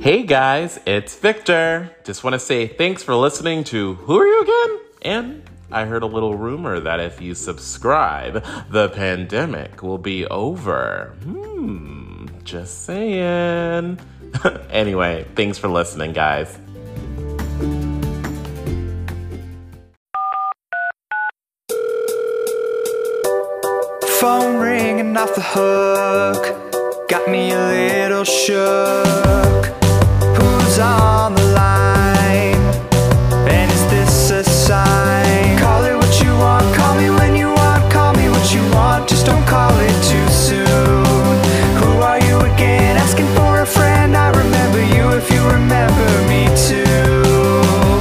Hey 0.00 0.22
guys, 0.22 0.80
it's 0.86 1.14
Victor. 1.14 1.94
Just 2.04 2.24
want 2.24 2.32
to 2.32 2.40
say 2.40 2.66
thanks 2.66 3.02
for 3.02 3.14
listening 3.14 3.64
to 3.64 3.96
Who 3.96 4.18
Are 4.18 4.24
You 4.24 4.40
Again? 4.40 4.80
And 5.02 5.42
I 5.70 5.84
heard 5.84 6.02
a 6.02 6.06
little 6.06 6.38
rumor 6.38 6.80
that 6.80 7.00
if 7.00 7.20
you 7.20 7.34
subscribe, 7.34 8.42
the 8.70 8.88
pandemic 8.88 9.82
will 9.82 9.98
be 9.98 10.24
over. 10.28 11.14
Hmm, 11.22 12.28
just 12.44 12.86
saying. 12.86 14.00
anyway, 14.70 15.26
thanks 15.34 15.58
for 15.58 15.68
listening, 15.68 16.14
guys. 16.14 16.58
Phone 24.18 24.56
ringing 24.56 25.14
off 25.14 25.34
the 25.34 25.42
hook, 25.44 27.06
got 27.06 27.28
me 27.28 27.52
a 27.52 27.58
little 27.58 28.24
shook. 28.24 29.39
And 33.48 33.70
is 33.70 33.90
this 33.90 34.68
call 36.74 36.94
me 36.94 37.10
when 37.10 37.36
you 37.36 37.48
want, 37.48 37.92
call 37.92 38.14
me 38.14 38.30
what 38.30 38.54
you 38.54 38.62
want, 38.72 39.06
just 39.06 39.26
don't 39.26 39.46
call 39.46 39.78
it 39.78 39.92
too 40.08 40.28
soon. 40.28 40.64
Who 41.76 42.00
are 42.00 42.18
you 42.18 42.40
again? 42.54 42.96
Asking 42.96 43.26
for 43.34 43.60
a 43.60 43.66
friend, 43.66 44.16
I 44.16 44.30
remember 44.30 44.80
you 44.82 45.10
if 45.18 45.30
you 45.30 45.44
remember 45.46 46.28
me 46.28 46.46
too. 46.66 48.00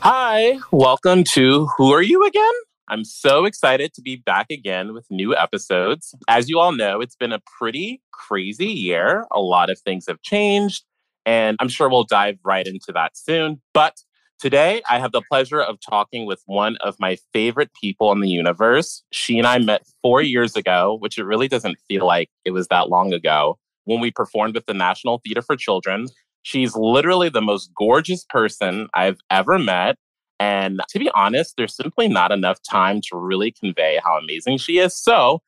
Hi, 0.00 0.58
welcome 0.70 1.24
to 1.24 1.66
Who 1.76 1.92
Are 1.92 2.02
You 2.02 2.24
Again? 2.24 2.54
I'm 2.90 3.04
so 3.04 3.44
excited 3.46 3.92
to 3.94 4.00
be 4.00 4.16
back 4.16 4.46
again 4.50 4.94
with 4.94 5.10
new 5.10 5.36
episodes. 5.36 6.14
As 6.28 6.48
you 6.48 6.60
all 6.60 6.72
know, 6.72 7.00
it's 7.00 7.16
been 7.16 7.32
a 7.32 7.42
pretty 7.58 8.00
crazy 8.12 8.66
year. 8.68 9.26
A 9.32 9.40
lot 9.40 9.70
of 9.70 9.78
things 9.80 10.06
have 10.06 10.22
changed, 10.22 10.84
and 11.28 11.58
I'm 11.60 11.68
sure 11.68 11.90
we'll 11.90 12.04
dive 12.04 12.38
right 12.42 12.66
into 12.66 12.90
that 12.94 13.14
soon. 13.14 13.60
But 13.74 13.98
today, 14.38 14.80
I 14.88 14.98
have 14.98 15.12
the 15.12 15.20
pleasure 15.30 15.60
of 15.60 15.76
talking 15.78 16.24
with 16.24 16.42
one 16.46 16.78
of 16.80 16.96
my 16.98 17.18
favorite 17.34 17.70
people 17.78 18.10
in 18.12 18.20
the 18.20 18.30
universe. 18.30 19.02
She 19.12 19.36
and 19.36 19.46
I 19.46 19.58
met 19.58 19.86
four 20.00 20.22
years 20.22 20.56
ago, 20.56 20.96
which 21.00 21.18
it 21.18 21.24
really 21.24 21.46
doesn't 21.46 21.76
feel 21.86 22.06
like 22.06 22.30
it 22.46 22.52
was 22.52 22.68
that 22.68 22.88
long 22.88 23.12
ago, 23.12 23.58
when 23.84 24.00
we 24.00 24.10
performed 24.10 24.54
with 24.54 24.64
the 24.64 24.72
National 24.72 25.20
Theater 25.22 25.42
for 25.42 25.54
Children. 25.54 26.06
She's 26.44 26.74
literally 26.74 27.28
the 27.28 27.42
most 27.42 27.72
gorgeous 27.76 28.24
person 28.30 28.88
I've 28.94 29.18
ever 29.30 29.58
met. 29.58 29.96
And 30.40 30.80
to 30.88 30.98
be 30.98 31.10
honest, 31.14 31.58
there's 31.58 31.76
simply 31.76 32.08
not 32.08 32.32
enough 32.32 32.58
time 32.62 33.02
to 33.10 33.18
really 33.18 33.52
convey 33.52 34.00
how 34.02 34.16
amazing 34.16 34.56
she 34.56 34.78
is. 34.78 34.96
So, 34.96 35.42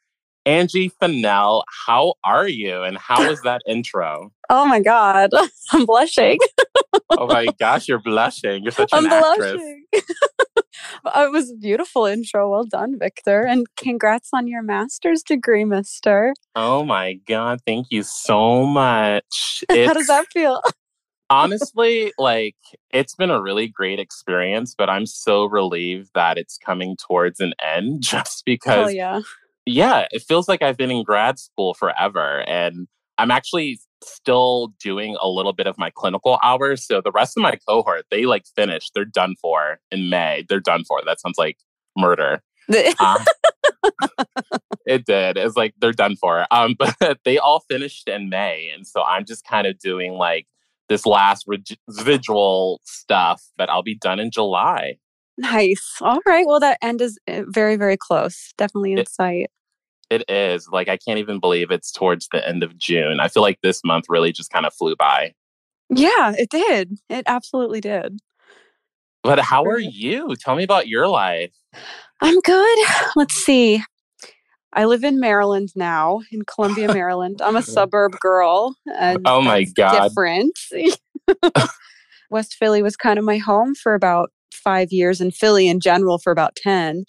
Angie 0.46 0.91
Fennell, 1.00 1.64
how 1.86 2.14
are 2.24 2.48
you? 2.48 2.83
And 2.83 2.96
how 2.96 3.28
was 3.28 3.42
that 3.42 3.62
intro? 3.66 4.33
Oh 4.48 4.66
my 4.66 4.80
God, 4.80 5.30
I'm 5.72 5.86
blushing. 5.86 6.38
Oh 7.10 7.27
my 7.27 7.48
gosh, 7.58 7.88
you're 7.88 8.00
blushing. 8.00 8.62
You're 8.62 8.72
such 8.72 8.91
I'm 8.92 9.06
an 9.06 9.12
actress. 9.12 9.52
blushing. 9.52 9.84
it 9.92 11.32
was 11.32 11.50
a 11.50 11.56
beautiful 11.56 12.06
intro. 12.06 12.50
Well 12.50 12.64
done, 12.64 12.98
Victor. 12.98 13.42
And 13.42 13.66
congrats 13.77 14.30
on 14.32 14.48
your 14.48 14.62
master's 14.62 15.22
degree, 15.22 15.64
mister. 15.64 16.32
Oh 16.56 16.84
my 16.84 17.14
God, 17.28 17.60
thank 17.66 17.88
you 17.91 18.02
so 18.02 18.64
much. 18.64 19.64
How 19.70 19.92
does 19.92 20.06
that 20.06 20.27
feel? 20.32 20.62
honestly, 21.30 22.12
like 22.19 22.56
it's 22.91 23.14
been 23.14 23.30
a 23.30 23.41
really 23.41 23.69
great 23.69 24.00
experience, 24.00 24.75
but 24.77 24.91
I'm 24.91 25.06
so 25.06 25.44
relieved 25.44 26.10
that 26.14 26.38
it's 26.38 26.58
coming 26.58 26.97
towards 26.97 27.41
an 27.41 27.54
end 27.64 28.02
just 28.02 28.44
because 28.44 28.88
Oh, 28.88 28.91
yeah. 28.91 29.20
Yeah, 29.70 30.06
it 30.10 30.22
feels 30.22 30.48
like 30.48 30.62
I've 30.62 30.76
been 30.76 30.90
in 30.90 31.02
grad 31.04 31.38
school 31.38 31.74
forever. 31.74 32.40
And 32.48 32.88
I'm 33.18 33.30
actually 33.30 33.80
still 34.02 34.72
doing 34.82 35.16
a 35.20 35.28
little 35.28 35.52
bit 35.52 35.66
of 35.66 35.76
my 35.78 35.90
clinical 35.90 36.38
hours. 36.42 36.86
So 36.86 37.00
the 37.02 37.12
rest 37.12 37.36
of 37.36 37.42
my 37.42 37.58
cohort, 37.68 38.06
they 38.10 38.25
like 38.25 38.44
finished, 38.56 38.92
they're 38.94 39.04
done 39.04 39.34
for 39.41 39.78
in 39.91 40.09
May. 40.09 40.44
They're 40.48 40.60
done 40.60 40.84
for. 40.84 41.00
That 41.04 41.20
sounds 41.20 41.38
like 41.38 41.59
murder. 41.97 42.42
Um, 43.00 43.25
it 44.86 45.04
did. 45.06 45.36
It's 45.36 45.56
like 45.56 45.75
they're 45.80 45.92
done 45.92 46.16
for. 46.16 46.47
Um, 46.50 46.76
but 46.78 47.19
they 47.25 47.38
all 47.38 47.60
finished 47.69 48.09
in 48.09 48.28
May. 48.28 48.70
And 48.75 48.86
so 48.86 49.03
I'm 49.03 49.25
just 49.25 49.44
kind 49.44 49.66
of 49.66 49.78
doing 49.78 50.12
like 50.14 50.47
this 50.88 51.06
last 51.06 51.47
residual 51.88 52.80
stuff, 52.84 53.42
but 53.56 53.69
I'll 53.70 53.82
be 53.82 53.97
done 53.97 54.19
in 54.20 54.30
July. 54.30 54.97
nice. 55.38 55.97
All 56.00 56.20
right. 56.26 56.47
Well, 56.47 56.60
that 56.60 56.78
end 56.82 57.00
is 57.00 57.19
uh, 57.28 57.42
very, 57.48 57.76
very 57.76 57.97
close. 57.97 58.53
Definitely 58.56 58.92
in 58.92 58.98
It- 58.98 59.09
sight. 59.09 59.50
It 60.10 60.28
is. 60.28 60.69
Like, 60.71 60.88
I 60.88 60.97
can't 60.97 61.19
even 61.19 61.38
believe 61.38 61.71
it's 61.71 61.93
towards 61.93 62.28
the 62.32 62.47
end 62.47 62.62
of 62.62 62.76
June. 62.76 63.21
I 63.21 63.28
feel 63.28 63.43
like 63.43 63.60
this 63.62 63.82
month 63.84 64.06
really 64.09 64.32
just 64.32 64.50
kind 64.50 64.66
of 64.66 64.75
flew 64.75 64.97
by. 64.97 65.34
Yeah, 65.88 66.34
it 66.37 66.50
did. 66.50 66.98
It 67.09 67.25
absolutely 67.26 67.81
did. 67.81 68.19
But 69.22 69.38
how 69.38 69.65
are 69.65 69.78
you? 69.78 70.34
Tell 70.37 70.56
me 70.56 70.65
about 70.65 70.88
your 70.88 71.06
life. 71.06 71.53
I'm 72.21 72.41
good. 72.41 72.78
Let's 73.16 73.34
see. 73.34 73.82
I 74.72 74.84
live 74.84 75.03
in 75.03 75.19
Maryland 75.19 75.71
now, 75.75 76.21
in 76.31 76.42
Columbia, 76.42 76.88
Maryland. 76.94 77.41
I'm 77.42 77.56
a 77.56 77.62
suburb 77.62 78.19
girl. 78.21 78.77
Oh 78.88 78.94
and 78.98 79.22
Oh 79.27 79.41
my 79.41 79.65
God. 79.65 80.09
Different. 80.09 80.59
West 82.31 82.54
Philly 82.54 82.82
was 82.82 82.97
kind 82.97 83.19
of 83.19 83.25
my 83.25 83.38
home 83.38 83.75
for 83.75 83.94
about 83.94 84.31
five 84.53 84.92
years, 84.92 85.21
and 85.21 85.34
Philly 85.34 85.69
in 85.69 85.81
general 85.81 86.19
for 86.19 86.31
about 86.31 86.56
10. 86.56 87.04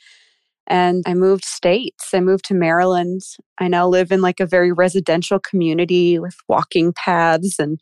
And 0.67 1.03
I 1.05 1.13
moved 1.13 1.43
states. 1.43 2.13
I 2.13 2.19
moved 2.19 2.45
to 2.45 2.53
Maryland. 2.53 3.21
I 3.59 3.67
now 3.67 3.87
live 3.87 4.11
in 4.11 4.21
like 4.21 4.39
a 4.39 4.45
very 4.45 4.71
residential 4.71 5.39
community 5.39 6.19
with 6.19 6.35
walking 6.47 6.93
paths 6.93 7.59
and 7.59 7.79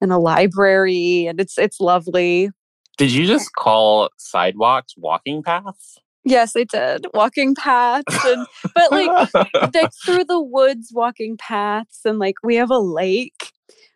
and 0.00 0.12
a 0.12 0.18
library, 0.18 1.26
and 1.26 1.40
it's 1.40 1.58
it's 1.58 1.80
lovely. 1.80 2.50
Did 2.98 3.12
you 3.12 3.24
eh 3.24 3.28
just 3.28 3.54
call 3.54 4.10
sidewalks 4.16 4.94
walking 4.96 5.42
paths? 5.42 5.98
Yes, 6.24 6.54
I 6.56 6.64
did. 6.64 7.06
Walking 7.14 7.54
paths 7.54 8.24
and 8.24 8.46
but 8.74 8.92
like 8.92 9.34
like 9.74 9.90
through 10.04 10.24
the 10.24 10.42
woods 10.42 10.90
walking 10.92 11.36
paths 11.38 12.00
and 12.04 12.18
like 12.18 12.34
we 12.42 12.56
have 12.56 12.70
a 12.70 12.78
lake 12.78 13.52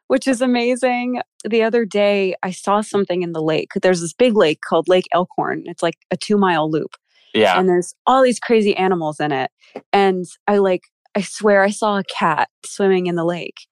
which 0.09 0.29
is 0.29 0.43
amazing 0.43 1.23
the 1.49 1.63
other 1.63 1.87
day 1.87 2.35
i 2.43 2.51
saw 2.51 2.83
something 2.83 3.23
in 3.23 3.33
the 3.33 3.43
lake 3.43 3.71
there's 3.81 4.03
this 4.03 4.13
big 4.13 4.37
lake 4.37 4.61
called 4.61 4.87
lake 4.89 5.07
elkhorn 5.13 5.63
it's 5.65 5.83
like 5.83 5.97
a 6.11 6.17
two 6.17 6.37
mile 6.37 6.71
loop 6.71 6.97
yeah. 7.35 7.59
and 7.59 7.69
there's 7.69 7.95
all 8.07 8.23
these 8.23 8.39
crazy 8.39 8.77
animals 8.77 9.21
in 9.21 9.33
it 9.33 9.51
and 9.93 10.27
i 10.47 10.59
like 10.59 10.83
i 11.15 11.21
swear 11.21 11.63
i 11.63 11.71
saw 11.71 11.99
a 11.99 12.05
cat 12.05 12.49
swimming 12.65 13.07
in 13.07 13.15
the 13.15 13.25
lake 13.25 13.67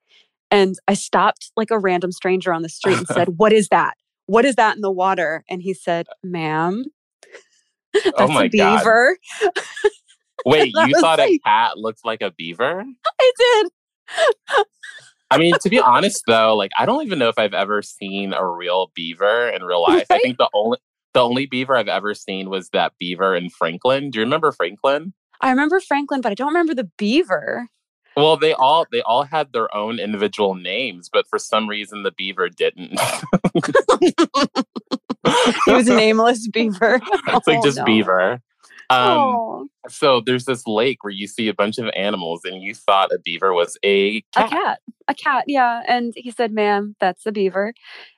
and 0.50 0.76
i 0.88 0.94
stopped 0.94 1.52
like 1.56 1.70
a 1.70 1.78
random 1.78 2.12
stranger 2.12 2.52
on 2.52 2.62
the 2.62 2.68
street 2.68 2.98
and 2.98 3.06
said 3.08 3.28
what 3.36 3.52
is 3.52 3.68
that 3.68 3.94
what 4.26 4.44
is 4.44 4.56
that 4.56 4.76
in 4.76 4.82
the 4.82 4.90
water 4.90 5.44
and 5.48 5.62
he 5.62 5.74
said 5.74 6.06
ma'am 6.22 6.84
oh 7.96 8.00
that's 8.04 8.14
oh 8.18 8.28
my 8.28 8.44
a 8.44 8.48
God. 8.48 8.78
beaver 8.78 9.16
Wait, 10.46 10.72
you 10.74 10.98
thought 10.98 11.20
a 11.20 11.38
cat 11.44 11.76
looked 11.76 12.02
like 12.02 12.22
a 12.22 12.30
beaver? 12.30 12.82
i 13.20 13.32
did 13.36 13.70
I 15.30 15.38
mean, 15.38 15.54
to 15.60 15.70
be 15.70 15.78
honest 15.78 16.24
though, 16.26 16.56
like 16.56 16.72
I 16.76 16.86
don't 16.86 17.04
even 17.06 17.18
know 17.18 17.28
if 17.28 17.38
I've 17.38 17.54
ever 17.54 17.82
seen 17.82 18.32
a 18.32 18.44
real 18.44 18.90
beaver 18.94 19.48
in 19.48 19.62
real 19.62 19.82
life. 19.82 20.06
I 20.10 20.18
think 20.18 20.38
the 20.38 20.48
only 20.52 20.78
the 21.14 21.20
only 21.20 21.46
beaver 21.46 21.76
I've 21.76 21.88
ever 21.88 22.14
seen 22.14 22.50
was 22.50 22.70
that 22.70 22.92
beaver 22.98 23.34
in 23.36 23.50
Franklin. 23.50 24.10
Do 24.10 24.18
you 24.18 24.24
remember 24.24 24.52
Franklin? 24.52 25.12
I 25.40 25.50
remember 25.50 25.80
Franklin, 25.80 26.20
but 26.20 26.32
I 26.32 26.34
don't 26.34 26.48
remember 26.48 26.74
the 26.74 26.90
beaver. 26.98 27.68
Well, 28.16 28.36
they 28.36 28.52
all 28.52 28.86
they 28.92 29.00
all 29.02 29.22
had 29.24 29.52
their 29.52 29.74
own 29.74 29.98
individual 29.98 30.54
names, 30.54 31.08
but 31.12 31.26
for 31.28 31.38
some 31.38 31.68
reason 31.68 32.02
the 32.02 32.10
beaver 32.12 32.48
didn't. 32.48 32.98
He 35.66 35.72
was 35.72 35.88
a 35.88 35.94
nameless 35.94 36.48
beaver. 36.48 37.00
it's 37.28 37.46
like 37.46 37.58
Oh, 37.58 37.62
just 37.62 37.78
no. 37.78 37.84
beaver. 37.84 38.40
Um, 38.90 39.18
oh, 39.18 39.68
So 39.88 40.20
there's 40.24 40.44
this 40.46 40.66
lake 40.66 41.02
where 41.04 41.12
you 41.12 41.26
see 41.26 41.48
a 41.48 41.54
bunch 41.54 41.78
of 41.78 41.86
animals, 41.96 42.42
and 42.44 42.60
you 42.62 42.74
thought 42.74 43.12
a 43.12 43.18
beaver 43.24 43.52
was 43.54 43.78
a 43.82 44.20
cat. 44.32 44.46
a 44.46 44.48
cat. 44.48 44.50
cat. 44.50 44.78
A 45.08 45.14
cat, 45.14 45.44
yeah. 45.48 45.82
And 45.88 46.12
he 46.16 46.30
said, 46.30 46.52
ma'am, 46.52 46.94
that's 47.00 47.26
a 47.26 47.32
beaver. 47.32 47.74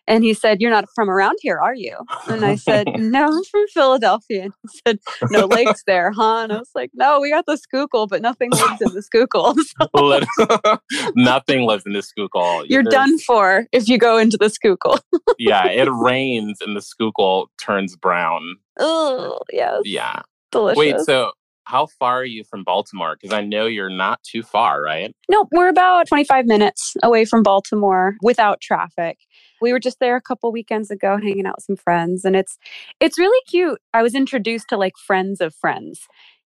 And 0.06 0.22
he 0.24 0.34
said, 0.34 0.60
You're 0.60 0.70
not 0.70 0.84
from 0.94 1.08
around 1.08 1.36
here, 1.40 1.58
are 1.58 1.74
you? 1.74 1.96
And 2.28 2.44
I 2.44 2.56
said, 2.56 2.86
No, 2.98 3.24
I'm 3.28 3.44
from 3.44 3.66
Philadelphia. 3.72 4.42
And 4.42 4.52
he 4.62 4.80
said, 4.86 4.98
No 5.30 5.46
lakes 5.46 5.84
there, 5.86 6.10
huh? 6.12 6.40
And 6.42 6.52
I 6.52 6.58
was 6.58 6.68
like, 6.74 6.90
No, 6.92 7.18
we 7.20 7.30
got 7.30 7.46
the 7.46 7.56
Schuylkill, 7.56 8.08
but 8.08 8.20
nothing 8.20 8.50
lives 8.50 8.82
in 8.82 8.92
the 8.92 9.00
Schuylkill. 9.02 9.54
So 9.80 10.78
Nothing 11.16 11.62
lives 11.62 11.84
in 11.86 11.92
the 11.94 12.02
Schuylkill. 12.02 12.66
you're 12.66 12.82
There's- 12.82 12.92
done 12.92 13.18
for 13.20 13.66
if 13.72 13.88
you 13.88 13.96
go 13.96 14.18
into 14.18 14.36
the 14.36 14.50
Schuylkill. 14.50 14.98
yeah, 15.38 15.66
it 15.68 15.88
rains 15.90 16.58
and 16.60 16.76
the 16.76 16.82
Schuylkill 16.82 17.50
turns 17.58 17.96
brown. 17.96 18.56
oh, 18.80 19.38
yes. 19.50 19.80
Yeah. 19.84 20.20
Delicious. 20.52 20.78
Wait, 20.78 21.00
so 21.00 21.32
how 21.64 21.86
far 21.86 22.20
are 22.20 22.24
you 22.24 22.44
from 22.44 22.64
Baltimore? 22.64 23.16
Because 23.20 23.32
I 23.32 23.40
know 23.42 23.66
you're 23.66 23.90
not 23.90 24.22
too 24.22 24.42
far, 24.42 24.82
right? 24.82 25.14
No, 25.28 25.46
we're 25.52 25.68
about 25.68 26.08
25 26.08 26.46
minutes 26.46 26.94
away 27.02 27.24
from 27.24 27.42
Baltimore 27.42 28.16
without 28.22 28.60
traffic. 28.60 29.18
We 29.60 29.72
were 29.72 29.78
just 29.78 29.98
there 30.00 30.16
a 30.16 30.20
couple 30.20 30.50
weekends 30.52 30.90
ago 30.90 31.18
hanging 31.22 31.46
out 31.46 31.56
with 31.56 31.64
some 31.64 31.76
friends 31.76 32.24
and 32.24 32.36
it's 32.36 32.58
it's 33.00 33.18
really 33.18 33.40
cute. 33.48 33.80
I 33.94 34.02
was 34.02 34.14
introduced 34.14 34.68
to 34.68 34.76
like 34.76 34.94
friends 34.96 35.40
of 35.40 35.54
friends. 35.54 36.00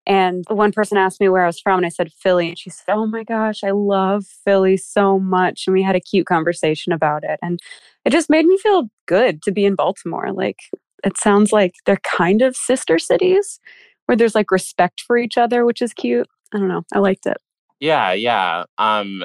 And 0.06 0.44
one 0.50 0.74
person 0.74 0.98
asked 0.98 1.22
me 1.22 1.30
where 1.30 1.44
I 1.44 1.48
was 1.48 1.62
from, 1.62 1.78
and 1.78 1.86
I 1.86 1.90
said 1.90 2.12
Philly. 2.12 2.50
And 2.50 2.60
she 2.60 2.70
said, 2.70 2.92
Oh 2.92 3.06
my 3.06 3.24
gosh, 3.24 3.64
I 3.64 3.72
love 3.72 4.26
Philly 4.44 4.76
so 4.76 5.18
much. 5.18 5.64
And 5.66 5.74
we 5.74 5.82
had 5.82 5.96
a 5.96 6.02
cute 6.02 6.28
conversation 6.28 6.92
about 6.92 7.24
it. 7.24 7.40
And 7.42 7.62
it 8.04 8.10
just 8.10 8.30
made 8.30 8.46
me 8.46 8.58
feel 8.58 8.90
good 9.06 9.42
to 9.44 9.52
be 9.54 9.64
in 9.64 9.76
Baltimore. 9.76 10.34
Like, 10.34 10.60
it 11.06 11.18
sounds 11.18 11.54
like 11.54 11.76
they're 11.86 12.02
kind 12.04 12.42
of 12.42 12.54
sister 12.54 13.00
cities 13.00 13.62
where 14.06 14.16
there's 14.16 14.36
like 14.36 14.52
respect 14.52 15.02
for 15.06 15.18
each 15.18 15.38
other, 15.38 15.66
which 15.66 15.82
is 15.82 15.94
cute. 15.94 16.28
I 16.54 16.60
don't 16.60 16.68
know. 16.68 16.84
I 16.94 17.00
liked 17.00 17.26
it. 17.26 17.38
Yeah, 17.80 18.14
yeah. 18.14 18.64
Um, 18.78 19.24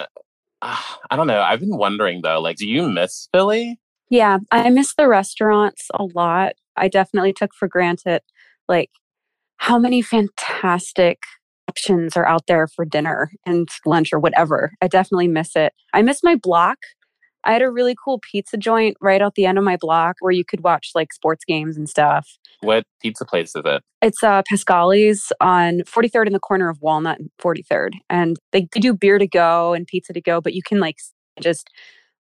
I 0.63 1.17
don't 1.17 1.27
know. 1.27 1.41
I've 1.41 1.61
been 1.61 1.77
wondering 1.77 2.23
though, 2.23 2.41
like, 2.41 2.57
do 2.57 2.69
you 2.69 2.89
miss 2.89 3.29
Philly? 3.33 3.79
Yeah, 4.11 4.39
I 4.51 4.71
miss 4.71 4.95
the 4.95 5.07
restaurants 5.07 5.89
a 5.95 6.05
lot. 6.05 6.55
I 6.77 6.89
definitely 6.89 7.33
took 7.33 7.55
for 7.55 7.69
granted, 7.69 8.23
like, 8.69 8.91
how 9.59 9.79
many 9.79 10.01
fantastic 10.03 11.19
options 11.69 12.17
are 12.17 12.27
out 12.27 12.47
there 12.47 12.67
for 12.67 12.85
dinner 12.85 13.31
and 13.45 13.69
lunch 13.85 14.13
or 14.13 14.19
whatever. 14.19 14.73
I 14.81 14.89
definitely 14.89 15.29
miss 15.29 15.55
it. 15.55 15.75
I 15.93 16.03
miss 16.03 16.23
my 16.23 16.35
block. 16.35 16.79
I 17.49 17.53
had 17.53 17.62
a 17.62 17.71
really 17.71 17.97
cool 18.03 18.21
pizza 18.21 18.59
joint 18.59 18.99
right 19.00 19.23
out 19.23 19.35
the 19.35 19.47
end 19.47 19.56
of 19.56 19.65
my 19.65 19.79
block 19.79 20.17
where 20.21 20.31
you 20.31 20.45
could 20.45 20.62
watch 20.62 20.91
like 20.95 21.15
sports 21.15 21.47
games 21.47 21.79
and 21.79 21.89
stuff. 21.89 22.29
What 22.61 22.85
pizza 23.00 23.25
place 23.25 23.56
is 23.56 23.62
it? 23.65 23.83
It's 24.03 24.23
uh, 24.23 24.43
Pasqually's 24.47 25.33
on 25.41 25.79
43rd 25.81 26.27
in 26.27 26.35
the 26.35 26.41
corner 26.41 26.69
of 26.69 26.79
Walnut 26.83 27.19
and 27.19 27.31
43rd. 27.43 27.93
And 28.11 28.37
they, 28.53 28.69
they 28.73 28.81
do 28.81 28.93
beer 28.93 29.19
to 29.19 29.27
go 29.27 29.73
and 29.73 29.87
pizza 29.87 30.12
to 30.12 30.21
go, 30.21 30.43
but 30.43 30.53
you 30.53 30.61
can 30.62 30.79
like 30.79 30.99
just 31.41 31.71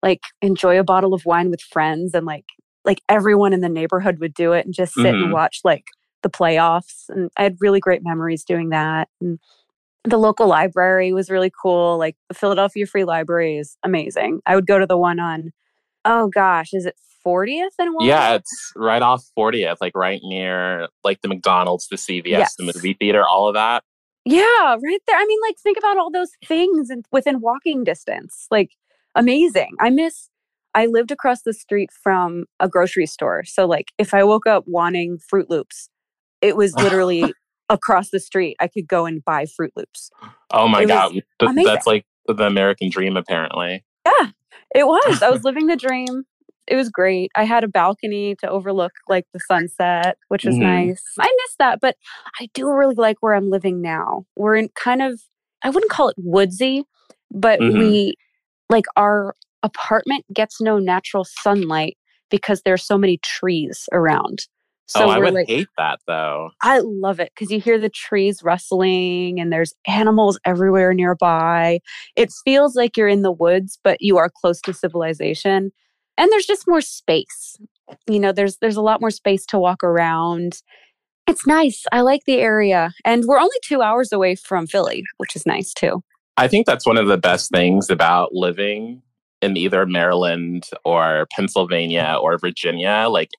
like 0.02 0.22
enjoy 0.42 0.80
a 0.80 0.84
bottle 0.86 1.14
of 1.14 1.26
wine 1.26 1.52
with 1.52 1.60
friends 1.60 2.14
and 2.14 2.26
like 2.26 2.46
like 2.86 3.02
everyone 3.10 3.52
in 3.52 3.60
the 3.60 3.68
neighborhood 3.68 4.20
would 4.20 4.34
do 4.34 4.54
it 4.54 4.66
and 4.66 4.74
just 4.74 4.94
sit 4.94 5.04
mm-hmm. 5.08 5.26
and 5.26 5.34
watch 5.34 5.60
like 5.66 5.84
the 6.24 6.30
playoffs 6.30 7.10
and 7.10 7.30
I 7.36 7.44
had 7.44 7.58
really 7.60 7.82
great 7.82 8.02
memories 8.02 8.46
doing 8.46 8.70
that 8.70 9.10
and 9.20 9.40
the 10.08 10.18
local 10.18 10.48
library 10.48 11.14
was 11.14 11.30
really 11.30 11.52
cool 11.62 11.98
like 11.98 12.16
the 12.30 12.34
Philadelphia 12.34 12.86
Free 12.86 13.04
Library 13.04 13.58
is 13.58 13.78
amazing. 13.84 14.40
I 14.46 14.56
would 14.56 14.68
go 14.68 14.80
to 14.80 14.86
the 14.86 14.98
one 14.98 15.20
on 15.20 15.52
oh 16.06 16.30
gosh, 16.30 16.74
is 16.74 16.86
it 16.86 16.96
40th 17.26 17.72
and 17.80 17.94
Yeah, 18.00 18.36
it's 18.36 18.72
right 18.76 19.02
off 19.02 19.24
40th, 19.38 19.78
like 19.82 19.96
right 19.96 20.22
near 20.24 20.88
like 21.04 21.22
the 21.22 21.28
McDonald's, 21.28 21.88
the 21.90 21.98
CVS, 21.98 22.26
yes. 22.26 22.56
the 22.58 22.64
movie 22.64 22.94
theater, 22.94 23.24
all 23.28 23.48
of 23.48 23.54
that. 23.56 23.84
Yeah, 24.24 24.76
right 24.84 25.00
there. 25.08 25.18
I 25.18 25.26
mean, 25.26 25.40
like 25.48 25.58
think 25.60 25.78
about 25.78 25.98
all 25.98 26.12
those 26.12 26.32
things 26.46 26.90
and 26.90 27.06
within 27.12 27.42
walking 27.42 27.84
distance. 27.84 28.48
Like 28.50 28.72
amazing. 29.16 29.76
I 29.80 29.90
miss 29.90 30.30
I 30.74 30.86
lived 30.86 31.12
across 31.12 31.42
the 31.42 31.54
street 31.54 31.90
from 31.92 32.46
a 32.60 32.70
grocery 32.70 33.08
store. 33.08 33.44
So 33.46 33.66
like 33.66 33.92
if 33.98 34.14
I 34.14 34.24
woke 34.24 34.48
up 34.48 34.64
wanting 34.68 35.18
Fruit 35.18 35.50
Loops, 35.50 35.90
it 36.42 36.56
was 36.56 36.76
literally 36.78 37.34
across 37.70 38.10
the 38.10 38.20
street. 38.20 38.56
I 38.60 38.68
could 38.68 38.88
go 38.88 39.06
and 39.06 39.24
buy 39.24 39.46
Fruit 39.46 39.72
Loops. 39.76 40.10
Oh 40.52 40.68
my 40.68 40.84
it 40.84 40.88
god. 40.88 41.14
That's 41.40 41.88
like 41.88 42.06
the 42.28 42.46
American 42.46 42.90
dream 42.90 43.18
apparently. 43.18 43.84
Yeah. 44.06 44.32
It 44.76 44.86
was. 44.86 45.22
I 45.22 45.30
was 45.30 45.44
living 45.46 45.68
the 45.68 45.76
dream. 45.76 46.24
It 46.68 46.76
was 46.76 46.90
great. 46.90 47.32
I 47.36 47.46
had 47.46 47.64
a 47.64 47.68
balcony 47.68 48.36
to 48.40 48.50
overlook 48.50 48.92
like 49.08 49.26
the 49.34 49.40
sunset, 49.40 50.18
which 50.28 50.44
was 50.44 50.56
mm-hmm. 50.56 50.88
nice. 50.88 51.02
I 51.18 51.24
miss 51.24 51.56
that, 51.60 51.80
but 51.82 51.96
I 52.42 52.50
do 52.54 52.70
really 52.70 52.96
like 52.96 53.18
where 53.22 53.34
I'm 53.34 53.50
living 53.50 53.82
now. 53.82 54.26
We're 54.36 54.56
in 54.56 54.70
kind 54.76 55.02
of 55.02 55.22
I 55.64 55.70
wouldn't 55.70 55.92
call 55.92 56.10
it 56.10 56.16
woodsy, 56.18 56.84
but 57.32 57.60
mm-hmm. 57.60 57.80
we 57.80 58.16
like 58.70 58.86
our 58.96 59.34
apartment 59.64 60.26
gets 60.34 60.60
no 60.62 60.78
natural 60.78 61.26
sunlight 61.26 61.98
because 62.30 62.62
there's 62.64 62.86
so 62.86 62.98
many 62.98 63.18
trees 63.24 63.88
around. 63.94 64.40
Oh, 64.96 65.00
so 65.00 65.06
oh, 65.06 65.10
I 65.10 65.20
would 65.20 65.34
like, 65.34 65.48
hate 65.48 65.68
that 65.78 66.00
though. 66.08 66.52
I 66.62 66.80
love 66.80 67.20
it 67.20 67.32
because 67.36 67.52
you 67.52 67.60
hear 67.60 67.78
the 67.78 67.90
trees 67.90 68.42
rustling 68.42 69.40
and 69.40 69.52
there's 69.52 69.74
animals 69.86 70.40
everywhere 70.46 70.94
nearby. 70.94 71.80
It 72.16 72.32
feels 72.46 72.76
like 72.76 72.96
you're 72.96 73.08
in 73.08 73.22
the 73.22 73.32
woods, 73.32 73.78
but 73.84 74.02
you 74.02 74.18
are 74.18 74.30
close 74.30 74.62
to 74.62 74.74
civilization. 74.74 75.72
And 76.18 76.32
there's 76.32 76.46
just 76.46 76.68
more 76.68 76.82
space. 76.82 77.58
You 78.08 78.20
know, 78.20 78.32
there's 78.32 78.58
there's 78.58 78.78
a 78.78 78.82
lot 78.82 79.02
more 79.02 79.12
space 79.12 79.46
to 79.48 79.60
walk 79.60 79.84
around. 79.84 80.62
It's 81.28 81.46
nice. 81.46 81.84
I 81.92 82.02
like 82.02 82.22
the 82.26 82.40
area. 82.40 82.94
And 83.04 83.26
we're 83.26 83.40
only 83.40 83.58
two 83.64 83.82
hours 83.82 84.14
away 84.14 84.36
from 84.36 84.68
Philly, 84.68 85.04
which 85.18 85.36
is 85.36 85.46
nice 85.46 85.74
too. 85.74 86.02
I 86.38 86.48
think 86.48 86.66
that's 86.66 86.86
one 86.86 86.98
of 86.98 87.08
the 87.08 87.18
best 87.18 87.52
things 87.52 87.90
about 87.90 88.34
living 88.34 89.02
in 89.42 89.58
either 89.58 89.86
Maryland 89.86 90.70
or 90.86 91.28
Pennsylvania 91.32 92.18
or 92.22 92.38
Virginia. 92.38 93.08
Like, 93.10 93.32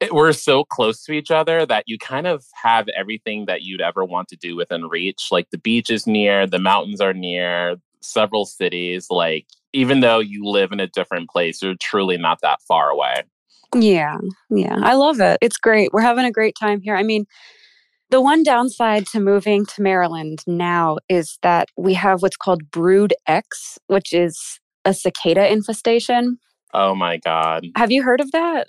it, 0.00 0.14
we're 0.14 0.32
so 0.32 0.64
close 0.64 1.02
to 1.04 1.12
each 1.12 1.30
other 1.30 1.64
that 1.66 1.84
you 1.86 1.98
kind 1.98 2.26
of 2.26 2.44
have 2.62 2.86
everything 2.96 3.46
that 3.46 3.62
you'd 3.62 3.80
ever 3.80 4.04
want 4.04 4.28
to 4.28 4.36
do 4.36 4.56
within 4.56 4.86
reach. 4.86 5.28
Like, 5.30 5.50
the 5.50 5.58
beach 5.58 5.90
is 5.90 6.06
near, 6.06 6.46
the 6.46 6.58
mountains 6.58 7.00
are 7.00 7.14
near, 7.14 7.76
several 8.00 8.44
cities. 8.44 9.06
Like, 9.10 9.46
even 9.72 10.00
though 10.00 10.18
you 10.18 10.44
live 10.46 10.72
in 10.72 10.80
a 10.80 10.86
different 10.86 11.30
place, 11.30 11.62
you're 11.62 11.74
truly 11.80 12.18
not 12.18 12.40
that 12.42 12.60
far 12.68 12.90
away. 12.90 13.22
Yeah, 13.74 14.18
yeah. 14.50 14.78
I 14.82 14.94
love 14.94 15.20
it. 15.20 15.38
It's 15.40 15.58
great. 15.58 15.92
We're 15.92 16.00
having 16.02 16.24
a 16.24 16.32
great 16.32 16.54
time 16.58 16.80
here. 16.80 16.96
I 16.96 17.02
mean, 17.02 17.26
the 18.10 18.20
one 18.20 18.42
downside 18.42 19.06
to 19.08 19.20
moving 19.20 19.66
to 19.66 19.82
Maryland 19.82 20.44
now 20.46 20.98
is 21.08 21.38
that 21.42 21.68
we 21.76 21.94
have 21.94 22.22
what's 22.22 22.36
called 22.36 22.70
Brood 22.70 23.12
X, 23.26 23.78
which 23.88 24.12
is 24.12 24.60
a 24.84 24.94
cicada 24.94 25.50
infestation. 25.50 26.38
Oh 26.72 26.94
my 26.94 27.16
God. 27.16 27.66
Have 27.76 27.90
you 27.90 28.02
heard 28.02 28.20
of 28.20 28.30
that? 28.30 28.68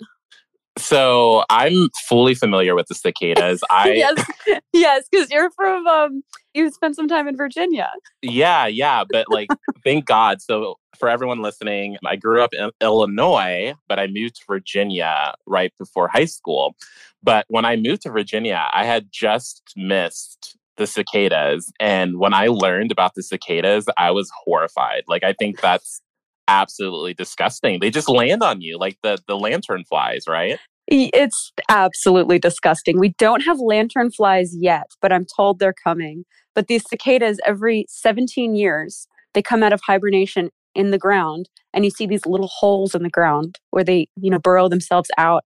So 0.78 1.44
I'm 1.50 1.88
fully 2.08 2.34
familiar 2.34 2.74
with 2.74 2.86
the 2.86 2.94
cicadas. 2.94 3.62
I 3.70 3.92
yes, 3.92 4.60
yes, 4.72 5.08
because 5.10 5.30
you're 5.30 5.50
from 5.50 5.86
um, 5.86 6.22
you 6.54 6.70
spent 6.70 6.96
some 6.96 7.08
time 7.08 7.28
in 7.28 7.36
Virginia. 7.36 7.90
Yeah, 8.22 8.66
yeah, 8.66 9.04
but 9.08 9.26
like, 9.28 9.48
thank 9.84 10.06
God. 10.06 10.40
So 10.40 10.76
for 10.98 11.08
everyone 11.08 11.42
listening, 11.42 11.96
I 12.06 12.16
grew 12.16 12.42
up 12.42 12.52
in 12.52 12.70
Illinois, 12.80 13.74
but 13.88 13.98
I 13.98 14.06
moved 14.06 14.36
to 14.36 14.42
Virginia 14.46 15.34
right 15.46 15.72
before 15.78 16.08
high 16.08 16.24
school. 16.24 16.74
But 17.22 17.44
when 17.48 17.64
I 17.64 17.76
moved 17.76 18.02
to 18.02 18.10
Virginia, 18.10 18.68
I 18.72 18.84
had 18.84 19.08
just 19.10 19.72
missed 19.76 20.56
the 20.76 20.86
cicadas, 20.86 21.72
and 21.80 22.18
when 22.18 22.32
I 22.32 22.46
learned 22.46 22.92
about 22.92 23.14
the 23.16 23.22
cicadas, 23.22 23.86
I 23.98 24.12
was 24.12 24.30
horrified. 24.44 25.02
Like, 25.08 25.24
I 25.24 25.32
think 25.32 25.60
that's 25.60 26.00
absolutely 26.48 27.14
disgusting. 27.14 27.78
They 27.80 27.90
just 27.90 28.08
land 28.08 28.42
on 28.42 28.60
you 28.60 28.78
like 28.78 28.98
the 29.02 29.18
the 29.26 29.36
lantern 29.36 29.84
flies, 29.84 30.24
right? 30.28 30.58
It's 30.90 31.52
absolutely 31.68 32.38
disgusting. 32.38 32.98
We 32.98 33.10
don't 33.18 33.42
have 33.42 33.60
lantern 33.60 34.10
flies 34.10 34.56
yet, 34.56 34.86
but 35.02 35.12
I'm 35.12 35.26
told 35.36 35.58
they're 35.58 35.74
coming. 35.74 36.24
But 36.54 36.66
these 36.66 36.88
cicadas 36.88 37.38
every 37.44 37.84
17 37.88 38.54
years, 38.56 39.06
they 39.34 39.42
come 39.42 39.62
out 39.62 39.74
of 39.74 39.82
hibernation 39.86 40.50
in 40.74 40.90
the 40.90 40.98
ground 40.98 41.50
and 41.74 41.84
you 41.84 41.90
see 41.90 42.06
these 42.06 42.24
little 42.24 42.48
holes 42.48 42.94
in 42.94 43.02
the 43.02 43.10
ground 43.10 43.58
where 43.70 43.84
they, 43.84 44.08
you 44.16 44.30
know, 44.30 44.38
burrow 44.38 44.68
themselves 44.68 45.10
out 45.18 45.44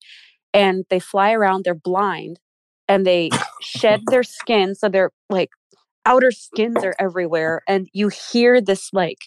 and 0.55 0.85
they 0.91 1.01
fly 1.01 1.33
around, 1.33 1.65
they're 1.65 1.75
blind 1.75 2.39
and 2.89 3.05
they 3.05 3.31
shed 3.61 4.01
their 4.11 4.23
skin 4.23 4.75
so 4.77 4.89
their 4.89 5.11
like 5.29 5.51
outer 6.07 6.31
skins 6.31 6.85
are 6.85 6.95
everywhere 6.99 7.63
and 7.67 7.89
you 7.93 8.11
hear 8.31 8.61
this 8.61 8.91
like 8.93 9.19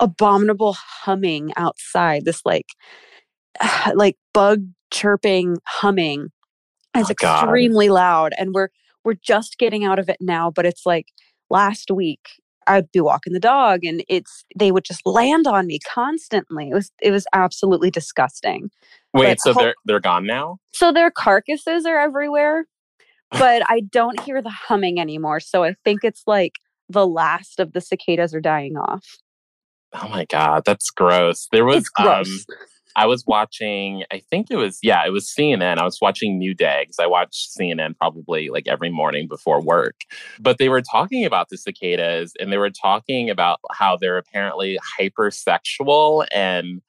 abominable 0.00 0.74
humming 0.74 1.52
outside, 1.56 2.24
this 2.24 2.42
like 2.44 2.66
like 3.94 4.16
bug 4.32 4.64
chirping 4.90 5.58
humming. 5.66 6.28
It's 6.94 7.10
oh, 7.10 7.12
extremely 7.12 7.88
God. 7.88 7.94
loud 7.94 8.32
and 8.38 8.54
we're 8.54 8.68
we're 9.04 9.14
just 9.14 9.58
getting 9.58 9.84
out 9.84 9.98
of 9.98 10.08
it 10.08 10.18
now, 10.20 10.50
but 10.50 10.66
it's 10.66 10.84
like 10.84 11.06
last 11.50 11.90
week 11.90 12.28
I'd 12.66 12.92
be 12.92 13.00
walking 13.00 13.32
the 13.32 13.40
dog 13.40 13.84
and 13.84 14.04
it's 14.08 14.44
they 14.56 14.70
would 14.70 14.84
just 14.84 15.04
land 15.06 15.46
on 15.46 15.66
me 15.66 15.78
constantly. 15.92 16.68
It 16.70 16.74
was 16.74 16.90
it 17.00 17.10
was 17.10 17.26
absolutely 17.32 17.90
disgusting. 17.90 18.70
Wait, 19.14 19.26
but 19.28 19.40
so 19.40 19.52
ho- 19.54 19.60
they're 19.60 19.74
they're 19.84 20.00
gone 20.00 20.26
now? 20.26 20.58
So 20.72 20.92
their 20.92 21.10
carcasses 21.10 21.86
are 21.86 21.98
everywhere, 21.98 22.66
but 23.30 23.62
I 23.68 23.80
don't 23.90 24.20
hear 24.20 24.42
the 24.42 24.50
humming 24.50 25.00
anymore. 25.00 25.40
So 25.40 25.64
I 25.64 25.74
think 25.84 26.00
it's 26.04 26.22
like 26.26 26.54
the 26.88 27.06
last 27.06 27.60
of 27.60 27.72
the 27.72 27.80
cicadas 27.80 28.34
are 28.34 28.40
dying 28.40 28.76
off. 28.76 29.18
Oh 29.94 30.08
my 30.08 30.24
god, 30.26 30.64
that's 30.64 30.90
gross. 30.90 31.48
There 31.52 31.64
was 31.64 31.90
um 31.98 32.24
I 32.98 33.06
was 33.06 33.24
watching, 33.28 34.02
I 34.10 34.20
think 34.28 34.48
it 34.50 34.56
was, 34.56 34.80
yeah, 34.82 35.06
it 35.06 35.10
was 35.10 35.32
CNN. 35.32 35.78
I 35.78 35.84
was 35.84 36.00
watching 36.02 36.36
New 36.36 36.52
Day 36.52 36.80
because 36.82 36.98
I 36.98 37.06
watch 37.06 37.48
CNN 37.56 37.96
probably 37.96 38.48
like 38.48 38.66
every 38.66 38.90
morning 38.90 39.28
before 39.28 39.62
work. 39.62 40.00
But 40.40 40.58
they 40.58 40.68
were 40.68 40.82
talking 40.82 41.24
about 41.24 41.48
the 41.48 41.56
cicadas 41.56 42.32
and 42.40 42.50
they 42.52 42.58
were 42.58 42.70
talking 42.70 43.30
about 43.30 43.60
how 43.70 43.96
they're 43.96 44.18
apparently 44.18 44.80
hypersexual 44.98 46.26
and 46.32 46.82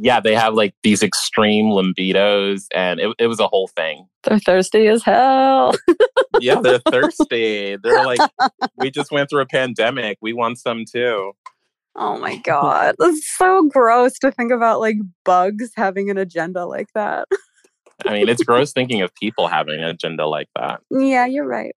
yeah, 0.00 0.20
they 0.20 0.36
have 0.36 0.54
like 0.54 0.76
these 0.84 1.02
extreme 1.02 1.66
libidos 1.66 2.66
and 2.72 3.00
it, 3.00 3.12
it 3.18 3.26
was 3.26 3.40
a 3.40 3.48
whole 3.48 3.66
thing. 3.66 4.06
They're 4.22 4.38
thirsty 4.38 4.86
as 4.86 5.02
hell. 5.02 5.74
yeah, 6.40 6.60
they're 6.60 6.78
thirsty. 6.78 7.76
They're 7.82 8.04
like, 8.04 8.20
we 8.76 8.92
just 8.92 9.10
went 9.10 9.30
through 9.30 9.42
a 9.42 9.46
pandemic. 9.46 10.18
We 10.20 10.32
want 10.32 10.58
some 10.58 10.84
too. 10.84 11.32
Oh 11.96 12.18
my 12.18 12.36
god, 12.36 12.94
that's 12.98 13.26
so 13.36 13.68
gross 13.68 14.18
to 14.18 14.30
think 14.30 14.52
about 14.52 14.80
like 14.80 14.96
bugs 15.24 15.70
having 15.76 16.10
an 16.10 16.18
agenda 16.18 16.66
like 16.66 16.88
that. 16.94 17.26
I 18.04 18.12
mean, 18.12 18.28
it's 18.28 18.44
gross 18.44 18.72
thinking 18.72 19.00
of 19.00 19.14
people 19.14 19.48
having 19.48 19.82
an 19.82 19.88
agenda 19.88 20.26
like 20.26 20.48
that. 20.56 20.80
Yeah, 20.90 21.24
you're 21.24 21.46
right. 21.46 21.74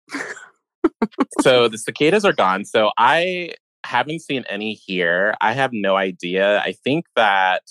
so 1.40 1.68
the 1.68 1.78
cicadas 1.78 2.24
are 2.24 2.32
gone. 2.32 2.64
So 2.64 2.90
I 2.98 3.54
haven't 3.84 4.20
seen 4.20 4.44
any 4.48 4.74
here. 4.74 5.34
I 5.40 5.52
have 5.52 5.70
no 5.72 5.96
idea. 5.96 6.60
I 6.60 6.72
think 6.84 7.06
that 7.16 7.62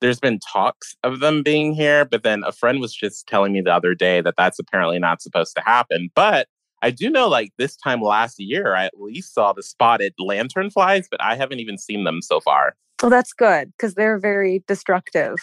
there's 0.00 0.20
been 0.20 0.38
talks 0.52 0.94
of 1.02 1.20
them 1.20 1.42
being 1.42 1.72
here, 1.72 2.04
but 2.04 2.22
then 2.22 2.44
a 2.44 2.52
friend 2.52 2.80
was 2.80 2.94
just 2.94 3.26
telling 3.26 3.52
me 3.52 3.60
the 3.60 3.74
other 3.74 3.94
day 3.94 4.20
that 4.20 4.34
that's 4.36 4.58
apparently 4.58 4.98
not 4.98 5.22
supposed 5.22 5.56
to 5.56 5.62
happen. 5.62 6.10
But 6.14 6.46
I 6.86 6.90
do 6.90 7.10
know, 7.10 7.26
like 7.26 7.52
this 7.58 7.76
time 7.76 8.00
last 8.00 8.38
year, 8.38 8.76
I 8.76 8.84
at 8.84 8.92
least 8.96 9.34
saw 9.34 9.52
the 9.52 9.64
spotted 9.64 10.14
lanternflies, 10.20 11.06
but 11.10 11.20
I 11.20 11.34
haven't 11.34 11.58
even 11.58 11.78
seen 11.78 12.04
them 12.04 12.22
so 12.22 12.38
far. 12.38 12.76
Well, 13.02 13.10
that's 13.10 13.32
good 13.32 13.72
because 13.72 13.94
they're 13.94 14.20
very 14.20 14.62
destructive. 14.68 15.34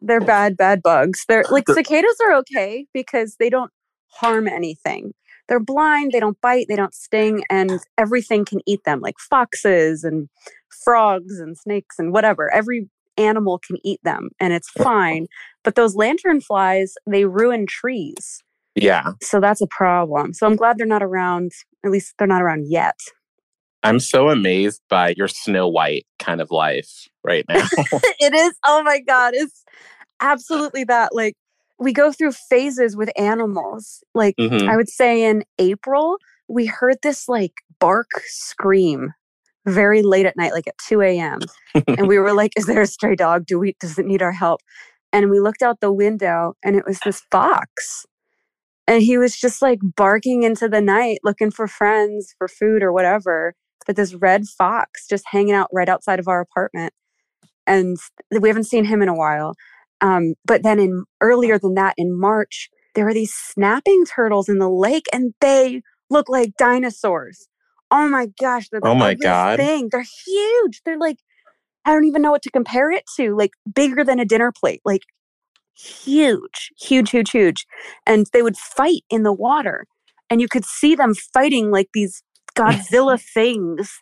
they're 0.00 0.20
bad, 0.20 0.56
bad 0.56 0.82
bugs. 0.82 1.24
They're 1.26 1.42
like 1.50 1.68
cicadas 1.68 2.16
are 2.24 2.32
okay 2.34 2.86
because 2.94 3.38
they 3.40 3.50
don't 3.50 3.72
harm 4.12 4.46
anything. 4.46 5.14
They're 5.48 5.58
blind, 5.58 6.12
they 6.12 6.20
don't 6.20 6.40
bite, 6.40 6.66
they 6.68 6.76
don't 6.76 6.94
sting, 6.94 7.42
and 7.50 7.80
everything 7.98 8.44
can 8.44 8.60
eat 8.68 8.84
them, 8.84 9.00
like 9.00 9.16
foxes 9.18 10.04
and 10.04 10.28
frogs 10.84 11.40
and 11.40 11.58
snakes 11.58 11.96
and 11.98 12.12
whatever. 12.12 12.54
Every 12.54 12.88
animal 13.16 13.58
can 13.58 13.78
eat 13.82 13.98
them 14.04 14.30
and 14.38 14.52
it's 14.52 14.70
fine. 14.70 15.26
But 15.64 15.74
those 15.74 15.96
lantern 15.96 16.40
flies, 16.40 16.94
they 17.04 17.24
ruin 17.24 17.66
trees. 17.66 18.44
Yeah. 18.74 19.12
So 19.22 19.40
that's 19.40 19.60
a 19.60 19.66
problem. 19.66 20.32
So 20.32 20.46
I'm 20.46 20.56
glad 20.56 20.78
they're 20.78 20.86
not 20.86 21.02
around. 21.02 21.52
At 21.84 21.90
least 21.90 22.14
they're 22.18 22.28
not 22.28 22.42
around 22.42 22.66
yet. 22.68 22.98
I'm 23.82 23.98
so 23.98 24.28
amazed 24.28 24.82
by 24.88 25.14
your 25.16 25.28
Snow 25.28 25.66
White 25.66 26.06
kind 26.18 26.40
of 26.40 26.50
life 26.50 27.08
right 27.24 27.44
now. 27.48 27.66
it 28.20 28.34
is. 28.34 28.54
Oh 28.66 28.82
my 28.82 29.00
God. 29.00 29.32
It's 29.34 29.64
absolutely 30.20 30.84
that. 30.84 31.14
Like, 31.14 31.34
we 31.78 31.92
go 31.94 32.12
through 32.12 32.32
phases 32.32 32.94
with 32.94 33.10
animals. 33.18 34.04
Like, 34.14 34.36
mm-hmm. 34.38 34.68
I 34.68 34.76
would 34.76 34.90
say 34.90 35.24
in 35.24 35.44
April, 35.58 36.16
we 36.46 36.66
heard 36.66 36.96
this 37.02 37.28
like 37.28 37.54
bark 37.78 38.10
scream 38.26 39.14
very 39.66 40.02
late 40.02 40.26
at 40.26 40.36
night, 40.36 40.52
like 40.52 40.66
at 40.66 40.76
2 40.88 41.00
a.m. 41.00 41.40
and 41.86 42.06
we 42.06 42.18
were 42.18 42.34
like, 42.34 42.52
Is 42.56 42.66
there 42.66 42.82
a 42.82 42.86
stray 42.86 43.16
dog? 43.16 43.46
Do 43.46 43.58
we, 43.58 43.76
does 43.80 43.98
it 43.98 44.06
need 44.06 44.22
our 44.22 44.32
help? 44.32 44.60
And 45.12 45.30
we 45.30 45.40
looked 45.40 45.62
out 45.62 45.80
the 45.80 45.92
window 45.92 46.54
and 46.62 46.76
it 46.76 46.84
was 46.86 47.00
this 47.00 47.22
fox. 47.30 48.06
And 48.86 49.02
he 49.02 49.18
was 49.18 49.36
just 49.36 49.62
like 49.62 49.78
barking 49.96 50.42
into 50.42 50.68
the 50.68 50.80
night, 50.80 51.18
looking 51.22 51.50
for 51.50 51.68
friends, 51.68 52.34
for 52.38 52.48
food 52.48 52.82
or 52.82 52.92
whatever. 52.92 53.54
But 53.86 53.96
this 53.96 54.14
red 54.14 54.46
fox 54.46 55.06
just 55.08 55.24
hanging 55.26 55.54
out 55.54 55.68
right 55.72 55.88
outside 55.88 56.18
of 56.18 56.28
our 56.28 56.40
apartment. 56.40 56.92
And 57.66 57.96
we 58.30 58.48
haven't 58.48 58.64
seen 58.64 58.84
him 58.84 59.00
in 59.02 59.08
a 59.08 59.14
while. 59.14 59.54
Um, 60.00 60.34
but 60.44 60.62
then 60.62 60.80
in 60.80 61.04
earlier 61.20 61.58
than 61.58 61.74
that, 61.74 61.94
in 61.96 62.18
March, 62.18 62.68
there 62.94 63.04
were 63.04 63.14
these 63.14 63.34
snapping 63.34 64.04
turtles 64.06 64.48
in 64.48 64.58
the 64.58 64.70
lake 64.70 65.06
and 65.12 65.34
they 65.40 65.82
look 66.08 66.28
like 66.28 66.56
dinosaurs. 66.58 67.48
Oh 67.90 68.08
my 68.08 68.28
gosh, 68.40 68.68
they're 68.68 68.80
the 68.80 68.88
oh 68.88 68.94
my 68.94 69.14
god 69.14 69.58
thing. 69.58 69.88
They're 69.90 70.04
huge. 70.26 70.82
They're 70.84 70.98
like 70.98 71.18
I 71.84 71.92
don't 71.92 72.04
even 72.04 72.22
know 72.22 72.30
what 72.30 72.42
to 72.42 72.50
compare 72.50 72.90
it 72.90 73.04
to. 73.16 73.34
Like 73.36 73.52
bigger 73.72 74.04
than 74.04 74.20
a 74.20 74.24
dinner 74.24 74.52
plate. 74.52 74.80
Like 74.84 75.02
huge, 75.80 76.72
huge, 76.78 77.10
huge, 77.10 77.30
huge. 77.30 77.66
And 78.06 78.26
they 78.32 78.42
would 78.42 78.56
fight 78.56 79.02
in 79.10 79.22
the 79.22 79.32
water. 79.32 79.86
And 80.28 80.40
you 80.40 80.48
could 80.48 80.64
see 80.64 80.94
them 80.94 81.14
fighting 81.14 81.70
like 81.70 81.88
these 81.94 82.22
Godzilla 82.56 83.20
things 83.34 84.00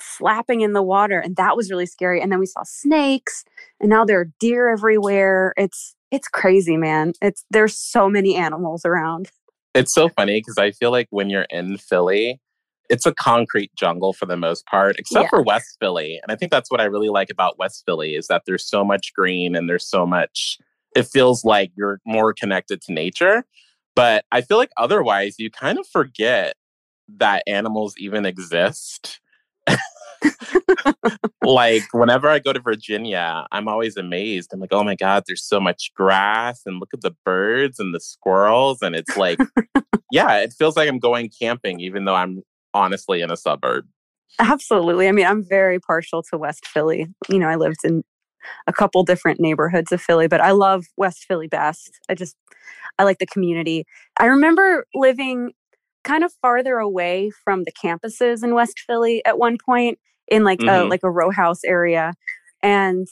slapping 0.00 0.60
in 0.60 0.72
the 0.72 0.82
water. 0.82 1.18
And 1.20 1.36
that 1.36 1.56
was 1.56 1.70
really 1.70 1.86
scary. 1.86 2.20
And 2.20 2.30
then 2.30 2.38
we 2.38 2.46
saw 2.46 2.62
snakes 2.64 3.44
and 3.80 3.90
now 3.90 4.04
there 4.04 4.20
are 4.20 4.30
deer 4.40 4.68
everywhere. 4.68 5.54
It's 5.56 5.94
it's 6.10 6.28
crazy, 6.28 6.76
man. 6.76 7.12
It's 7.20 7.44
there's 7.50 7.78
so 7.78 8.08
many 8.08 8.34
animals 8.34 8.84
around. 8.84 9.30
It's 9.74 9.94
so 9.94 10.08
funny 10.08 10.40
because 10.40 10.58
I 10.58 10.72
feel 10.72 10.90
like 10.90 11.06
when 11.10 11.28
you're 11.30 11.46
in 11.50 11.76
Philly, 11.76 12.40
it's 12.88 13.06
a 13.06 13.14
concrete 13.14 13.70
jungle 13.76 14.12
for 14.12 14.26
the 14.26 14.36
most 14.36 14.66
part, 14.66 14.98
except 14.98 15.24
yeah. 15.24 15.28
for 15.28 15.42
West 15.42 15.76
Philly. 15.78 16.18
And 16.22 16.32
I 16.32 16.36
think 16.36 16.50
that's 16.50 16.70
what 16.70 16.80
I 16.80 16.84
really 16.84 17.10
like 17.10 17.30
about 17.30 17.58
West 17.58 17.82
Philly 17.86 18.14
is 18.14 18.28
that 18.28 18.42
there's 18.46 18.66
so 18.66 18.82
much 18.82 19.12
green 19.14 19.54
and 19.54 19.68
there's 19.68 19.88
so 19.88 20.06
much 20.06 20.58
it 20.98 21.06
feels 21.06 21.44
like 21.44 21.70
you're 21.76 22.00
more 22.04 22.34
connected 22.34 22.82
to 22.82 22.92
nature. 22.92 23.44
But 23.94 24.24
I 24.32 24.40
feel 24.42 24.58
like 24.58 24.70
otherwise 24.76 25.36
you 25.38 25.50
kind 25.50 25.78
of 25.78 25.86
forget 25.86 26.54
that 27.16 27.42
animals 27.46 27.94
even 27.98 28.26
exist. 28.26 29.20
like 31.44 31.82
whenever 31.92 32.28
I 32.28 32.40
go 32.40 32.52
to 32.52 32.60
Virginia, 32.60 33.46
I'm 33.52 33.68
always 33.68 33.96
amazed. 33.96 34.50
I'm 34.52 34.60
like, 34.60 34.72
oh 34.72 34.82
my 34.82 34.96
God, 34.96 35.22
there's 35.26 35.44
so 35.44 35.60
much 35.60 35.92
grass 35.94 36.62
and 36.66 36.80
look 36.80 36.90
at 36.92 37.02
the 37.02 37.14
birds 37.24 37.78
and 37.78 37.94
the 37.94 38.00
squirrels. 38.00 38.82
And 38.82 38.96
it's 38.96 39.16
like, 39.16 39.38
yeah, 40.10 40.38
it 40.38 40.52
feels 40.58 40.76
like 40.76 40.88
I'm 40.88 40.98
going 40.98 41.30
camping, 41.40 41.80
even 41.80 42.04
though 42.04 42.16
I'm 42.16 42.42
honestly 42.74 43.22
in 43.22 43.30
a 43.30 43.36
suburb. 43.36 43.86
Absolutely. 44.40 45.08
I 45.08 45.12
mean, 45.12 45.26
I'm 45.26 45.44
very 45.48 45.78
partial 45.80 46.22
to 46.24 46.38
West 46.38 46.66
Philly. 46.66 47.06
You 47.28 47.38
know, 47.38 47.48
I 47.48 47.56
lived 47.56 47.78
in 47.84 48.02
a 48.66 48.72
couple 48.72 49.02
different 49.04 49.40
neighborhoods 49.40 49.92
of 49.92 50.00
Philly, 50.00 50.28
but 50.28 50.40
I 50.40 50.50
love 50.50 50.86
West 50.96 51.24
Philly 51.26 51.48
best. 51.48 52.00
I 52.08 52.14
just, 52.14 52.36
I 52.98 53.04
like 53.04 53.18
the 53.18 53.26
community. 53.26 53.84
I 54.18 54.26
remember 54.26 54.86
living 54.94 55.52
kind 56.04 56.24
of 56.24 56.32
farther 56.40 56.78
away 56.78 57.30
from 57.44 57.64
the 57.64 57.72
campuses 57.72 58.42
in 58.42 58.54
West 58.54 58.80
Philly 58.86 59.24
at 59.24 59.38
one 59.38 59.58
point 59.64 59.98
in 60.28 60.44
like 60.44 60.60
mm-hmm. 60.60 60.86
a 60.86 60.88
like 60.88 61.02
a 61.02 61.10
row 61.10 61.30
house 61.30 61.64
area 61.64 62.12
and 62.62 63.06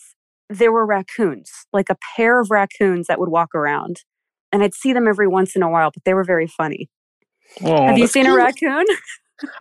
there 0.48 0.72
were 0.72 0.86
raccoons, 0.86 1.50
like 1.72 1.90
a 1.90 1.96
pair 2.16 2.40
of 2.40 2.50
raccoons 2.50 3.06
that 3.08 3.18
would 3.18 3.28
walk 3.28 3.54
around. 3.54 4.02
And 4.52 4.62
I'd 4.62 4.74
see 4.74 4.92
them 4.92 5.08
every 5.08 5.26
once 5.26 5.56
in 5.56 5.62
a 5.62 5.68
while, 5.68 5.90
but 5.92 6.04
they 6.04 6.14
were 6.14 6.24
very 6.24 6.46
funny. 6.46 6.88
Oh, 7.62 7.86
Have 7.86 7.98
you 7.98 8.06
seen 8.06 8.24
cute. 8.24 8.34
a 8.34 8.36
raccoon? 8.36 8.84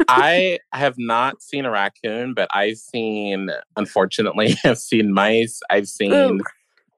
I 0.07 0.59
have 0.73 0.95
not 0.97 1.41
seen 1.41 1.65
a 1.65 1.71
raccoon, 1.71 2.33
but 2.33 2.47
I've 2.53 2.77
seen, 2.77 3.49
unfortunately, 3.75 4.55
I've 4.65 4.77
seen 4.77 5.13
mice. 5.13 5.59
I've 5.69 5.87
seen 5.87 6.13
Ooh. 6.13 6.39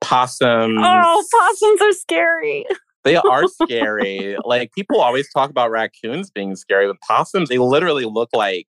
possums. 0.02 0.80
Oh, 0.82 1.24
possums 1.32 1.82
are 1.82 1.94
scary. 1.94 2.66
They 3.04 3.16
are 3.16 3.48
scary. 3.64 4.38
like 4.44 4.72
people 4.74 5.00
always 5.02 5.32
talk 5.32 5.50
about 5.50 5.72
raccoons 5.72 6.30
being 6.30 6.56
scary, 6.56 6.88
but 6.88 7.00
possums, 7.02 7.50
they 7.50 7.58
literally 7.58 8.06
look 8.06 8.30
like 8.34 8.68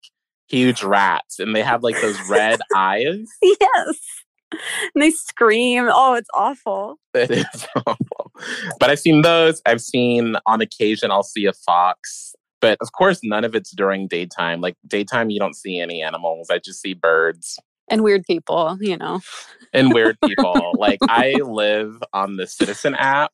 huge 0.49 0.83
rats 0.83 1.39
and 1.39 1.55
they 1.55 1.63
have 1.63 1.83
like 1.83 2.01
those 2.01 2.19
red 2.29 2.61
eyes. 2.77 3.27
Yes. 3.43 3.99
And 4.95 5.03
they 5.03 5.11
scream. 5.11 5.89
Oh, 5.93 6.15
it's 6.15 6.31
awful. 6.35 6.97
It 7.13 7.31
is 7.31 7.67
awful. 7.87 8.33
But 8.81 8.89
I've 8.89 8.99
seen 8.99 9.21
those. 9.23 9.61
I've 9.67 9.83
seen 9.83 10.37
on 10.47 10.63
occasion 10.63 11.11
I'll 11.11 11.23
see 11.23 11.45
a 11.45 11.53
fox 11.53 12.35
but 12.61 12.79
of 12.81 12.93
course, 12.93 13.21
none 13.23 13.45
of 13.45 13.55
it's 13.55 13.71
during 13.71 14.09
daytime. 14.09 14.61
Like 14.61 14.77
daytime, 14.87 15.31
you 15.31 15.39
don't 15.39 15.57
see 15.57 15.79
any 15.79 16.03
animals. 16.03 16.51
I 16.51 16.59
just 16.59 16.81
see 16.81 16.95
birds 16.95 17.59
and 17.89 18.03
weird 18.03 18.25
people, 18.25 18.77
you 18.81 18.97
know. 18.97 19.21
and 19.73 19.93
weird 19.93 20.19
people. 20.25 20.73
like 20.79 20.99
I 21.09 21.33
live 21.35 22.03
on 22.13 22.37
the 22.37 22.47
Citizen 22.47 22.95
app. 22.95 23.33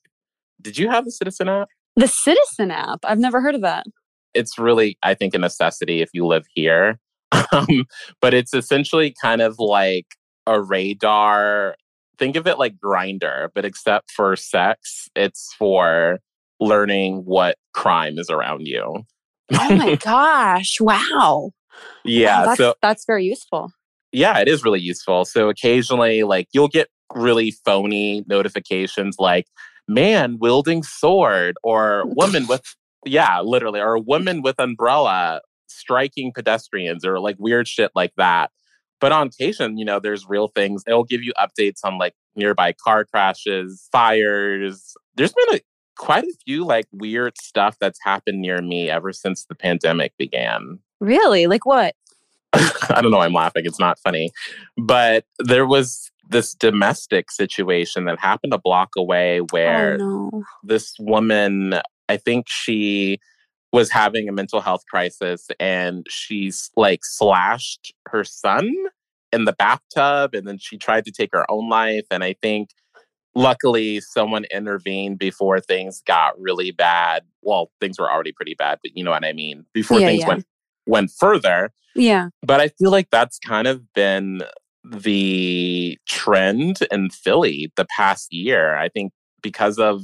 Did 0.61 0.79
you 0.79 0.89
have 0.89 1.05
the 1.05 1.13
Citizen 1.13 1.49
app? 1.49 1.69
The 1.97 2.09
Citizen 2.09 2.71
app? 2.71 3.01
I've 3.05 3.19
never 3.19 3.41
heard 3.41 3.55
of 3.55 3.61
that. 3.63 3.87
It's 4.33 4.59
really, 4.59 4.99
I 5.03 5.15
think, 5.15 5.35
a 5.35 5.39
necessity 5.39 6.03
if 6.03 6.11
you 6.13 6.27
live 6.27 6.45
here. 6.55 6.99
Um, 7.53 7.87
but 8.21 8.35
it's 8.35 8.55
essentially 8.55 9.15
kind 9.21 9.41
of 9.41 9.59
like 9.59 10.07
a 10.47 10.61
radar. 10.61 11.77
Think 12.19 12.37
of 12.37 12.47
it 12.47 12.59
like 12.59 12.77
Grindr, 12.79 13.49
but 13.55 13.65
except 13.65 14.11
for 14.13 14.35
sex, 14.37 15.09
it's 15.15 15.53
for 15.59 16.21
learning 16.61 17.25
what 17.25 17.57
crime 17.73 18.19
is 18.19 18.31
around 18.31 18.67
you. 18.67 19.05
Oh 19.53 19.77
my 19.77 19.97
gosh. 20.03 20.81
Wow. 20.81 21.53
Yeah. 22.05 22.41
Wow, 22.41 22.47
that's, 22.47 22.59
so 22.59 22.75
that's 22.83 23.05
very 23.05 23.25
useful. 23.25 23.71
Yeah, 24.13 24.39
it 24.39 24.49
is 24.49 24.65
really 24.65 24.81
useful. 24.81 25.25
So 25.25 25.49
occasionally, 25.49 26.23
like, 26.23 26.49
you'll 26.53 26.69
get 26.69 26.89
really 27.15 27.51
phony 27.65 28.25
notifications 28.29 29.17
like, 29.19 29.47
man 29.89 30.39
wielding 30.41 30.83
sword 30.83 31.57
or 31.63 32.05
woman 32.07 32.47
with, 32.47 32.63
yeah, 33.07 33.41
literally, 33.41 33.81
or 33.81 33.95
a 33.95 34.01
woman 34.01 34.43
with 34.43 34.59
umbrella 34.59 35.41
striking 35.67 36.33
pedestrians 36.33 37.05
or 37.05 37.21
like 37.21 37.37
weird 37.39 37.69
shit 37.69 37.91
like 37.95 38.13
that. 38.17 38.51
But 39.01 39.13
on 39.13 39.27
occasion, 39.27 39.77
you 39.77 39.85
know, 39.85 40.01
there's 40.01 40.27
real 40.27 40.49
things. 40.49 40.83
It'll 40.87 41.05
give 41.05 41.23
you 41.23 41.33
updates 41.39 41.81
on 41.85 41.99
like 41.99 42.15
nearby 42.37 42.73
car 42.73 43.05
crashes, 43.05 43.89
fires. 43.93 44.95
There's 45.17 45.33
been 45.33 45.57
a 45.57 45.61
quite 45.97 46.25
a 46.25 46.35
few 46.45 46.65
like 46.65 46.87
weird 46.93 47.37
stuff 47.39 47.77
that's 47.81 47.99
happened 48.03 48.41
near 48.41 48.61
me 48.61 48.91
ever 48.91 49.13
since 49.13 49.45
the 49.45 49.55
pandemic 49.55 50.17
began. 50.19 50.79
Really? 51.01 51.47
Like 51.47 51.67
what? 51.67 51.95
I 52.53 53.01
don't 53.03 53.11
know. 53.11 53.21
I'm 53.21 53.33
laughing. 53.33 53.65
It's 53.67 53.81
not 53.81 53.99
funny. 53.99 54.31
But 54.77 55.25
there 55.39 55.67
was 55.67 56.11
this 56.31 56.55
domestic 56.55 57.31
situation 57.31 58.05
that 58.07 58.19
happened 58.19 58.55
a 58.55 58.59
block 58.59 58.91
away 58.97 59.41
oh, 59.41 59.47
where 59.51 59.99
oh, 60.01 60.31
no. 60.33 60.43
this 60.63 60.95
woman, 60.99 61.75
I 62.09 62.17
think 62.17 62.49
she 62.49 63.19
was 63.73 63.91
having 63.91 64.29
a 64.29 64.33
mental 64.33 64.61
health 64.61 64.83
crisis 64.89 65.49
and 65.59 66.07
she's 66.09 66.71
like 66.77 67.01
slashed 67.03 67.93
her 68.09 68.23
son 68.23 68.73
in 69.33 69.47
the 69.47 69.53
bathtub 69.53 70.33
and 70.33 70.47
then 70.47 70.59
she 70.59 70.79
tried 70.79 71.05
to 71.05 71.11
take 71.11 71.31
her 71.33 71.45
own 71.51 71.69
life. 71.69 72.07
And 72.11 72.23
I 72.23 72.37
think 72.41 72.71
luckily 73.35 74.01
someone 74.01 74.45
intervened 74.53 75.19
before 75.19 75.61
things 75.61 76.03
got 76.07 76.39
really 76.41 76.71
bad. 76.71 77.25
Well, 77.43 77.71
things 77.81 77.99
were 77.99 78.11
already 78.11 78.33
pretty 78.33 78.55
bad, 78.55 78.79
but 78.83 78.97
you 78.97 79.05
know 79.05 79.11
what 79.11 79.25
I 79.25 79.33
mean. 79.33 79.65
Before 79.73 80.01
Yeah, 80.01 80.09
things 80.09 80.21
yeah. 80.21 80.29
went 80.29 80.47
went 80.87 81.11
further. 81.11 81.73
Yeah. 81.95 82.29
But 82.43 82.61
I 82.61 82.69
feel 82.69 82.91
like 82.91 83.11
that's 83.11 83.39
kind 83.39 83.67
of 83.67 83.93
been 83.95 84.43
the 84.85 85.99
trend 86.07 86.79
in 86.91 87.11
Philly 87.11 87.73
the 87.77 87.87
past 87.87 88.33
year. 88.33 88.77
I 88.77 88.89
think 88.89 89.13
because 89.43 89.79
of 89.79 90.03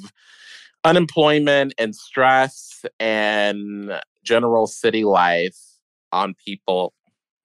unemployment 0.84 1.75
and 1.78 1.94
stress 1.94 2.84
and 2.99 4.00
general 4.25 4.66
city 4.66 5.04
life 5.04 5.58
on 6.12 6.34
people 6.44 6.94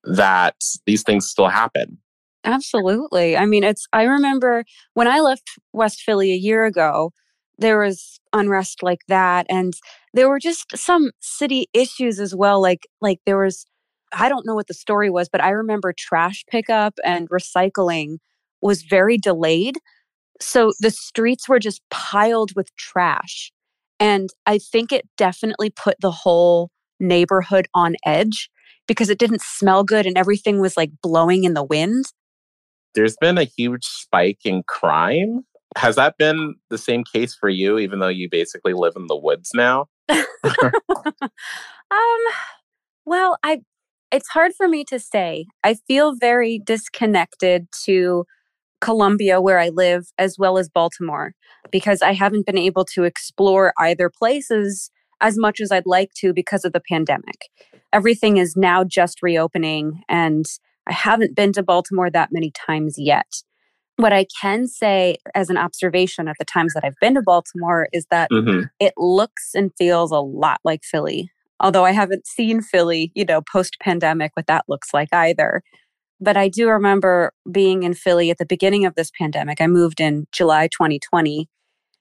that 0.04 0.56
these 0.86 1.02
things 1.02 1.28
still 1.28 1.48
happen. 1.48 1.98
Absolutely. 2.46 3.36
I 3.36 3.46
mean, 3.46 3.64
it's, 3.64 3.86
I 3.92 4.04
remember 4.04 4.64
when 4.94 5.08
I 5.08 5.20
left 5.20 5.50
West 5.72 6.02
Philly 6.02 6.32
a 6.32 6.36
year 6.36 6.64
ago, 6.64 7.12
there 7.58 7.80
was 7.80 8.20
unrest 8.32 8.82
like 8.82 9.00
that. 9.08 9.46
And 9.50 9.74
there 10.14 10.28
were 10.28 10.38
just 10.38 10.76
some 10.76 11.10
city 11.20 11.66
issues 11.74 12.20
as 12.20 12.34
well. 12.36 12.62
Like, 12.62 12.86
like 13.00 13.18
there 13.26 13.38
was, 13.38 13.66
I 14.12 14.28
don't 14.28 14.46
know 14.46 14.54
what 14.54 14.68
the 14.68 14.74
story 14.74 15.10
was, 15.10 15.28
but 15.28 15.42
I 15.42 15.50
remember 15.50 15.92
trash 15.96 16.44
pickup 16.50 16.94
and 17.04 17.28
recycling 17.30 18.18
was 18.62 18.82
very 18.82 19.18
delayed. 19.18 19.78
So 20.40 20.72
the 20.80 20.90
streets 20.90 21.48
were 21.48 21.60
just 21.60 21.82
piled 21.90 22.52
with 22.56 22.74
trash. 22.76 23.52
And 24.00 24.30
I 24.46 24.58
think 24.58 24.92
it 24.92 25.08
definitely 25.16 25.70
put 25.70 25.96
the 26.00 26.12
whole 26.12 26.70
neighborhood 27.00 27.68
on 27.74 27.96
edge 28.06 28.50
because 28.88 29.10
it 29.10 29.18
didn't 29.18 29.42
smell 29.42 29.84
good 29.84 30.06
and 30.06 30.18
everything 30.18 30.60
was 30.60 30.76
like 30.76 30.90
blowing 31.02 31.44
in 31.44 31.54
the 31.54 31.64
wind. 31.64 32.06
There's 32.96 33.16
been 33.20 33.38
a 33.38 33.44
huge 33.44 33.84
spike 33.84 34.40
in 34.44 34.64
crime. 34.66 35.44
Has 35.76 35.96
that 35.96 36.16
been 36.18 36.54
the 36.70 36.78
same 36.78 37.04
case 37.04 37.36
for 37.36 37.50
you, 37.50 37.78
even 37.78 37.98
though 37.98 38.08
you 38.08 38.28
basically 38.30 38.72
live 38.72 38.94
in 38.96 39.06
the 39.06 39.16
woods 39.16 39.50
now? 39.54 39.86
um 41.90 42.20
well 43.04 43.36
i 43.42 43.60
it's 44.12 44.28
hard 44.28 44.52
for 44.56 44.68
me 44.68 44.84
to 44.84 44.98
say 44.98 45.46
i 45.64 45.74
feel 45.74 46.14
very 46.14 46.60
disconnected 46.64 47.66
to 47.84 48.24
columbia 48.80 49.40
where 49.40 49.58
i 49.58 49.68
live 49.68 50.06
as 50.18 50.36
well 50.38 50.58
as 50.58 50.68
baltimore 50.68 51.32
because 51.70 52.02
i 52.02 52.12
haven't 52.12 52.46
been 52.46 52.58
able 52.58 52.84
to 52.84 53.04
explore 53.04 53.72
either 53.80 54.10
places 54.10 54.90
as 55.20 55.36
much 55.38 55.60
as 55.60 55.72
i'd 55.72 55.86
like 55.86 56.10
to 56.14 56.32
because 56.32 56.64
of 56.64 56.72
the 56.72 56.82
pandemic 56.88 57.48
everything 57.92 58.36
is 58.36 58.56
now 58.56 58.84
just 58.84 59.22
reopening 59.22 60.02
and 60.08 60.44
i 60.86 60.92
haven't 60.92 61.34
been 61.34 61.52
to 61.52 61.62
baltimore 61.62 62.10
that 62.10 62.30
many 62.32 62.50
times 62.50 62.94
yet 62.98 63.26
what 63.96 64.12
i 64.12 64.26
can 64.40 64.66
say 64.66 65.16
as 65.34 65.48
an 65.50 65.56
observation 65.56 66.28
at 66.28 66.36
the 66.38 66.44
times 66.44 66.74
that 66.74 66.84
i've 66.84 66.98
been 67.00 67.14
to 67.14 67.22
baltimore 67.22 67.88
is 67.92 68.06
that 68.10 68.30
Mhm. 68.30 68.68
it 68.80 68.92
looks 68.96 69.50
and 69.54 69.70
feels 69.78 70.10
a 70.10 70.18
lot 70.20 70.60
like 70.64 70.82
Philly. 70.84 71.30
Although 71.58 71.86
I 71.86 71.92
haven't 71.92 72.26
seen 72.26 72.60
Philly, 72.60 73.10
you 73.14 73.24
know, 73.24 73.40
post 73.50 73.78
pandemic, 73.80 74.32
what 74.34 74.46
that 74.46 74.66
looks 74.68 74.92
like 74.92 75.08
either. 75.14 75.62
But 76.20 76.36
I 76.36 76.48
do 76.48 76.68
remember 76.68 77.32
being 77.50 77.82
in 77.82 77.94
Philly 77.94 78.30
at 78.30 78.36
the 78.36 78.44
beginning 78.44 78.84
of 78.84 78.94
this 78.94 79.10
pandemic. 79.18 79.62
I 79.62 79.66
moved 79.66 79.98
in 79.98 80.26
July 80.32 80.68
2020, 80.68 81.48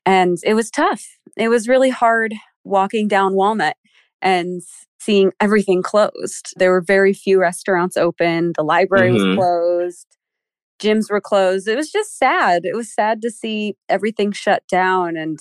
and 0.06 0.38
it 0.44 0.56
was 0.56 0.70
tough. 0.70 1.06
It 1.38 1.48
was 1.48 1.70
really 1.70 1.90
hard 1.90 2.34
walking 2.66 3.08
down 3.08 3.34
Walnut 3.34 3.78
and 4.22 4.62
seeing 5.06 5.32
everything 5.40 5.82
closed. 5.84 6.54
There 6.58 6.72
were 6.72 6.82
very 6.82 7.14
few 7.14 7.40
restaurants 7.40 7.96
open, 7.96 8.54
the 8.56 8.64
library 8.64 9.12
Mhm. 9.12 9.14
was 9.14 9.36
closed, 9.38 10.08
gyms 10.80 11.10
were 11.12 11.22
closed. 11.22 11.68
It 11.68 11.76
was 11.78 11.92
just 11.92 12.18
sad. 12.18 12.66
It 12.66 12.76
was 12.76 12.94
sad 12.94 13.22
to 13.22 13.30
see 13.32 13.76
everything 13.88 14.32
shut 14.32 14.64
down. 14.68 15.16
And 15.16 15.40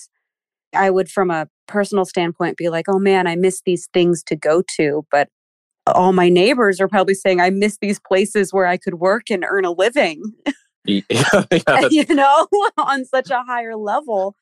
I 0.75 0.91
would, 0.91 1.11
from 1.11 1.31
a 1.31 1.49
personal 1.67 2.05
standpoint, 2.05 2.57
be 2.57 2.69
like, 2.69 2.87
oh 2.89 2.99
man, 2.99 3.27
I 3.27 3.37
miss 3.37 3.63
these 3.65 3.89
things 3.93 4.23
to 4.25 4.37
go 4.37 4.63
to. 4.77 5.05
But 5.11 5.29
all 5.87 6.13
my 6.13 6.29
neighbors 6.29 6.81
are 6.81 6.89
probably 6.89 7.15
saying, 7.15 7.41
I 7.41 7.51
miss 7.51 7.79
these 7.81 7.99
places 8.01 8.53
where 8.53 8.67
I 8.67 8.77
could 8.77 8.95
work 8.95 9.25
and 9.31 9.45
earn 9.49 9.65
a 9.65 9.71
living, 9.73 10.23
Yeah, 10.87 11.03
yeah, 11.51 11.89
you 11.91 12.05
know, 12.15 12.47
on 12.77 13.05
such 13.07 13.31
a 13.31 13.43
higher 13.43 13.77
level. 13.77 14.37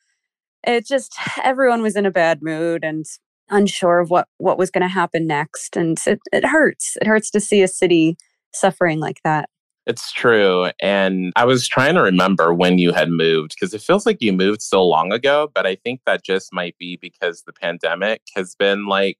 It 0.67 0.87
just, 0.87 1.15
everyone 1.43 1.83
was 1.83 1.97
in 1.97 2.07
a 2.07 2.11
bad 2.11 2.43
mood 2.43 2.85
and 2.85 3.07
unsure 3.53 4.01
of 4.01 4.11
what, 4.11 4.27
what 4.39 4.59
was 4.59 4.71
going 4.71 4.83
to 4.83 4.89
happen 4.89 5.27
next. 5.27 5.77
And 5.77 5.99
it, 6.07 6.21
it 6.33 6.45
hurts. 6.45 6.97
It 7.01 7.07
hurts 7.07 7.31
to 7.31 7.41
see 7.41 7.63
a 7.63 7.69
city 7.69 8.17
suffering 8.53 8.99
like 8.99 9.19
that. 9.25 9.49
It's 9.87 10.13
true. 10.13 10.71
And 10.81 11.33
I 11.35 11.45
was 11.45 11.67
trying 11.67 11.95
to 11.97 12.03
remember 12.03 12.55
when 12.55 12.79
you 12.79 12.93
had 12.93 13.11
moved 13.11 13.55
because 13.55 13.75
it 13.75 13.83
feels 13.83 14.07
like 14.07 14.19
you 14.21 14.33
moved 14.33 14.63
so 14.63 14.85
long 14.85 15.13
ago, 15.13 15.51
but 15.55 15.67
I 15.67 15.75
think 15.75 16.01
that 16.07 16.25
just 16.25 16.53
might 16.53 16.77
be 16.79 16.99
because 17.01 17.43
the 17.47 17.53
pandemic 17.53 18.23
has 18.37 18.55
been 18.55 18.87
like, 18.87 19.19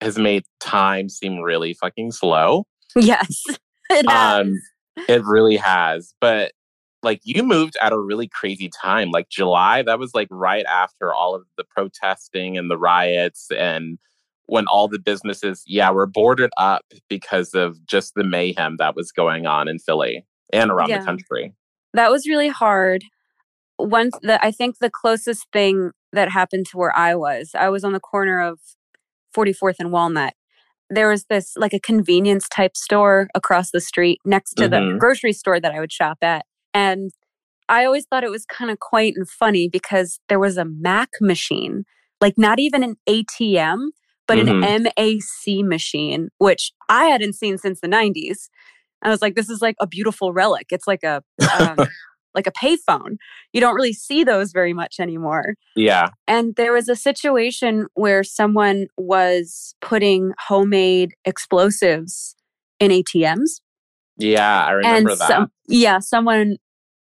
has 0.00 0.18
made 0.18 0.44
time 0.58 1.08
seem 1.08 1.38
really 1.38 1.74
fucking 1.74 2.10
slow. 2.10 2.64
Yes, 2.96 3.44
it 3.90 4.10
has. 4.10 4.40
Um, 4.40 4.54
it 5.08 5.22
really 5.24 5.56
has. 5.56 6.14
But 6.20 6.52
like 7.02 7.20
you 7.24 7.42
moved 7.42 7.76
at 7.80 7.92
a 7.92 7.98
really 7.98 8.28
crazy 8.28 8.68
time, 8.68 9.10
like 9.10 9.28
July, 9.30 9.82
that 9.82 9.98
was 9.98 10.14
like 10.14 10.28
right 10.30 10.66
after 10.66 11.12
all 11.14 11.34
of 11.34 11.44
the 11.56 11.64
protesting 11.64 12.58
and 12.58 12.70
the 12.70 12.76
riots 12.78 13.48
and 13.56 13.98
when 14.46 14.66
all 14.66 14.88
the 14.88 14.98
businesses, 14.98 15.62
yeah, 15.66 15.90
were 15.90 16.06
boarded 16.06 16.50
up 16.58 16.84
because 17.08 17.54
of 17.54 17.84
just 17.86 18.14
the 18.14 18.24
mayhem 18.24 18.76
that 18.78 18.96
was 18.96 19.12
going 19.12 19.46
on 19.46 19.68
in 19.68 19.78
Philly 19.78 20.26
and 20.52 20.70
around 20.70 20.88
Yeah. 20.90 20.98
the 20.98 21.04
country. 21.04 21.54
that 21.94 22.10
was 22.10 22.26
really 22.28 22.48
hard. 22.48 23.04
once 23.78 24.12
the 24.22 24.44
I 24.44 24.50
think 24.50 24.78
the 24.78 24.90
closest 24.90 25.46
thing 25.54 25.92
that 26.12 26.28
happened 26.30 26.66
to 26.66 26.76
where 26.76 26.94
I 26.96 27.14
was, 27.14 27.52
I 27.54 27.70
was 27.70 27.82
on 27.84 27.92
the 27.92 28.00
corner 28.00 28.40
of 28.40 28.58
44th 29.34 29.76
and 29.78 29.90
Walnut. 29.90 30.34
There 30.90 31.08
was 31.08 31.24
this 31.30 31.54
like 31.56 31.72
a 31.72 31.80
convenience 31.80 32.46
type 32.48 32.76
store 32.76 33.28
across 33.34 33.70
the 33.70 33.80
street 33.80 34.20
next 34.24 34.54
to 34.54 34.68
the 34.68 34.76
Mhm. 34.78 34.98
grocery 34.98 35.32
store 35.32 35.60
that 35.60 35.72
I 35.72 35.80
would 35.80 35.92
shop 35.92 36.18
at, 36.20 36.44
and 36.74 37.10
I 37.68 37.84
always 37.84 38.04
thought 38.06 38.24
it 38.24 38.30
was 38.30 38.44
kind 38.46 38.70
of 38.70 38.78
quaint 38.80 39.16
and 39.16 39.28
funny 39.28 39.68
because 39.68 40.18
there 40.28 40.40
was 40.40 40.56
a 40.56 40.64
Mac 40.64 41.10
machine, 41.20 41.84
like 42.20 42.34
not 42.36 42.58
even 42.58 42.82
an 42.82 42.96
ATM, 43.08 43.90
but 44.26 44.38
Mhm. 44.38 44.64
an 44.64 44.82
MAC 44.84 45.64
machine, 45.64 46.28
which 46.38 46.72
I 46.88 47.04
hadn't 47.06 47.34
seen 47.34 47.58
since 47.58 47.80
the 47.80 47.88
90s. 47.88 48.48
I 49.02 49.08
was 49.08 49.22
like, 49.22 49.34
this 49.34 49.48
is 49.48 49.62
like 49.62 49.76
a 49.80 49.86
beautiful 49.86 50.32
relic. 50.32 50.66
It's 50.70 50.86
like 50.86 51.02
a 51.04 51.22
um, 51.58 51.76
like 52.34 52.46
a 52.46 52.52
payphone. 52.52 53.16
You 53.52 53.60
don't 53.60 53.74
really 53.74 53.92
see 53.92 54.22
those 54.24 54.52
very 54.52 54.72
much 54.72 54.96
anymore. 55.00 55.54
Yeah. 55.74 56.08
And 56.28 56.54
there 56.56 56.72
was 56.72 56.88
a 56.88 56.94
situation 56.96 57.86
where 57.94 58.22
someone 58.22 58.86
was 58.96 59.74
putting 59.80 60.32
homemade 60.48 61.14
explosives 61.24 62.36
in 62.78 62.90
ATMs. 62.90 63.60
Yeah. 64.20 64.64
I 64.64 64.70
remember 64.72 65.10
and 65.10 65.20
that. 65.20 65.28
some 65.28 65.50
yeah, 65.68 65.98
someone 65.98 66.56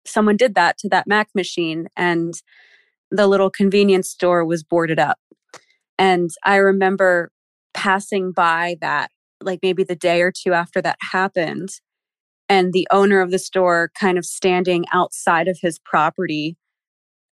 someone 0.06 0.36
did 0.36 0.54
that 0.54 0.78
to 0.78 0.88
that 0.88 1.06
Mac 1.06 1.28
machine 1.34 1.88
and 1.96 2.34
the 3.10 3.26
little 3.26 3.50
convenience 3.50 4.08
store 4.08 4.44
was 4.44 4.62
boarded 4.62 4.98
up. 4.98 5.18
And 5.98 6.30
I 6.44 6.56
remember 6.56 7.30
passing 7.74 8.32
by 8.32 8.76
that 8.80 9.10
like 9.42 9.60
maybe 9.62 9.84
the 9.84 9.96
day 9.96 10.22
or 10.22 10.32
two 10.32 10.52
after 10.52 10.82
that 10.82 10.98
happened 11.12 11.70
and 12.48 12.72
the 12.72 12.86
owner 12.90 13.20
of 13.20 13.30
the 13.30 13.38
store 13.38 13.90
kind 13.98 14.18
of 14.18 14.26
standing 14.26 14.84
outside 14.92 15.48
of 15.48 15.58
his 15.60 15.78
property 15.78 16.56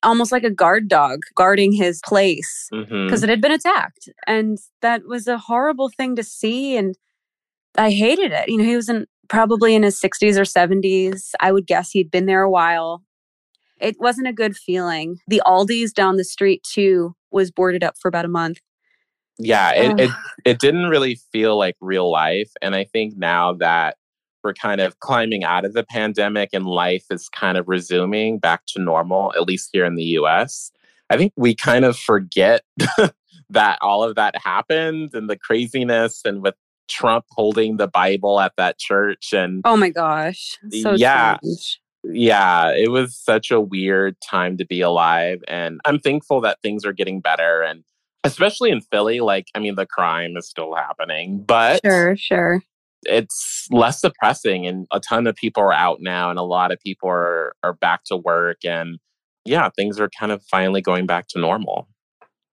almost 0.04 0.32
like 0.32 0.44
a 0.44 0.52
guard 0.52 0.88
dog 0.88 1.22
guarding 1.36 1.74
his 1.74 2.00
place 2.06 2.70
mm-hmm. 2.72 3.06
because 3.06 3.24
it 3.24 3.30
had 3.30 3.42
been 3.42 3.52
attacked 3.52 4.10
and 4.28 4.60
that 4.82 5.06
was 5.08 5.28
a 5.28 5.40
horrible 5.40 5.90
thing 5.90 6.16
to 6.16 6.24
see 6.24 6.78
and 6.78 6.96
i 7.78 7.90
hated 7.90 8.32
it 8.32 8.48
you 8.48 8.58
know 8.58 8.64
he 8.64 8.76
was 8.76 8.90
in 8.90 9.06
probably 9.30 9.76
in 9.76 9.84
his 9.84 10.00
60s 10.00 10.38
or 10.38 10.44
70s 10.44 11.32
i 11.40 11.52
would 11.52 11.68
guess 11.68 11.92
he'd 11.92 12.12
been 12.12 12.26
there 12.26 12.44
a 12.44 12.50
while. 12.50 13.04
It 13.80 13.98
wasn't 14.00 14.28
a 14.28 14.34
good 14.34 14.58
feeling. 14.58 15.20
The 15.28 15.42
aldi's 15.46 15.94
down 15.94 16.18
the 16.18 16.24
street 16.24 16.64
too 16.64 17.16
was 17.32 17.52
boarded 17.52 17.84
up 17.84 17.96
for 18.00 18.08
about 18.08 18.26
a 18.26 18.30
month. 18.30 18.60
Yeah, 19.38 19.72
it, 19.72 20.00
it 20.00 20.12
it 20.46 20.60
didn't 20.60 20.90
really 20.90 21.20
feel 21.32 21.58
like 21.58 21.76
real 21.80 22.10
life. 22.10 22.52
And 22.62 22.76
I 22.76 22.86
think 22.86 23.18
now 23.18 23.54
that 23.54 23.98
we're 24.44 24.54
kind 24.54 24.82
of 24.82 25.00
climbing 25.00 25.44
out 25.44 25.66
of 25.66 25.74
the 25.74 25.84
pandemic 25.84 26.50
and 26.54 26.66
life 26.66 27.06
is 27.12 27.30
kind 27.30 27.58
of 27.58 27.68
resuming 27.68 28.40
back 28.40 28.62
to 28.68 28.82
normal, 28.82 29.34
at 29.36 29.44
least 29.44 29.70
here 29.74 29.86
in 29.86 29.96
the 29.96 30.04
US, 30.04 30.72
I 31.10 31.18
think 31.18 31.34
we 31.36 31.54
kind 31.54 31.86
of 31.86 31.98
forget 31.98 32.62
that 33.50 33.78
all 33.82 34.04
of 34.04 34.16
that 34.16 34.36
happened 34.42 35.12
and 35.14 35.30
the 35.30 35.38
craziness 35.38 36.22
and 36.26 36.42
with 36.42 36.56
Trump 36.88 37.26
holding 37.32 37.78
the 37.78 37.88
Bible 37.88 38.40
at 38.40 38.54
that 38.58 38.78
church 38.78 39.34
and 39.34 39.62
oh 39.66 39.78
my 39.78 39.90
gosh 39.90 40.58
so 40.82 40.94
Yeah. 40.94 41.38
strange. 41.38 41.80
yeah, 42.04 42.70
it 42.72 42.90
was 42.92 43.16
such 43.18 43.52
a 43.52 43.60
weird 43.60 44.16
time 44.22 44.58
to 44.58 44.66
be 44.66 44.82
alive. 44.82 45.40
And 45.48 45.80
I'm 45.86 46.00
thankful 46.00 46.42
that 46.42 46.60
things 46.62 46.86
are 46.86 46.94
getting 46.94 47.20
better. 47.22 47.62
And 47.62 47.84
especially 48.24 48.72
in 48.72 48.82
Philly, 48.82 49.20
like, 49.20 49.48
I 49.56 49.60
mean, 49.60 49.76
the 49.76 49.86
crime 49.86 50.38
is 50.38 50.48
still 50.48 50.74
happening, 50.76 51.44
but 51.46 51.82
sure 51.86 52.16
sure 52.18 52.62
it's 53.04 53.68
less 53.72 54.02
depressing. 54.02 54.66
And 54.66 54.88
a 54.92 55.00
ton 55.00 55.28
of 55.28 55.36
people 55.36 55.62
are 55.64 55.74
out 55.74 56.00
now, 56.02 56.30
and 56.30 56.40
a 56.40 56.44
lot 56.44 56.72
of 56.72 56.80
people 56.80 57.10
are, 57.10 57.54
are 57.64 57.74
back 57.74 58.04
to 58.06 58.18
work. 58.18 58.58
And 58.66 58.98
yeah, 59.46 59.70
things 59.76 60.00
are 60.00 60.10
kind 60.20 60.32
of 60.32 60.44
finally 60.50 60.82
going 60.82 61.06
back 61.06 61.28
to 61.30 61.40
normal. 61.40 61.88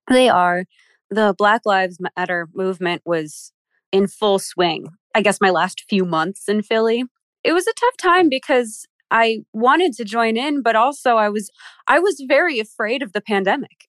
They 0.09 0.29
are. 0.29 0.65
The 1.11 1.35
Black 1.39 1.63
Lives 1.65 1.99
Matter 2.17 2.49
movement 2.55 3.03
was 3.05 3.53
in 3.95 4.09
full 4.09 4.41
swing. 4.41 4.89
I 5.15 5.23
guess 5.23 5.41
my 5.41 5.51
last 5.51 5.85
few 5.89 6.05
months 6.05 6.49
in 6.49 6.63
Philly. 6.63 7.05
It 7.45 7.53
was 7.53 7.67
a 7.69 7.73
tough 7.75 7.97
time 7.97 8.29
because 8.29 8.87
I 9.11 9.45
wanted 9.53 9.93
to 9.95 10.05
join 10.05 10.37
in, 10.37 10.63
but 10.63 10.75
also 10.75 11.17
I 11.17 11.29
was 11.29 11.51
I 11.87 12.01
was 12.01 12.23
very 12.27 12.59
afraid 12.59 13.03
of 13.03 13.13
the 13.13 13.21
pandemic. 13.21 13.89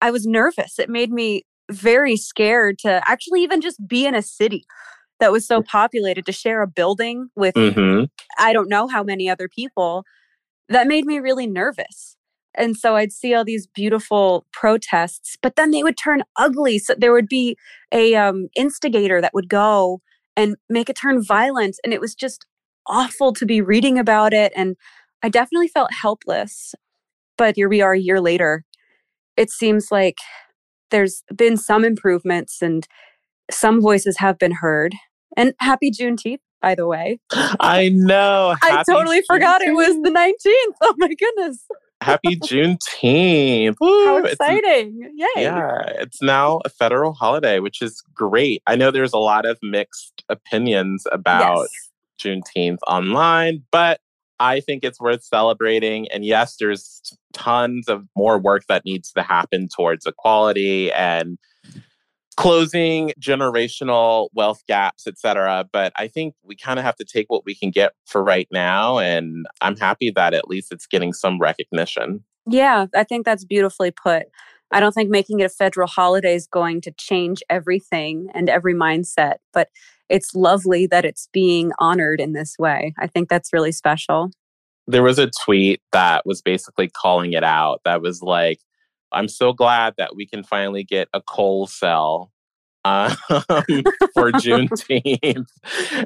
I 0.00 0.10
was 0.10 0.26
nervous. 0.26 0.78
It 0.78 0.90
made 0.90 1.12
me 1.12 1.44
very 1.70 2.16
scared 2.16 2.78
to 2.80 3.00
actually 3.06 3.42
even 3.42 3.60
just 3.60 3.86
be 3.86 4.04
in 4.04 4.14
a 4.14 4.22
city 4.22 4.64
that 5.20 5.30
was 5.30 5.46
so 5.46 5.62
populated 5.62 6.26
to 6.26 6.32
share 6.32 6.60
a 6.62 6.66
building 6.66 7.28
with 7.36 7.54
hmm 7.54 8.04
I 8.38 8.52
don't 8.52 8.68
know 8.68 8.88
how 8.88 9.04
many 9.04 9.30
other 9.30 9.48
people. 9.48 10.04
That 10.68 10.88
made 10.88 11.04
me 11.04 11.20
really 11.20 11.46
nervous. 11.46 12.16
And 12.56 12.76
so 12.76 12.96
I'd 12.96 13.12
see 13.12 13.34
all 13.34 13.44
these 13.44 13.66
beautiful 13.66 14.46
protests, 14.52 15.36
but 15.42 15.56
then 15.56 15.70
they 15.70 15.82
would 15.82 15.96
turn 15.96 16.22
ugly. 16.36 16.78
So 16.78 16.94
there 16.96 17.12
would 17.12 17.28
be 17.28 17.56
a 17.92 18.14
um, 18.14 18.48
instigator 18.54 19.20
that 19.20 19.34
would 19.34 19.48
go 19.48 20.00
and 20.36 20.56
make 20.68 20.88
it 20.88 20.96
turn 20.96 21.22
violent, 21.22 21.76
and 21.84 21.92
it 21.92 22.00
was 22.00 22.14
just 22.14 22.46
awful 22.86 23.32
to 23.32 23.46
be 23.46 23.60
reading 23.60 23.98
about 23.98 24.32
it. 24.32 24.52
And 24.56 24.76
I 25.22 25.28
definitely 25.28 25.68
felt 25.68 25.90
helpless. 25.92 26.74
But 27.36 27.56
here 27.56 27.68
we 27.68 27.80
are 27.80 27.94
a 27.94 27.98
year 27.98 28.20
later. 28.20 28.64
It 29.36 29.50
seems 29.50 29.90
like 29.90 30.18
there's 30.90 31.22
been 31.34 31.56
some 31.56 31.84
improvements 31.84 32.62
and 32.62 32.86
some 33.50 33.80
voices 33.80 34.18
have 34.18 34.38
been 34.38 34.52
heard. 34.52 34.94
And 35.36 35.54
happy 35.58 35.90
Juneteenth, 35.90 36.38
by 36.62 36.74
the 36.74 36.86
way. 36.86 37.18
I 37.32 37.90
know. 37.92 38.54
I 38.62 38.84
totally 38.88 39.22
forgot 39.22 39.62
it 39.62 39.74
was 39.74 39.94
the 40.02 40.10
19th. 40.10 40.74
Oh 40.82 40.94
my 40.98 41.12
goodness. 41.14 41.66
Happy 42.02 42.36
Juneteenth. 42.36 43.76
How 43.80 43.86
Woo, 43.86 44.18
it's- 44.18 44.32
exciting. 44.34 45.12
Yay. 45.16 45.42
Yeah, 45.42 45.82
it's 46.00 46.20
now 46.20 46.60
a 46.64 46.68
federal 46.68 47.12
holiday, 47.14 47.60
which 47.60 47.80
is 47.80 48.02
great. 48.14 48.62
I 48.66 48.76
know 48.76 48.90
there's 48.90 49.12
a 49.12 49.18
lot 49.18 49.46
of 49.46 49.58
mixed 49.62 50.22
opinions 50.28 51.06
about 51.12 51.68
Yes. 51.72 51.90
Juneteenth 52.56 52.78
online, 52.86 53.62
but 53.70 54.00
I 54.40 54.60
think 54.60 54.84
it's 54.84 55.00
worth 55.00 55.22
celebrating. 55.24 56.08
And 56.10 56.24
yes, 56.24 56.56
there's 56.58 57.00
tons 57.32 57.88
of 57.88 58.04
more 58.16 58.38
work 58.38 58.64
that 58.68 58.84
needs 58.84 59.12
to 59.12 59.22
happen 59.22 59.68
towards 59.68 60.04
equality 60.06 60.92
and 60.92 61.38
closing 62.36 63.12
generational 63.20 64.28
wealth 64.34 64.62
gaps, 64.68 65.06
et 65.06 65.18
cetera. 65.18 65.66
But 65.72 65.92
I 65.96 66.08
think 66.08 66.34
we 66.42 66.56
kind 66.56 66.78
of 66.78 66.84
have 66.84 66.96
to 66.96 67.04
take 67.04 67.26
what 67.28 67.44
we 67.44 67.54
can 67.54 67.70
get 67.70 67.92
for 68.06 68.22
right 68.22 68.48
now. 68.50 68.98
And 68.98 69.46
I'm 69.60 69.76
happy 69.76 70.10
that 70.10 70.34
at 70.34 70.48
least 70.48 70.72
it's 70.72 70.86
getting 70.86 71.12
some 71.12 71.38
recognition. 71.40 72.24
Yeah, 72.46 72.86
I 72.94 73.04
think 73.04 73.24
that's 73.24 73.44
beautifully 73.44 73.90
put. 73.90 74.24
I 74.70 74.80
don't 74.80 74.92
think 74.92 75.10
making 75.10 75.40
it 75.40 75.44
a 75.44 75.48
federal 75.48 75.86
holiday 75.86 76.34
is 76.34 76.46
going 76.46 76.80
to 76.82 76.90
change 76.92 77.42
everything 77.48 78.28
and 78.34 78.48
every 78.48 78.74
mindset, 78.74 79.36
but 79.52 79.68
it's 80.08 80.34
lovely 80.34 80.86
that 80.88 81.04
it's 81.04 81.28
being 81.32 81.72
honored 81.78 82.20
in 82.20 82.32
this 82.32 82.56
way. 82.58 82.94
I 82.98 83.06
think 83.06 83.28
that's 83.28 83.52
really 83.52 83.72
special. 83.72 84.30
there 84.86 85.02
was 85.02 85.18
a 85.18 85.30
tweet 85.44 85.80
that 85.92 86.26
was 86.26 86.42
basically 86.42 86.88
calling 86.88 87.32
it 87.32 87.44
out 87.44 87.80
that 87.84 88.02
was 88.02 88.20
like 88.22 88.58
i'm 89.14 89.28
so 89.28 89.52
glad 89.52 89.94
that 89.98 90.14
we 90.14 90.26
can 90.26 90.42
finally 90.42 90.84
get 90.84 91.08
a 91.12 91.20
coal 91.20 91.66
cell 91.66 92.30
um, 92.86 93.16
for 94.12 94.30
juneteenth 94.30 95.46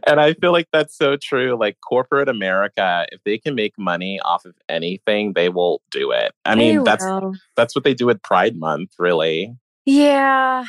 and 0.06 0.20
i 0.20 0.32
feel 0.34 0.52
like 0.52 0.68
that's 0.72 0.96
so 0.96 1.16
true 1.16 1.56
like 1.58 1.76
corporate 1.80 2.28
america 2.28 3.04
if 3.10 3.20
they 3.24 3.36
can 3.36 3.56
make 3.56 3.76
money 3.76 4.20
off 4.20 4.44
of 4.44 4.54
anything 4.68 5.32
they 5.32 5.48
will 5.48 5.82
do 5.90 6.12
it 6.12 6.32
i 6.44 6.54
They 6.54 6.76
mean 6.76 6.84
that's 6.84 7.04
that's 7.56 7.74
what 7.74 7.82
they 7.82 7.94
do 7.94 8.06
with 8.06 8.22
pride 8.22 8.56
month 8.56 8.92
really 8.98 9.56
Yeah. 9.88 10.66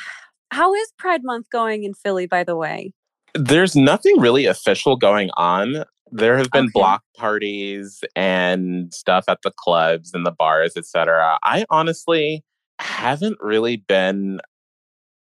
How 0.51 0.73
is 0.73 0.93
Pride 0.97 1.25
Month 1.25 1.49
going 1.49 1.83
in 1.83 1.93
Philly, 1.93 2.25
by 2.25 2.45
the 2.45 2.55
way? 2.55 2.93
there's 3.35 3.75
nothing 3.75 4.19
really 4.19 4.45
official 4.45 4.95
going 4.95 5.29
on. 5.37 5.83
There 6.11 6.37
have 6.37 6.49
been 6.51 6.65
Okay. 6.65 6.71
block 6.73 7.03
parties 7.17 8.03
and 8.15 8.93
stuff 8.93 9.25
at 9.27 9.41
the 9.43 9.51
clubs 9.51 10.11
and 10.13 10.25
the 10.25 10.31
bars, 10.31 10.73
etc. 10.77 11.37
I 11.43 11.65
honestly 11.69 12.43
haven't 12.79 13.37
really 13.41 13.77
been 13.77 14.39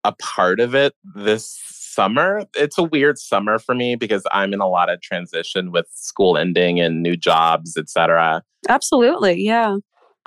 a 0.05 0.13
part 0.13 0.61
of 0.61 0.75
it 0.75 0.95
this 1.15 1.59
summer. 1.71 2.45
It's 2.55 2.79
a 2.79 2.83
weird 2.85 3.19
summer 3.19 3.59
for 3.59 3.75
me 3.75 3.97
because 3.97 4.23
I'm 4.31 4.53
in 4.53 4.61
a 4.61 4.69
lot 4.69 4.91
of 4.91 5.01
transition 5.01 5.73
with 5.73 5.87
school 5.93 6.37
ending 6.37 6.79
and 6.81 7.03
new 7.03 7.17
jobs, 7.17 7.77
etc. 7.77 8.43
Absolutely. 8.69 9.43
Yeah. 9.43 9.77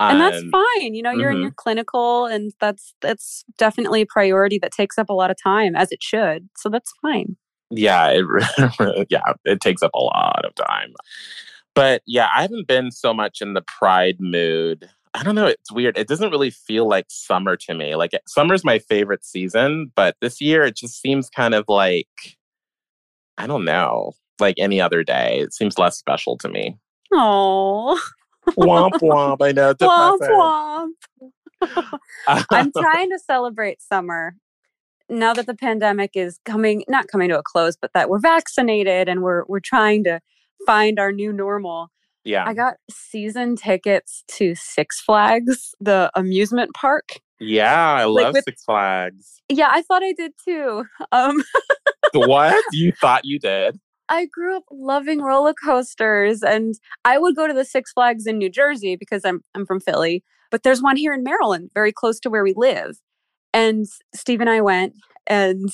And 0.00 0.20
that's 0.20 0.42
Um, 0.42 0.50
fine. 0.50 0.94
You 0.94 1.02
know, 1.02 1.12
you're 1.12 1.30
in 1.30 1.38
mhm. 1.38 1.42
your 1.42 1.50
clinical 1.56 2.24
and 2.26 2.52
that's 2.58 2.94
that's 3.00 3.44
definitely 3.58 4.00
a 4.02 4.06
priority 4.06 4.58
that 4.58 4.72
takes 4.72 4.98
up 4.98 5.08
a 5.10 5.12
lot 5.12 5.30
of 5.30 5.36
time 5.42 5.76
as 5.76 5.92
it 5.92 6.02
should. 6.02 6.48
So 6.56 6.68
that's 6.68 6.92
fine. 7.02 7.36
Yeah 7.70 8.08
it 8.12 9.06
yeah 9.10 9.32
it 9.44 9.60
takes 9.60 9.82
up 9.82 9.90
a 9.94 10.00
lot 10.00 10.44
of 10.44 10.54
time 10.54 10.92
but 11.74 12.02
yeah 12.06 12.28
i 12.34 12.42
haven't 12.42 12.66
been 12.66 12.90
so 12.90 13.14
much 13.14 13.40
in 13.40 13.54
the 13.54 13.62
pride 13.62 14.16
mood 14.18 14.88
i 15.14 15.22
don't 15.22 15.34
know 15.34 15.46
it's 15.46 15.70
weird 15.72 15.96
it 15.96 16.08
doesn't 16.08 16.30
really 16.30 16.50
feel 16.50 16.88
like 16.88 17.06
summer 17.08 17.56
to 17.56 17.74
me 17.74 17.94
like 17.94 18.10
summer's 18.26 18.64
my 18.64 18.78
favorite 18.78 19.24
season 19.24 19.90
but 19.94 20.16
this 20.20 20.40
year 20.40 20.64
it 20.64 20.76
just 20.76 21.00
seems 21.00 21.28
kind 21.30 21.54
of 21.54 21.64
like 21.68 22.08
i 23.38 23.46
don't 23.46 23.64
know 23.64 24.12
like 24.40 24.54
any 24.58 24.80
other 24.80 25.02
day 25.04 25.38
it 25.40 25.52
seems 25.52 25.78
less 25.78 25.96
special 25.96 26.36
to 26.38 26.48
me 26.48 26.76
Oh. 27.12 28.00
womp 28.50 28.92
womp 29.00 29.36
i 29.42 29.52
know 29.52 29.74
Womp 29.80 30.90
womp. 31.62 31.98
I'm 32.50 32.72
trying 32.72 33.10
to 33.10 33.18
celebrate 33.18 33.82
summer 33.82 34.34
now 35.10 35.34
that 35.34 35.46
the 35.46 35.54
pandemic 35.54 36.12
is 36.14 36.38
coming 36.44 36.84
not 36.88 37.08
coming 37.08 37.28
to 37.30 37.38
a 37.38 37.42
close, 37.42 37.76
but 37.76 37.90
that 37.94 38.08
we're 38.08 38.18
vaccinated 38.20 39.08
and 39.08 39.22
we're 39.22 39.44
we're 39.48 39.60
trying 39.60 40.04
to 40.04 40.20
find 40.66 40.98
our 40.98 41.12
new 41.12 41.32
normal. 41.32 41.88
yeah 42.24 42.44
I 42.46 42.54
got 42.54 42.74
season 42.90 43.56
tickets 43.56 44.24
to 44.36 44.54
Six 44.54 45.00
Flags, 45.00 45.74
the 45.80 46.10
amusement 46.14 46.70
park. 46.74 47.08
yeah 47.40 47.92
i 47.92 48.04
like 48.04 48.24
love 48.26 48.34
with- 48.34 48.44
six 48.44 48.62
flags 48.64 49.40
Yeah, 49.48 49.70
I 49.72 49.80
thought 49.82 50.02
I 50.02 50.12
did 50.12 50.32
too. 50.46 50.84
Um 51.12 51.42
what 52.14 52.62
you 52.72 52.92
thought 53.00 53.22
you 53.24 53.38
did 53.38 53.78
I 54.08 54.26
grew 54.26 54.56
up 54.56 54.64
loving 54.72 55.20
roller 55.22 55.54
coasters 55.54 56.42
and 56.42 56.74
I 57.04 57.16
would 57.18 57.36
go 57.36 57.46
to 57.46 57.54
the 57.54 57.64
Six 57.64 57.92
Flags 57.92 58.26
in 58.26 58.38
New 58.38 58.50
Jersey 58.50 58.96
because 58.96 59.24
I'm 59.24 59.40
I'm 59.54 59.64
from 59.64 59.80
Philly, 59.80 60.24
but 60.50 60.64
there's 60.64 60.82
one 60.82 60.96
here 60.96 61.14
in 61.14 61.22
Maryland, 61.22 61.70
very 61.74 61.92
close 61.92 62.18
to 62.20 62.28
where 62.30 62.42
we 62.42 62.52
live. 62.56 62.96
And 63.52 63.86
Steve 64.14 64.40
and 64.40 64.50
I 64.50 64.60
went 64.60 64.94
and 65.26 65.68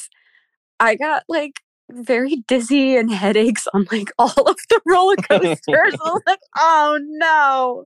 I 0.80 0.94
got 0.96 1.24
like 1.28 1.60
very 1.90 2.36
dizzy 2.48 2.96
and 2.96 3.12
headaches 3.12 3.66
on 3.74 3.86
like 3.92 4.10
all 4.18 4.28
of 4.30 4.56
the 4.68 4.80
roller 4.86 5.16
coasters. 5.16 5.96
I 6.04 6.10
was 6.10 6.22
like, 6.26 6.40
oh 6.56 6.98
no. 7.02 7.84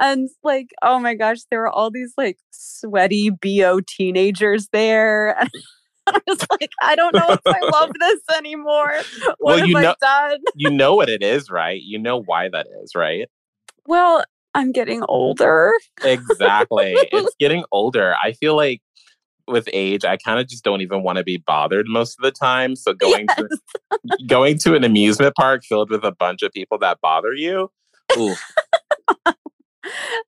And 0.00 0.28
like, 0.42 0.68
oh 0.82 0.98
my 0.98 1.14
gosh, 1.14 1.38
there 1.50 1.60
were 1.60 1.68
all 1.70 1.90
these 1.90 2.14
like 2.16 2.38
sweaty 2.50 3.30
BO 3.30 3.80
teenagers 3.86 4.68
there. 4.72 5.38
And 5.40 5.50
I 6.06 6.20
was 6.26 6.44
like, 6.50 6.70
I 6.82 6.96
don't 6.96 7.14
know 7.14 7.32
if 7.32 7.40
I 7.50 7.62
love 7.70 7.90
this 8.00 8.20
anymore. 8.36 9.04
What 9.38 9.56
Well, 9.56 9.58
have 9.58 9.68
you 9.68 9.76
I 9.76 9.94
done? 10.00 10.38
you 10.54 10.70
know 10.70 10.94
what 10.94 11.08
it 11.08 11.22
is 11.22 11.50
right 11.50 11.80
you 11.82 11.98
know 11.98 12.20
why 12.22 12.48
that 12.48 12.66
is 12.82 12.94
right 12.94 13.28
Well, 13.86 14.24
I'm 14.54 14.72
getting 14.72 15.02
older. 15.08 15.72
Exactly. 16.02 17.08
it's 17.12 17.34
getting 17.38 17.64
older. 17.72 18.14
I 18.22 18.32
feel 18.32 18.56
like 18.56 18.82
with 19.48 19.68
age, 19.72 20.04
I 20.04 20.16
kind 20.16 20.40
of 20.40 20.48
just 20.48 20.64
don't 20.64 20.80
even 20.80 21.02
want 21.02 21.18
to 21.18 21.24
be 21.24 21.36
bothered 21.36 21.86
most 21.88 22.18
of 22.18 22.22
the 22.22 22.30
time. 22.30 22.76
So 22.76 22.94
going 22.94 23.26
to 23.28 23.48
going 24.26 24.58
to 24.58 24.74
an 24.74 24.84
amusement 24.84 25.34
park 25.34 25.64
filled 25.64 25.90
with 25.90 26.04
a 26.04 26.12
bunch 26.12 26.42
of 26.42 26.52
people 26.52 26.78
that 26.78 27.00
bother 27.00 27.32
you, 27.32 27.70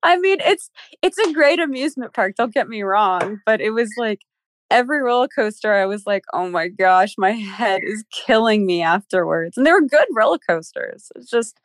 I 0.03 0.17
mean, 0.17 0.37
it's 0.41 0.69
it's 1.01 1.17
a 1.17 1.33
great 1.33 1.59
amusement 1.59 2.13
park, 2.13 2.35
don't 2.37 2.53
get 2.53 2.69
me 2.69 2.83
wrong, 2.83 3.39
but 3.45 3.61
it 3.61 3.71
was 3.71 3.89
like 3.97 4.21
every 4.69 5.01
roller 5.01 5.27
coaster 5.27 5.73
I 5.73 5.85
was 5.85 6.05
like, 6.05 6.23
"Oh 6.33 6.49
my 6.49 6.67
gosh, 6.67 7.15
my 7.17 7.31
head 7.31 7.81
is 7.83 8.03
killing 8.11 8.65
me 8.65 8.81
afterwards." 8.81 9.57
And 9.57 9.65
they 9.65 9.71
were 9.71 9.81
good 9.81 10.07
roller 10.13 10.39
coasters. 10.39 11.11
It's 11.15 11.29
just 11.29 11.59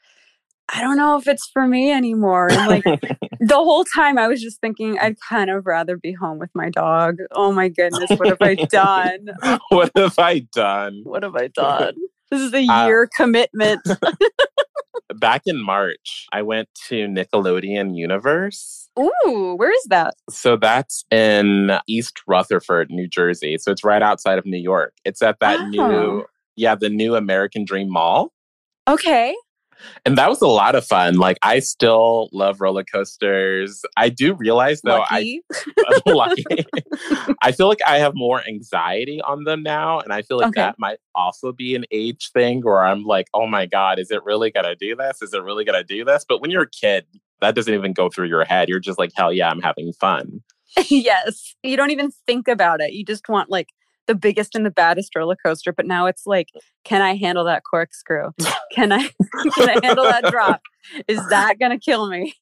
I 0.69 0.81
don't 0.81 0.97
know 0.97 1.17
if 1.19 1.27
it's 1.29 1.49
for 1.53 1.67
me 1.67 1.91
anymore. 1.93 2.49
And 2.51 2.67
like 2.67 2.85
the 3.41 3.57
whole 3.57 3.85
time 3.85 4.17
I 4.19 4.27
was 4.29 4.41
just 4.43 4.61
thinking 4.61 4.99
I'd 4.99 5.17
kind 5.29 5.51
of 5.51 5.67
rather 5.67 5.97
be 5.97 6.13
home 6.13 6.39
with 6.39 6.51
my 6.55 6.71
dog. 6.71 7.17
Oh 7.33 7.53
my 7.53 7.69
goodness, 7.69 8.11
what 8.19 8.29
have 8.29 8.39
I 8.41 8.55
done? 8.55 9.29
what 9.71 9.91
have 9.97 10.19
I 10.19 10.41
done? 10.55 11.01
What 11.05 11.23
have 11.25 11.37
I 11.37 11.49
done? 11.49 11.95
This 12.31 12.41
is 12.41 12.55
a 12.55 12.67
Uh, 12.67 12.87
year 12.87 13.09
commitment. 13.15 13.83
Back 15.17 15.43
in 15.47 15.63
March, 15.63 16.27
I 16.33 16.41
went 16.43 16.69
to 16.89 17.07
Nickelodeon 17.07 17.95
Universe. 17.97 18.89
Ooh, 18.99 19.55
where 19.57 19.71
is 19.73 19.85
that? 19.91 20.15
So 20.31 20.57
that's 20.57 21.05
in 21.11 21.71
East 21.87 22.21
Rutherford, 22.27 22.91
New 22.91 23.09
Jersey. 23.09 23.59
So 23.59 23.71
it's 23.73 23.85
right 23.85 24.03
outside 24.03 24.39
of 24.39 24.47
New 24.47 24.59
York. 24.59 24.95
It's 25.05 25.21
at 25.21 25.39
that 25.41 25.61
Oh. 25.61 25.67
new, 25.69 26.25
yeah, 26.57 26.75
the 26.77 26.89
new 26.89 27.15
American 27.15 27.65
Dream 27.67 27.91
Mall. 27.91 28.33
Okay. 28.89 29.35
And 30.05 30.19
that 30.19 30.29
was 30.29 30.41
a 30.43 30.47
lot 30.47 30.75
of 30.75 30.85
fun. 30.85 31.17
Like 31.17 31.39
I 31.43 31.59
still 31.61 32.29
love 32.33 32.61
roller 32.61 32.85
coasters. 32.85 33.83
I 33.97 34.09
do 34.09 34.35
realize 34.35 34.83
though 34.83 34.99
Lucky. 35.11 35.43
I 35.79 36.01
lucky. 36.07 36.45
I 37.43 37.53
feel 37.53 37.69
like 37.69 37.81
I 37.87 37.99
have 37.99 38.13
more 38.15 38.43
anxiety 38.47 39.21
on 39.23 39.45
them 39.45 39.63
now. 39.63 40.01
And 40.01 40.13
I 40.13 40.23
feel 40.23 40.39
like 40.39 40.49
Okay. 40.49 40.61
that 40.61 40.77
might 40.79 40.99
also 41.15 41.53
be 41.53 41.75
an 41.75 41.85
age 41.91 42.31
thing 42.33 42.61
where 42.63 42.85
I'm 42.85 43.05
like, 43.05 43.29
oh 43.35 43.47
my 43.47 43.67
God, 43.67 43.99
is 43.99 44.11
it 44.11 44.23
really 44.25 44.51
gonna 44.51 44.77
do 44.77 44.95
this? 44.97 45.23
Is 45.23 45.33
it 45.35 45.43
really 45.43 45.65
gonna 45.65 45.85
do 45.85 46.05
this? 46.05 46.25
But 46.29 46.41
when 46.41 46.51
you're 46.51 46.63
a 46.63 46.71
kid, 46.71 47.07
that 47.41 47.55
doesn't 47.55 47.73
even 47.75 47.93
go 47.93 48.09
through 48.09 48.29
your 48.29 48.45
head. 48.45 48.69
You're 48.69 48.81
just 48.81 48.99
like, 48.99 49.11
hell 49.15 49.33
yeah, 49.33 49.49
I'm 49.51 49.61
having 49.61 49.93
fun. 49.95 50.43
yes. 50.89 51.55
You 51.63 51.77
don't 51.77 51.91
even 51.91 52.11
think 52.27 52.49
about 52.49 52.81
it. 52.81 52.93
You 52.93 53.05
just 53.05 53.29
want 53.29 53.51
like 53.51 53.69
the 54.13 54.19
biggest 54.19 54.55
and 54.55 54.67
the 54.67 54.71
baddest 54.71 55.15
roller 55.17 55.37
coaster. 55.37 55.73
But 55.73 55.87
now 55.87 56.07
it's 56.07 56.27
like, 56.27 56.49
can 56.85 57.01
I 57.01 57.17
handle 57.17 57.45
that 57.45 57.63
corkscrew? 57.69 58.31
Can 58.73 58.93
I 58.93 59.11
can 59.55 59.69
I 59.69 59.79
handle 59.83 60.05
that 60.07 60.27
drop? 60.27 60.61
Is 61.09 61.29
that 61.29 61.59
gonna 61.59 61.79
kill 61.79 62.09
me? 62.09 62.35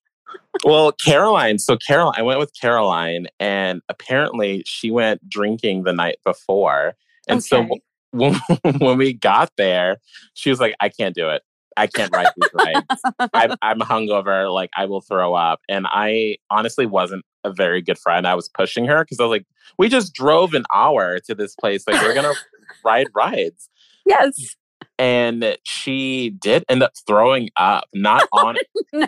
Well, 0.65 0.93
Caroline. 0.93 1.59
So 1.59 1.77
Caroline, 1.77 2.15
I 2.17 2.23
went 2.23 2.39
with 2.41 2.53
Caroline, 2.61 3.29
and 3.39 3.81
apparently 3.89 4.63
she 4.67 4.91
went 4.91 5.27
drinking 5.29 5.85
the 5.85 5.93
night 5.93 6.19
before. 6.25 6.95
And 7.29 7.43
so 7.43 7.61
Okay. 7.61 7.81
when, 8.11 8.35
when 8.81 8.99
we 8.99 9.13
got 9.13 9.53
there, 9.57 9.99
she 10.35 10.51
was 10.51 10.61
like, 10.61 10.75
I 10.81 10.89
can't 10.89 11.15
do 11.15 11.29
it. 11.31 11.43
I 11.77 11.87
can't 11.87 12.13
ride 12.15 12.29
these 12.37 12.51
rides. 12.55 12.87
I'm, 13.35 13.55
I'm 13.63 13.81
hungover. 13.81 14.53
Like, 14.53 14.71
I 14.77 14.87
will 14.87 15.01
throw 15.01 15.35
up. 15.35 15.61
And 15.69 15.87
I 15.89 16.37
honestly 16.51 16.87
wasn't 16.87 17.25
a 17.45 17.53
very 17.53 17.81
good 17.83 17.99
friend. 17.99 18.27
I 18.27 18.35
was 18.35 18.49
pushing 18.49 18.85
her 18.87 19.05
because 19.05 19.21
I 19.21 19.25
was 19.25 19.31
like, 19.31 19.47
we 19.79 19.89
just 19.89 20.13
drove 20.15 20.55
an 20.55 20.65
hour 20.75 21.19
to 21.21 21.35
this 21.35 21.55
place. 21.55 21.85
Like, 21.87 22.01
we're 22.03 22.15
going 22.15 22.35
to 22.35 22.41
ride 22.85 23.07
rides. 23.15 23.69
yes. 24.07 24.57
And 24.99 25.57
she 25.65 26.31
did 26.31 26.65
end 26.69 26.83
up 26.83 26.93
throwing 27.07 27.49
up, 27.57 27.85
not 27.95 28.29
on 28.33 28.57
No. 28.93 29.07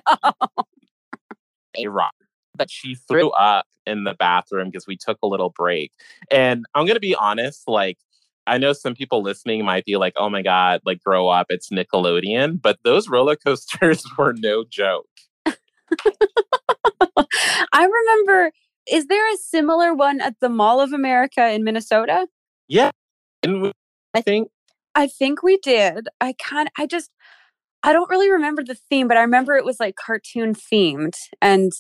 a 1.77 1.87
rock, 1.89 2.15
but 2.57 2.71
she 2.71 2.95
threw 2.95 3.31
up 3.31 3.67
in 3.87 4.05
the 4.05 4.15
bathroom 4.15 4.69
because 4.71 4.87
we 4.87 4.97
took 4.97 5.19
a 5.23 5.27
little 5.27 5.51
break. 5.51 5.93
And 6.31 6.65
I'm 6.75 6.85
going 6.87 6.95
to 6.97 7.01
be 7.01 7.15
honest, 7.15 7.65
like, 7.67 7.99
I 8.47 8.59
know 8.59 8.73
some 8.73 8.95
people 8.95 9.23
listening 9.23 9.65
might 9.65 9.85
be 9.85 9.97
like, 9.97 10.15
oh 10.17 10.29
my 10.29 10.43
God, 10.43 10.81
like, 10.85 11.01
grow 11.01 11.29
up, 11.29 11.47
it's 11.49 11.71
Nickelodeon. 11.71 12.61
But 12.61 12.79
those 12.85 13.09
roller 13.09 13.37
coasters 13.37 14.05
were 14.19 14.33
no 14.33 14.65
joke. 14.69 15.07
I 17.73 17.85
remember, 17.85 18.53
is 18.91 19.07
there 19.07 19.33
a 19.33 19.37
similar 19.37 19.95
one 19.95 20.21
at 20.21 20.35
the 20.41 20.49
Mall 20.49 20.81
of 20.81 20.93
America 20.93 21.51
in 21.51 21.63
Minnesota? 21.65 22.27
Yeah. 22.69 22.91
And 23.43 23.63
we, 23.63 23.73
I 24.15 24.23
think, 24.23 24.49
I 24.95 25.07
think 25.07 25.43
we 25.43 25.59
did. 25.59 26.09
I 26.21 26.35
kind 26.35 26.71
I 26.79 26.87
just 26.87 27.11
I 27.83 27.93
don't 27.93 28.11
really 28.11 28.31
remember 28.31 28.63
the 28.63 28.77
theme, 28.91 29.09
but 29.09 29.17
I 29.17 29.23
remember 29.23 29.57
it 29.57 29.65
was 29.65 29.81
like 29.81 29.97
cartoon 29.97 30.55
themed. 30.55 31.15
And 31.41 31.73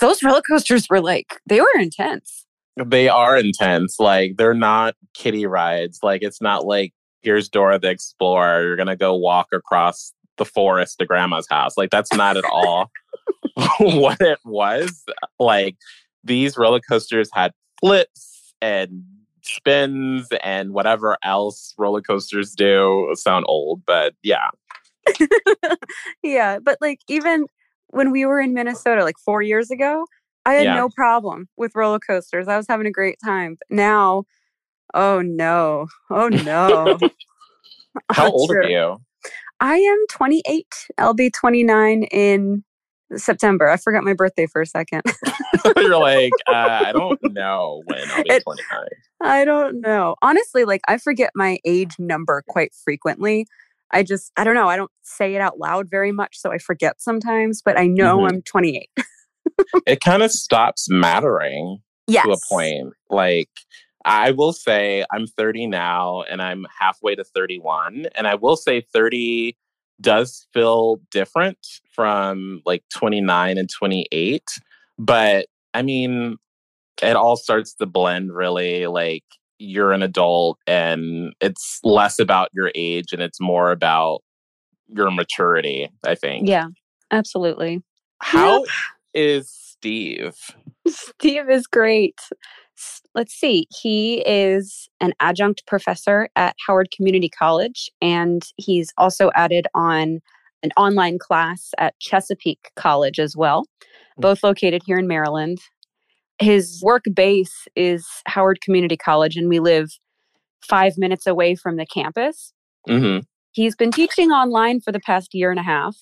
those 0.00 0.22
roller 0.22 0.42
coasters 0.42 0.88
were 0.88 1.00
like 1.00 1.40
they 1.46 1.60
were 1.60 1.78
intense. 1.78 2.46
They 2.76 3.08
are 3.08 3.36
intense. 3.36 3.98
Like, 3.98 4.36
they're 4.36 4.54
not 4.54 4.94
kiddie 5.14 5.46
rides. 5.46 6.00
Like, 6.02 6.22
it's 6.22 6.40
not 6.40 6.64
like, 6.64 6.92
here's 7.22 7.48
Dora 7.48 7.78
the 7.78 7.90
Explorer. 7.90 8.62
You're 8.62 8.76
to 8.84 8.96
go 8.96 9.14
walk 9.14 9.48
across 9.52 10.12
the 10.36 10.44
forest 10.44 10.98
to 10.98 11.06
grandma's 11.06 11.46
house. 11.48 11.76
Like, 11.76 11.90
that's 11.90 12.12
not 12.12 12.36
at 12.36 12.44
all 12.44 12.90
what 13.78 14.20
it 14.20 14.38
was. 14.44 15.04
Like, 15.38 15.76
these 16.24 16.56
roller 16.56 16.80
coasters 16.80 17.30
had 17.32 17.52
flips 17.80 18.54
and 18.60 19.04
spins 19.42 20.28
and 20.42 20.72
whatever 20.72 21.16
else 21.22 21.74
roller 21.78 22.00
coasters 22.00 22.54
do. 22.54 23.10
Sound 23.14 23.44
old, 23.48 23.82
but 23.86 24.14
yeah. 24.22 24.48
yeah, 26.22 26.58
but 26.58 26.78
like 26.80 27.00
even 27.08 27.46
when 27.88 28.10
we 28.10 28.24
were 28.24 28.40
in 28.40 28.54
Minnesota 28.54 29.04
like 29.04 29.18
4 29.18 29.42
years 29.42 29.70
ago, 29.70 30.06
I 30.46 30.54
had 30.54 30.64
Yeah. 30.64 30.74
no 30.76 30.88
problem 30.90 31.48
with 31.56 31.74
roller 31.74 31.98
coasters. 31.98 32.48
I 32.48 32.56
was 32.56 32.66
having 32.68 32.86
a 32.86 32.90
great 32.90 33.16
time. 33.24 33.56
But 33.58 33.74
now, 33.74 34.24
oh 34.94 35.20
no. 35.22 35.86
Oh 36.10 36.28
no. 36.28 36.98
How 38.12 38.30
old 38.32 38.50
are 38.50 38.62
you? 38.68 38.98
I 39.60 39.76
am 39.76 40.04
28. 40.10 40.66
I'll 40.98 41.14
be 41.14 41.30
29 41.30 42.02
in 42.04 42.64
September. 43.16 43.68
I 43.68 43.76
forgot 43.76 44.02
my 44.04 44.12
birthday 44.12 44.46
for 44.46 44.60
a 44.60 44.66
second. 44.66 45.02
You're 45.76 45.98
like, 45.98 46.32
uh, 46.48 46.52
I 46.86 46.92
don't 46.92 47.20
know 47.22 47.82
when 47.86 48.00
I'll 48.10 48.24
be 48.24 48.30
It- 48.30 48.42
29. 48.42 48.88
I 49.22 49.44
don't 49.44 49.80
know. 49.80 50.16
Honestly, 50.20 50.64
like 50.64 50.80
I 50.88 50.98
forget 50.98 51.30
my 51.34 51.58
age 51.64 51.94
number 51.98 52.42
quite 52.48 52.74
frequently. 52.84 53.46
I 53.92 54.02
just, 54.02 54.32
I 54.36 54.42
don't 54.44 54.54
know. 54.54 54.68
I 54.68 54.76
don't 54.76 54.90
say 55.02 55.34
it 55.34 55.40
out 55.40 55.58
loud 55.58 55.88
very 55.88 56.10
much, 56.12 56.36
so 56.38 56.50
I 56.52 56.58
forget 56.58 57.00
sometimes, 57.00 57.62
but 57.64 57.78
I 57.78 57.86
know 57.86 58.18
Mhm. 58.18 58.28
I'm 58.32 58.42
28. 58.42 58.90
It 59.86 60.00
kind 60.00 60.22
of 60.22 60.30
stops 60.30 60.88
mattering. 60.88 61.80
Yes. 62.06 62.26
to 62.26 62.32
a 62.32 62.36
point. 62.50 62.92
Like, 63.08 63.48
I 64.04 64.32
will 64.32 64.52
say 64.52 65.04
I'm 65.10 65.26
30 65.26 65.68
now 65.68 66.22
and 66.22 66.42
I'm 66.42 66.66
halfway 66.78 67.14
to 67.14 67.24
31. 67.24 68.08
And 68.14 68.26
I 68.26 68.34
will 68.34 68.56
say 68.56 68.82
30 68.92 69.56
does 70.00 70.46
feel 70.52 71.00
different 71.10 71.58
from 71.94 72.60
like 72.66 72.84
29 72.94 73.56
and 73.56 73.70
28. 73.70 74.42
But 74.98 75.46
I 75.72 75.82
mean, 75.82 76.36
it 77.02 77.16
all 77.16 77.36
starts 77.36 77.74
to 77.76 77.86
blend 77.86 78.34
really. 78.34 78.86
Like, 78.86 79.24
you're 79.58 79.92
an 79.92 80.02
adult 80.02 80.58
and 80.66 81.32
it's 81.40 81.80
less 81.84 82.18
about 82.18 82.50
your 82.52 82.70
age 82.74 83.12
and 83.12 83.22
it's 83.22 83.40
more 83.40 83.70
about 83.70 84.22
your 84.88 85.10
maturity, 85.10 85.88
I 86.04 86.16
think. 86.16 86.48
Yeah, 86.48 86.66
absolutely. 87.10 87.82
How 88.20 88.64
is 89.14 89.50
Steve? 89.50 90.34
Steve 90.88 91.48
is 91.48 91.66
great. 91.66 92.20
Let's 93.14 93.34
see. 93.34 93.66
He 93.80 94.22
is 94.26 94.88
an 95.00 95.12
adjunct 95.20 95.66
professor 95.66 96.28
at 96.36 96.56
Howard 96.66 96.90
Community 96.90 97.28
College, 97.28 97.90
and 98.02 98.42
he's 98.56 98.92
also 98.98 99.30
added 99.34 99.66
on 99.74 100.20
an 100.62 100.70
online 100.76 101.18
class 101.18 101.70
at 101.78 101.94
Chesapeake 102.00 102.70
College 102.76 103.20
as 103.20 103.36
well, 103.36 103.66
both 104.18 104.42
located 104.42 104.82
here 104.84 104.98
in 104.98 105.06
Maryland. 105.06 105.58
His 106.40 106.80
work 106.82 107.04
base 107.14 107.68
is 107.76 108.06
Howard 108.26 108.60
Community 108.60 108.96
College, 108.96 109.36
and 109.36 109.48
we 109.48 109.60
live 109.60 109.90
five 110.62 110.94
minutes 110.98 111.26
away 111.26 111.54
from 111.54 111.76
the 111.76 111.86
campus. 111.86 112.52
hmm 112.88 113.18
He's 113.52 113.76
been 113.76 113.92
teaching 113.92 114.32
online 114.32 114.80
for 114.80 114.90
the 114.90 114.98
past 114.98 115.32
year 115.32 115.52
and 115.52 115.60
a 115.60 115.62
half. 115.62 115.96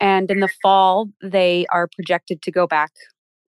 And 0.00 0.30
in 0.30 0.40
the 0.40 0.50
fall, 0.62 1.08
they 1.22 1.66
are 1.72 1.88
projected 1.88 2.42
to 2.42 2.50
go 2.50 2.66
back 2.66 2.92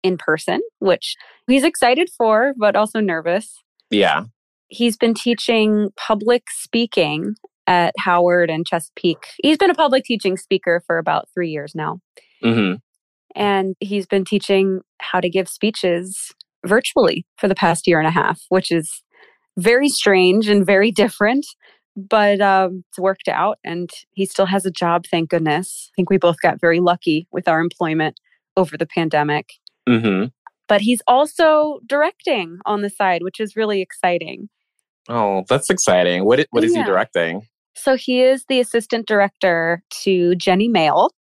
in 0.02 0.16
person, 0.16 0.60
which 0.78 1.16
he's 1.46 1.64
excited 1.64 2.08
for, 2.16 2.52
but 2.56 2.76
also 2.76 3.00
nervous. 3.00 3.62
Yeah. 3.90 4.24
He's 4.68 4.96
been 4.96 5.14
teaching 5.14 5.90
public 5.96 6.44
speaking 6.50 7.34
at 7.66 7.94
Howard 7.98 8.50
and 8.50 8.66
Chesapeake. 8.66 9.26
He's 9.42 9.58
been 9.58 9.70
a 9.70 9.74
public 9.74 10.04
teaching 10.04 10.36
speaker 10.36 10.82
for 10.86 10.98
about 10.98 11.28
three 11.34 11.50
years 11.50 11.72
now. 11.74 12.00
hmm 12.42 12.74
And 13.34 13.74
he's 13.80 14.06
been 14.06 14.24
teaching 14.24 14.80
how 15.00 15.20
to 15.20 15.28
give 15.28 15.48
speeches 15.48 16.32
virtually 16.66 17.26
for 17.36 17.48
the 17.48 17.54
past 17.54 17.86
year 17.86 17.98
and 17.98 18.08
a 18.08 18.12
half, 18.12 18.40
which 18.48 18.70
is 18.70 19.02
very 19.58 19.88
strange 19.88 20.48
and 20.48 20.64
very 20.64 20.90
different. 21.02 21.46
But 21.98 22.40
um, 22.40 22.84
it's 22.88 22.98
worked 22.98 23.26
out, 23.26 23.58
and 23.64 23.90
he 24.12 24.24
still 24.24 24.46
has 24.46 24.64
a 24.64 24.70
job, 24.70 25.04
thank 25.10 25.30
goodness. 25.30 25.90
I 25.90 25.92
think 25.96 26.10
we 26.10 26.16
both 26.16 26.40
got 26.40 26.60
very 26.60 26.78
lucky 26.78 27.26
with 27.32 27.48
our 27.48 27.60
employment 27.60 28.20
over 28.56 28.76
the 28.76 28.86
pandemic. 28.86 29.54
hmm 29.88 30.26
But 30.68 30.80
he's 30.80 31.02
also 31.08 31.80
directing 31.86 32.58
on 32.66 32.82
the 32.82 32.90
side, 32.90 33.22
which 33.24 33.40
is 33.40 33.56
really 33.56 33.80
exciting. 33.80 34.48
Oh, 35.08 35.44
that's 35.48 35.70
exciting. 35.70 36.24
What 36.24 36.46
what 36.50 36.62
is 36.62 36.72
Yeah. 36.72 36.82
he 36.82 36.86
directing? 36.86 37.48
So 37.74 37.96
he 37.96 38.22
is 38.22 38.44
the 38.48 38.60
assistant 38.60 39.06
director 39.06 39.82
to 40.02 40.34
Jenny 40.36 40.68
Mail. 40.68 41.10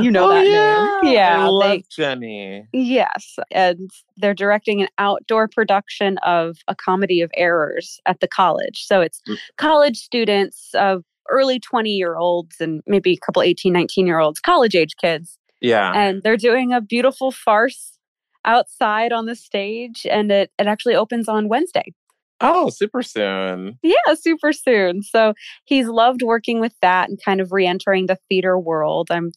You 0.00 0.10
know 0.10 0.26
Oh, 0.26 0.34
that 0.34 0.46
yeah. 0.46 1.00
name. 1.02 1.12
Yeah. 1.14 1.44
I 1.44 1.48
love 1.48 1.70
they- 1.70 1.84
Jenny. 1.90 2.66
Yes, 2.72 3.36
and 3.50 3.90
they're 4.16 4.32
directing 4.34 4.80
an 4.80 4.88
outdoor 4.98 5.48
production 5.48 6.18
of 6.18 6.58
a 6.68 6.74
comedy 6.74 7.20
of 7.20 7.30
errors 7.36 8.00
at 8.06 8.20
the 8.20 8.28
college. 8.28 8.84
So 8.86 9.00
it's 9.00 9.20
Mm. 9.28 9.36
college 9.58 9.96
students 9.96 10.70
of 10.74 11.02
early 11.30 11.58
20 11.58 11.90
year 11.90 12.16
olds 12.16 12.60
and 12.60 12.82
maybe 12.86 13.12
a 13.12 13.16
couple 13.26 13.42
18, 13.42 13.72
19 13.72 14.06
year 14.06 14.18
olds, 14.20 14.40
college 14.40 14.74
age 14.74 14.94
kids. 15.00 15.38
Yeah. 15.60 15.92
And 15.94 16.22
they're 16.22 16.36
doing 16.36 16.72
a 16.72 16.80
beautiful 16.80 17.30
farce 17.32 17.98
outside 18.44 19.12
on 19.12 19.26
the 19.26 19.36
stage, 19.36 20.04
and 20.10 20.30
it, 20.32 20.50
it 20.58 20.66
actually 20.66 20.94
opens 20.96 21.28
on 21.28 21.48
Wednesday. 21.48 21.92
oh, 22.44 22.70
super 22.70 23.02
soon. 23.04 23.78
Yeah, 23.84 24.14
super 24.14 24.52
soon. 24.52 25.00
So 25.04 25.32
he's 25.64 25.86
loved 25.86 26.22
working 26.22 26.58
with 26.58 26.74
that 26.82 27.08
and 27.08 27.22
kind 27.24 27.40
of 27.40 27.52
re-entering 27.52 28.06
the 28.06 28.18
theater 28.28 28.58
world. 28.58 29.12
I'm 29.12 29.30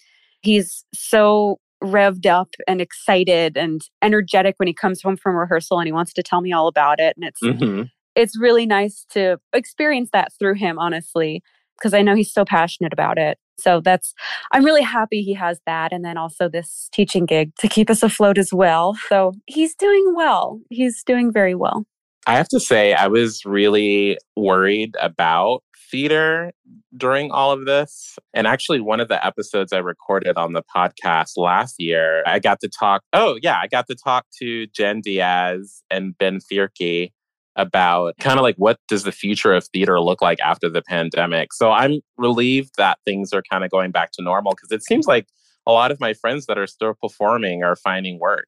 he's 0.46 0.86
so 0.94 1.60
revved 1.84 2.26
up 2.26 2.50
and 2.68 2.80
excited 2.82 3.58
and 3.58 3.82
energetic 4.02 4.56
when 4.58 4.68
he 4.68 4.74
comes 4.74 5.02
home 5.02 5.18
from 5.18 5.36
rehearsal 5.36 5.80
and 5.80 5.88
he 5.88 5.92
wants 5.92 6.14
to 6.14 6.24
tell 6.24 6.42
me 6.42 6.54
all 6.54 6.68
about 6.68 7.00
it. 7.00 7.16
And 7.18 7.26
it's 7.26 7.42
hmm 7.42 7.84
it's 8.16 8.40
really 8.40 8.66
nice 8.66 9.06
to 9.10 9.38
experience 9.52 10.10
that 10.14 10.32
through 10.40 10.54
him, 10.54 10.80
honestly. 10.80 11.44
because 11.78 11.94
I 11.94 12.02
know 12.02 12.16
he's 12.16 12.32
so 12.32 12.46
passionate 12.46 12.94
about 12.94 13.18
it. 13.18 13.38
So 13.58 13.82
that's, 13.82 14.14
I'm 14.52 14.66
really 14.66 14.82
happy 14.82 15.22
he 15.22 15.34
has 15.34 15.60
that. 15.66 15.94
And 15.94 16.04
then 16.04 16.18
also 16.18 16.50
this 16.50 16.90
teaching 16.92 17.26
gig 17.26 17.52
to 17.60 17.68
keep 17.68 17.90
us 17.90 18.04
afloat 18.04 18.38
as 18.38 18.54
well. 18.54 18.98
So 19.10 19.34
he's 19.46 19.76
doing 19.76 20.14
well. 20.16 20.60
He's 20.70 21.04
doing 21.04 21.32
very 21.32 21.56
well. 21.56 21.86
I 22.28 22.36
have 22.38 22.50
to 22.50 22.60
say, 22.60 22.94
I 22.94 23.08
was 23.08 23.46
really 23.46 24.18
worried 24.36 24.96
about 25.00 25.64
theater 25.96 26.52
during 26.98 27.32
all 27.32 27.52
of 27.52 27.66
this. 27.66 28.18
And 28.34 28.48
actually, 28.48 28.82
one 28.82 29.00
of 29.00 29.08
the 29.08 29.26
episodes 29.26 29.72
I 29.72 29.78
recorded 29.78 30.36
on 30.36 30.52
the 30.52 30.62
podcast 30.76 31.38
last 31.38 31.76
year, 31.80 32.22
I 32.26 32.40
got 32.40 32.60
to 32.60 32.70
talk. 32.70 33.02
Oh, 33.14 33.40
yeah, 33.42 33.58
I 33.58 33.68
got 33.68 33.88
to 33.88 33.96
talk 33.96 34.26
to 34.40 34.68
Jen 34.68 35.00
Diaz 35.00 35.84
and 35.90 36.18
Ben 36.18 36.40
Fierke 36.40 37.12
about 37.56 38.18
kind 38.20 38.38
of 38.38 38.44
like 38.44 38.58
what 38.58 38.78
does 38.90 39.04
the 39.04 39.14
future 39.14 39.54
of 39.54 39.66
theater 39.68 40.02
look 40.02 40.22
like 40.22 40.38
after 40.42 40.68
the 40.68 40.82
pandemic. 40.82 41.54
So 41.54 41.72
I'm 41.72 42.02
relieved 42.18 42.72
that 42.78 43.00
things 43.06 43.32
are 43.32 43.44
kind 43.50 43.64
of 43.64 43.72
going 43.72 43.92
back 43.92 44.12
to 44.14 44.22
normal 44.22 44.52
because 44.52 44.74
it 44.74 44.84
seems 44.84 45.08
like 45.08 45.28
a 45.66 45.72
lot 45.72 45.92
of 45.92 46.02
my 46.02 46.14
friends 46.14 46.48
that 46.48 46.58
are 46.58 46.68
still 46.68 46.94
performing 47.02 47.64
are 47.64 47.78
finding 47.78 48.20
work. 48.20 48.48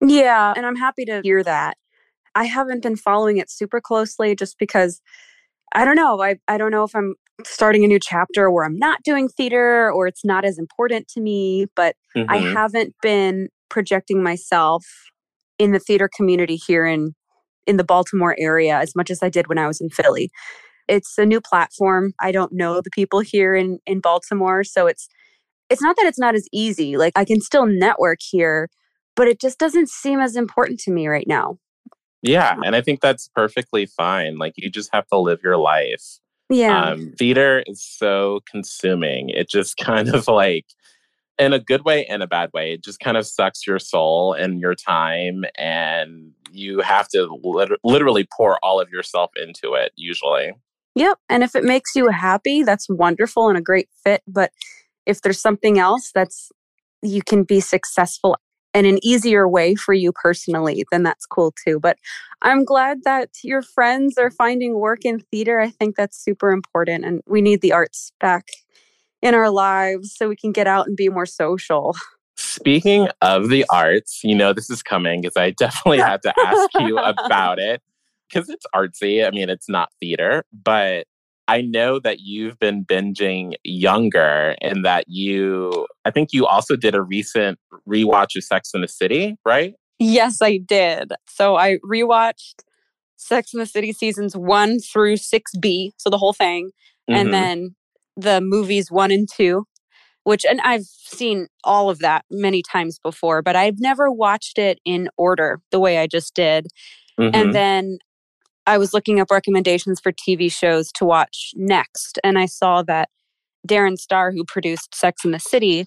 Yeah, 0.00 0.54
and 0.56 0.64
I'm 0.64 0.76
happy 0.76 1.04
to 1.04 1.20
hear 1.22 1.42
that. 1.42 1.76
I 2.34 2.44
haven't 2.44 2.82
been 2.82 2.96
following 2.96 3.36
it 3.36 3.50
super 3.50 3.82
closely 3.82 4.34
just 4.34 4.58
because 4.58 5.02
I 5.74 5.84
don't 5.84 5.96
know. 5.96 6.22
I, 6.22 6.36
I 6.48 6.58
don't 6.58 6.70
know 6.70 6.84
if 6.84 6.94
I'm 6.94 7.14
starting 7.44 7.84
a 7.84 7.88
new 7.88 7.98
chapter 8.00 8.50
where 8.50 8.64
I'm 8.64 8.78
not 8.78 9.02
doing 9.02 9.28
theater 9.28 9.92
or 9.92 10.06
it's 10.06 10.24
not 10.24 10.44
as 10.44 10.58
important 10.58 11.08
to 11.08 11.20
me, 11.20 11.66
but 11.76 11.96
mm-hmm. 12.16 12.30
I 12.30 12.38
haven't 12.38 12.94
been 13.02 13.48
projecting 13.68 14.22
myself 14.22 14.84
in 15.58 15.72
the 15.72 15.78
theater 15.78 16.08
community 16.14 16.56
here 16.56 16.86
in 16.86 17.14
in 17.66 17.76
the 17.76 17.84
Baltimore 17.84 18.34
area 18.38 18.78
as 18.78 18.96
much 18.96 19.10
as 19.10 19.22
I 19.22 19.28
did 19.28 19.46
when 19.46 19.58
I 19.58 19.66
was 19.66 19.80
in 19.80 19.90
Philly. 19.90 20.30
It's 20.88 21.18
a 21.18 21.26
new 21.26 21.40
platform. 21.40 22.14
I 22.18 22.32
don't 22.32 22.52
know 22.52 22.80
the 22.80 22.90
people 22.90 23.20
here 23.20 23.54
in 23.54 23.78
in 23.86 24.00
Baltimore, 24.00 24.64
so 24.64 24.86
it's 24.86 25.08
it's 25.68 25.82
not 25.82 25.96
that 25.96 26.06
it's 26.06 26.18
not 26.18 26.34
as 26.34 26.48
easy. 26.52 26.96
Like 26.96 27.12
I 27.14 27.24
can 27.24 27.40
still 27.40 27.66
network 27.66 28.18
here, 28.22 28.68
but 29.14 29.28
it 29.28 29.40
just 29.40 29.58
doesn't 29.58 29.90
seem 29.90 30.18
as 30.18 30.34
important 30.34 30.80
to 30.80 30.90
me 30.90 31.08
right 31.08 31.26
now. 31.28 31.58
Yeah, 32.22 32.56
and 32.64 32.74
I 32.74 32.80
think 32.80 33.00
that's 33.00 33.28
perfectly 33.28 33.86
fine. 33.86 34.38
Like 34.38 34.54
you 34.56 34.70
just 34.70 34.90
have 34.92 35.06
to 35.08 35.18
live 35.18 35.40
your 35.42 35.56
life. 35.56 36.18
Yeah. 36.50 36.90
Um, 36.90 37.12
theater 37.18 37.62
is 37.66 37.82
so 37.82 38.40
consuming. 38.50 39.28
It 39.30 39.48
just 39.48 39.76
kind 39.84 40.08
of 40.08 40.26
like 40.26 40.66
in 41.38 41.52
a 41.52 41.60
good 41.60 41.84
way 41.84 42.04
and 42.06 42.22
a 42.22 42.26
bad 42.26 42.50
way. 42.52 42.72
It 42.72 42.82
just 42.82 43.00
kind 43.00 43.16
of 43.16 43.26
sucks 43.26 43.66
your 43.66 43.78
soul 43.78 44.32
and 44.32 44.60
your 44.60 44.74
time, 44.74 45.44
and 45.56 46.32
you 46.50 46.80
have 46.80 47.08
to 47.08 47.28
lit- 47.42 47.78
literally 47.84 48.26
pour 48.36 48.58
all 48.64 48.80
of 48.80 48.90
yourself 48.90 49.30
into 49.40 49.74
it, 49.74 49.92
usually. 49.96 50.52
Yep. 50.96 51.18
And 51.28 51.44
if 51.44 51.54
it 51.54 51.62
makes 51.62 51.94
you 51.94 52.08
happy, 52.08 52.64
that's 52.64 52.88
wonderful 52.88 53.48
and 53.48 53.56
a 53.56 53.62
great 53.62 53.88
fit. 54.02 54.22
But 54.26 54.50
if 55.06 55.22
there's 55.22 55.40
something 55.40 55.78
else 55.78 56.10
that's 56.12 56.50
you 57.02 57.22
can 57.22 57.44
be 57.44 57.60
successful 57.60 58.36
in 58.74 58.84
an 58.84 58.98
easier 59.02 59.48
way 59.48 59.74
for 59.74 59.94
you 59.94 60.12
personally, 60.12 60.84
then 60.90 61.02
that's 61.02 61.26
cool 61.26 61.52
too. 61.64 61.80
But 61.80 61.98
I'm 62.42 62.64
glad 62.64 63.04
that 63.04 63.30
your 63.42 63.62
friends 63.62 64.18
are 64.18 64.30
finding 64.30 64.78
work 64.78 65.04
in 65.04 65.20
theater. 65.20 65.60
I 65.60 65.70
think 65.70 65.96
that's 65.96 66.22
super 66.22 66.50
important. 66.50 67.04
And 67.04 67.22
we 67.26 67.40
need 67.40 67.60
the 67.60 67.72
arts 67.72 68.12
back 68.20 68.48
in 69.22 69.34
our 69.34 69.50
lives 69.50 70.14
so 70.14 70.28
we 70.28 70.36
can 70.36 70.52
get 70.52 70.66
out 70.66 70.86
and 70.86 70.96
be 70.96 71.08
more 71.08 71.26
social. 71.26 71.96
Speaking 72.36 73.08
of 73.20 73.48
the 73.48 73.64
arts, 73.70 74.20
you 74.22 74.34
know, 74.34 74.52
this 74.52 74.70
is 74.70 74.82
coming 74.82 75.22
because 75.22 75.36
I 75.36 75.50
definitely 75.50 75.98
had 75.98 76.22
to 76.22 76.32
ask 76.38 76.70
you 76.78 76.98
about 76.98 77.58
it 77.58 77.82
because 78.28 78.48
it's 78.48 78.66
artsy. 78.74 79.26
I 79.26 79.30
mean, 79.30 79.50
it's 79.50 79.68
not 79.68 79.90
theater, 79.98 80.44
but 80.52 81.06
I 81.48 81.62
know 81.62 81.98
that 82.00 82.20
you've 82.20 82.58
been 82.58 82.84
binging 82.84 83.54
younger 83.64 84.54
and 84.60 84.84
that 84.84 85.04
you, 85.08 85.86
I 86.04 86.10
think 86.10 86.28
you 86.32 86.46
also 86.46 86.76
did 86.76 86.94
a 86.94 87.00
recent 87.00 87.58
rewatch 87.88 88.36
of 88.36 88.44
Sex 88.44 88.70
and 88.74 88.84
the 88.84 88.88
City, 88.88 89.36
right? 89.46 89.72
Yes, 89.98 90.42
I 90.42 90.58
did. 90.58 91.12
So 91.26 91.56
I 91.56 91.78
rewatched 91.90 92.56
Sex 93.16 93.54
and 93.54 93.62
the 93.62 93.66
City 93.66 93.92
seasons 93.94 94.36
one 94.36 94.78
through 94.78 95.14
6B, 95.14 95.92
so 95.96 96.10
the 96.10 96.18
whole 96.18 96.34
thing. 96.34 96.70
Mm-hmm. 97.10 97.14
And 97.14 97.34
then 97.34 97.74
the 98.16 98.42
movies 98.42 98.90
one 98.90 99.10
and 99.10 99.26
two, 99.34 99.64
which, 100.24 100.44
and 100.44 100.60
I've 100.60 100.84
seen 100.84 101.48
all 101.64 101.88
of 101.88 102.00
that 102.00 102.26
many 102.30 102.62
times 102.62 102.98
before, 103.02 103.40
but 103.40 103.56
I've 103.56 103.80
never 103.80 104.12
watched 104.12 104.58
it 104.58 104.80
in 104.84 105.08
order 105.16 105.60
the 105.70 105.80
way 105.80 105.96
I 105.96 106.06
just 106.06 106.34
did. 106.34 106.66
Mm-hmm. 107.18 107.34
And 107.34 107.54
then 107.54 107.98
I 108.68 108.76
was 108.76 108.92
looking 108.92 109.18
up 109.18 109.30
recommendations 109.30 109.98
for 109.98 110.12
TV 110.12 110.52
shows 110.52 110.92
to 110.92 111.06
watch 111.06 111.52
next, 111.56 112.18
and 112.22 112.38
I 112.38 112.44
saw 112.44 112.82
that 112.82 113.08
Darren 113.66 113.96
Star, 113.96 114.30
who 114.30 114.44
produced 114.44 114.94
Sex 114.94 115.24
and 115.24 115.32
the 115.32 115.40
City, 115.40 115.86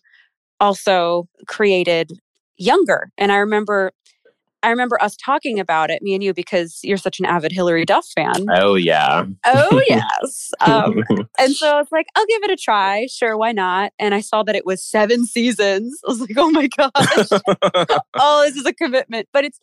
also 0.60 1.28
created 1.48 2.12
Younger. 2.58 3.12
And 3.20 3.32
I 3.32 3.38
remember 3.38 3.92
I 4.64 4.70
remember 4.70 5.02
us 5.02 5.16
talking 5.16 5.60
about 5.60 5.90
it, 5.90 6.02
me 6.02 6.14
and 6.14 6.24
you, 6.24 6.34
because 6.34 6.80
you're 6.84 6.98
such 6.98 7.20
an 7.20 7.26
avid 7.26 7.52
Hilary 7.52 7.86
Duff 7.86 8.06
fan. 8.16 8.46
Oh, 8.52 8.76
yeah. 8.76 9.26
Oh, 9.46 9.82
yes. 9.90 10.52
Um, 10.60 11.04
and 11.40 11.56
so 11.56 11.68
I 11.68 11.78
was 11.78 11.88
like, 11.92 12.06
I'll 12.16 12.28
give 12.28 12.44
it 12.44 12.52
a 12.52 12.56
try. 12.56 13.08
Sure, 13.08 13.36
why 13.38 13.54
not? 13.54 13.92
And 13.98 14.14
I 14.14 14.22
saw 14.22 14.44
that 14.44 14.56
it 14.56 14.64
was 14.66 14.84
seven 14.84 15.26
seasons. 15.26 16.00
I 16.06 16.12
was 16.12 16.22
like, 16.22 16.36
oh 16.38 16.52
my 16.52 16.68
gosh. 16.68 16.92
oh, 18.16 18.44
this 18.46 18.56
is 18.56 18.66
a 18.66 18.74
commitment. 18.74 19.30
But 19.34 19.46
it's 19.46 19.60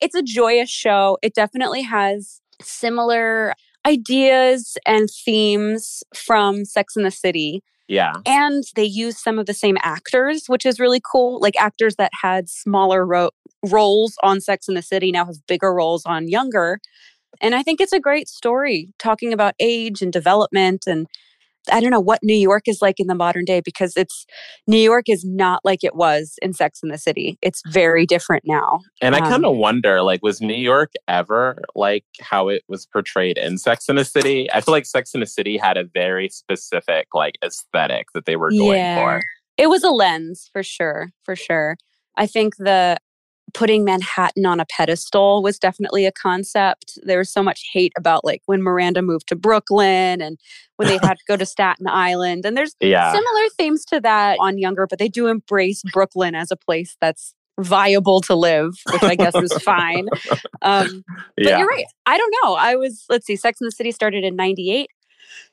it's 0.00 0.14
a 0.14 0.22
joyous 0.22 0.70
show. 0.70 1.18
It 1.22 1.34
definitely 1.34 1.82
has 1.82 2.40
similar 2.62 3.54
ideas 3.86 4.76
and 4.86 5.08
themes 5.24 6.02
from 6.14 6.64
Sex 6.64 6.96
and 6.96 7.04
the 7.04 7.10
City. 7.10 7.62
Yeah. 7.88 8.12
And 8.24 8.64
they 8.76 8.84
use 8.84 9.20
some 9.20 9.38
of 9.38 9.46
the 9.46 9.54
same 9.54 9.76
actors, 9.82 10.44
which 10.46 10.64
is 10.64 10.78
really 10.78 11.00
cool. 11.10 11.40
Like 11.40 11.56
actors 11.58 11.96
that 11.96 12.12
had 12.22 12.48
smaller 12.48 13.04
ro- 13.04 13.30
roles 13.66 14.14
on 14.22 14.40
Sex 14.40 14.68
and 14.68 14.76
the 14.76 14.82
City 14.82 15.10
now 15.10 15.26
have 15.26 15.46
bigger 15.46 15.74
roles 15.74 16.04
on 16.06 16.28
Younger. 16.28 16.78
And 17.40 17.54
I 17.54 17.62
think 17.62 17.80
it's 17.80 17.92
a 17.92 18.00
great 18.00 18.28
story 18.28 18.92
talking 18.98 19.32
about 19.32 19.54
age 19.58 20.02
and 20.02 20.12
development 20.12 20.84
and 20.86 21.06
I 21.72 21.80
don't 21.80 21.90
know 21.90 22.00
what 22.00 22.20
New 22.22 22.34
York 22.34 22.64
is 22.66 22.80
like 22.82 22.98
in 22.98 23.06
the 23.06 23.14
modern 23.14 23.44
day 23.44 23.60
because 23.64 23.96
it's 23.96 24.26
New 24.66 24.78
York 24.78 25.08
is 25.08 25.24
not 25.24 25.64
like 25.64 25.84
it 25.84 25.94
was 25.94 26.34
in 26.42 26.52
Sex 26.52 26.80
and 26.82 26.92
the 26.92 26.98
City. 26.98 27.38
It's 27.42 27.62
very 27.68 28.06
different 28.06 28.44
now. 28.46 28.80
And 29.00 29.14
I 29.14 29.20
kind 29.20 29.44
of 29.44 29.52
um, 29.52 29.58
wonder 29.58 30.02
like 30.02 30.22
was 30.22 30.40
New 30.40 30.54
York 30.54 30.92
ever 31.08 31.60
like 31.74 32.04
how 32.20 32.48
it 32.48 32.62
was 32.68 32.86
portrayed 32.86 33.38
in 33.38 33.58
Sex 33.58 33.88
and 33.88 33.98
the 33.98 34.04
City? 34.04 34.50
I 34.52 34.60
feel 34.60 34.72
like 34.72 34.86
Sex 34.86 35.14
and 35.14 35.22
the 35.22 35.26
City 35.26 35.56
had 35.56 35.76
a 35.76 35.84
very 35.84 36.28
specific 36.28 37.08
like 37.14 37.36
aesthetic 37.44 38.08
that 38.14 38.26
they 38.26 38.36
were 38.36 38.50
going 38.50 38.78
yeah. 38.78 38.96
for. 38.96 39.22
It 39.56 39.68
was 39.68 39.82
a 39.84 39.90
lens 39.90 40.48
for 40.52 40.62
sure, 40.62 41.10
for 41.24 41.36
sure. 41.36 41.76
I 42.16 42.26
think 42.26 42.56
the 42.56 42.96
putting 43.54 43.84
Manhattan 43.84 44.46
on 44.46 44.60
a 44.60 44.66
pedestal 44.66 45.42
was 45.42 45.58
definitely 45.58 46.06
a 46.06 46.12
concept. 46.12 46.98
There 47.02 47.18
was 47.18 47.32
so 47.32 47.42
much 47.42 47.62
hate 47.72 47.92
about 47.96 48.24
like 48.24 48.42
when 48.46 48.62
Miranda 48.62 49.02
moved 49.02 49.28
to 49.28 49.36
Brooklyn 49.36 50.20
and 50.20 50.38
when 50.76 50.88
they 50.88 50.98
had 51.02 51.18
to 51.18 51.24
go 51.26 51.36
to 51.36 51.46
Staten 51.46 51.86
Island. 51.86 52.44
And 52.44 52.56
there's 52.56 52.74
yeah. 52.80 53.12
similar 53.12 53.48
themes 53.56 53.84
to 53.86 54.00
that 54.00 54.38
on 54.40 54.58
Younger, 54.58 54.86
but 54.86 54.98
they 54.98 55.08
do 55.08 55.26
embrace 55.26 55.82
Brooklyn 55.92 56.34
as 56.34 56.50
a 56.50 56.56
place 56.56 56.96
that's 57.00 57.34
viable 57.58 58.20
to 58.22 58.34
live, 58.34 58.74
which 58.92 59.02
I 59.02 59.14
guess 59.14 59.34
is 59.34 59.52
fine. 59.62 60.08
Um, 60.62 61.04
but 61.36 61.46
yeah. 61.46 61.58
you're 61.58 61.66
right. 61.68 61.86
I 62.06 62.18
don't 62.18 62.34
know. 62.42 62.54
I 62.54 62.76
was, 62.76 63.04
let's 63.08 63.26
see, 63.26 63.36
Sex 63.36 63.60
and 63.60 63.66
the 63.66 63.72
City 63.72 63.92
started 63.92 64.24
in 64.24 64.36
98. 64.36 64.90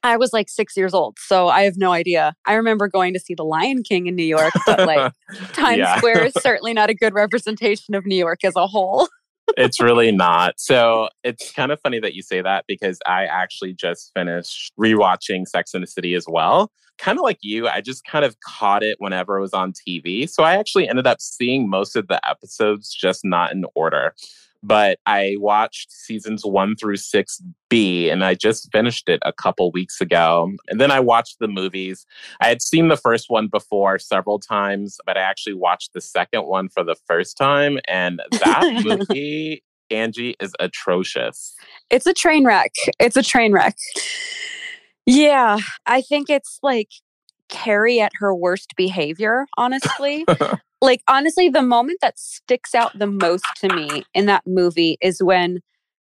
I 0.04 0.18
was 0.18 0.34
like 0.34 0.50
six 0.50 0.76
years 0.78 0.94
old, 0.94 1.18
so 1.20 1.48
I 1.48 1.64
have 1.64 1.78
no 1.78 1.92
idea. 1.92 2.34
I 2.46 2.54
remember 2.54 2.88
going 2.88 3.14
to 3.14 3.20
see 3.20 3.34
The 3.34 3.44
Lion 3.44 3.84
King 3.84 4.08
in 4.08 4.16
New 4.16 4.24
York, 4.24 4.54
but 4.66 4.86
like 4.88 5.12
Times 5.54 5.80
yeah. 5.80 5.98
Square 5.98 6.26
is 6.26 6.34
certainly 6.40 6.74
not 6.74 6.90
a 6.90 6.94
good 6.94 7.14
representation 7.14 7.96
of 7.96 8.06
New 8.06 8.16
York 8.16 8.44
as 8.44 8.56
a 8.56 8.68
whole. 8.68 9.08
it's 9.58 9.80
really 9.80 10.12
not. 10.12 10.56
So 10.60 11.10
it's 11.24 11.52
kind 11.52 11.72
of 11.72 11.80
funny 11.82 12.00
that 12.00 12.14
you 12.14 12.22
say 12.22 12.42
that 12.42 12.66
because 12.68 13.00
I 13.06 13.26
actually 13.26 13.74
just 13.74 14.12
finished 14.16 14.74
rewatching 14.80 15.48
Sex 15.48 15.74
and 15.74 15.84
the 15.84 15.88
City 15.88 16.14
as 16.14 16.26
well. 16.28 16.72
Kind 16.98 17.20
of 17.20 17.24
like 17.24 17.38
you, 17.42 17.68
I 17.68 17.82
just 17.82 18.04
kind 18.06 18.26
of 18.26 18.36
caught 18.42 18.84
it 18.84 18.98
whenever 19.00 19.38
it 19.38 19.42
was 19.42 19.54
on 19.54 19.72
TV. 19.72 20.28
So 20.28 20.44
I 20.44 20.56
actually 20.56 20.90
ended 20.90 21.06
up 21.08 21.22
seeing 21.22 21.70
most 21.70 21.96
of 21.96 22.08
the 22.08 22.20
episodes 22.28 22.94
just 22.94 23.22
not 23.24 23.52
in 23.52 23.66
order 23.76 24.14
but 24.64 25.00
I 25.06 25.36
watched 25.40 25.92
seasons 25.92 26.46
one 26.46 26.76
through 26.76 26.98
six 26.98 27.42
B 27.70 28.10
and 28.10 28.24
I 28.24 28.34
just 28.34 28.72
finished 28.72 29.10
it 29.10 29.20
a 29.26 29.34
couple 29.34 29.72
weeks 29.72 30.02
ago. 30.02 30.52
And 30.68 30.80
then 30.80 30.92
I 30.92 31.00
watched 31.00 31.40
the 31.40 31.48
movies. 31.48 32.06
I 32.42 32.48
had 32.48 32.62
seen 32.62 32.88
the 32.88 32.98
first 32.98 33.26
one 33.30 33.48
before 33.48 34.00
several 34.00 34.40
times, 34.40 34.98
but 35.06 35.18
I 35.18 35.22
actually 35.22 35.56
watched 35.56 35.94
the 35.94 36.02
second 36.02 36.46
one 36.46 36.70
for 36.70 36.84
the 36.84 36.96
first 37.08 37.38
time. 37.38 37.80
And 37.88 38.22
that 38.32 38.84
movie, 39.10 39.64
Angie, 39.90 40.36
is 40.40 40.54
atrocious. 40.60 41.56
It's 41.90 42.06
a 42.06 42.14
train 42.14 42.46
wreck. 42.46 42.74
It's 43.00 43.18
a 43.18 43.24
train 43.24 43.54
wreck. 43.54 43.78
Yeah, 45.06 45.60
I 45.86 46.02
think 46.02 46.30
it's 46.30 46.60
like 46.62 46.90
Carrie 47.50 48.02
at 48.02 48.12
her 48.20 48.36
worst 48.36 48.76
behavior, 48.76 49.46
honestly. 49.58 50.26
like 50.82 51.02
honestly 51.08 51.50
the 51.50 51.62
moment 51.62 52.00
that 52.02 52.20
sticks 52.20 52.76
out 52.76 52.98
the 52.98 53.08
most 53.08 53.46
to 53.58 53.74
me 53.74 54.04
in 54.14 54.26
that 54.28 54.44
movie 54.46 54.98
is 55.02 55.22
when 55.24 55.60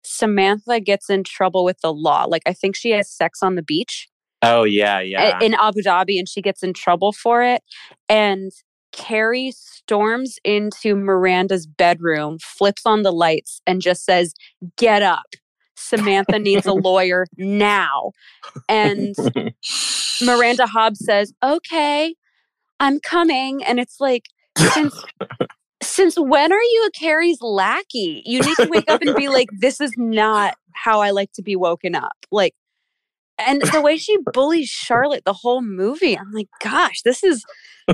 Samantha 0.05 0.81
gets 0.81 1.09
in 1.09 1.23
trouble 1.25 1.65
with 1.65 1.81
the 1.81 1.93
law. 1.93 2.25
Like 2.25 2.43
I 2.47 2.53
think 2.53 2.75
she 2.75 2.91
has 2.91 3.11
sex 3.11 3.43
on 3.43 3.55
the 3.55 3.63
beach 3.63 4.09
Oh 4.43 4.65
yeah, 4.65 5.01
yeah. 5.01 5.39
in 5.41 5.55
Abu 5.55 5.83
Dhabi 5.83 6.19
and 6.19 6.29
she 6.29 6.43
gets 6.43 6.63
in 6.65 6.73
trouble 6.75 7.13
for 7.13 7.43
it. 7.43 7.63
And 8.09 8.51
Carrie 8.91 9.53
storms 9.53 10.39
into 10.45 10.97
Miranda's 10.97 11.67
bedroom, 11.67 12.39
flips 12.41 12.85
on 12.85 13.03
the 13.03 13.13
lights, 13.13 13.63
and 13.67 13.81
just 13.81 14.05
says, 14.05 14.35
Get 14.77 15.03
up. 15.03 15.27
Samantha 15.77 16.39
needs 16.41 16.67
a 16.67 16.73
lawyer 16.75 17.27
now. 17.37 18.13
And 18.69 19.15
Miranda 20.23 20.67
Hobbs 20.67 21.05
says, 21.05 21.33
Okay, 21.43 22.17
I'm 22.81 22.99
coming. 22.99 23.63
And 23.65 23.79
it's 23.79 24.01
like, 24.01 24.25
since 24.57 25.05
since 25.83 26.19
when 26.19 26.53
are 26.53 26.63
you 26.63 26.89
a 26.89 26.99
Carrie's 26.99 27.41
lackey? 27.43 28.23
You 28.25 28.41
need 28.41 28.57
to 28.57 28.69
wake 28.71 28.89
up 28.89 29.03
and 29.03 29.15
be 29.17 29.29
like, 29.29 29.49
this 29.59 29.81
is 29.81 29.93
not 29.97 30.55
how 30.73 31.01
I 31.01 31.11
like 31.11 31.33
to 31.33 31.43
be 31.43 31.57
woken 31.57 31.95
up. 31.95 32.17
Like, 32.31 32.55
and 33.39 33.61
the 33.61 33.81
way 33.81 33.97
she 33.97 34.17
bullies 34.33 34.69
Charlotte 34.69 35.25
the 35.25 35.33
whole 35.33 35.63
movie, 35.63 36.17
I'm 36.17 36.31
like, 36.33 36.49
gosh, 36.63 37.03
this 37.03 37.25
is 37.25 37.45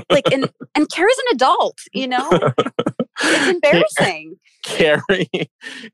like, 0.09 0.31
and 0.31 0.49
and 0.75 0.89
Carrie's 0.89 1.17
an 1.17 1.35
adult, 1.35 1.79
you 1.93 2.07
know, 2.07 2.29
it's 3.21 3.47
embarrassing. 3.49 4.35
Carrie, 4.63 5.49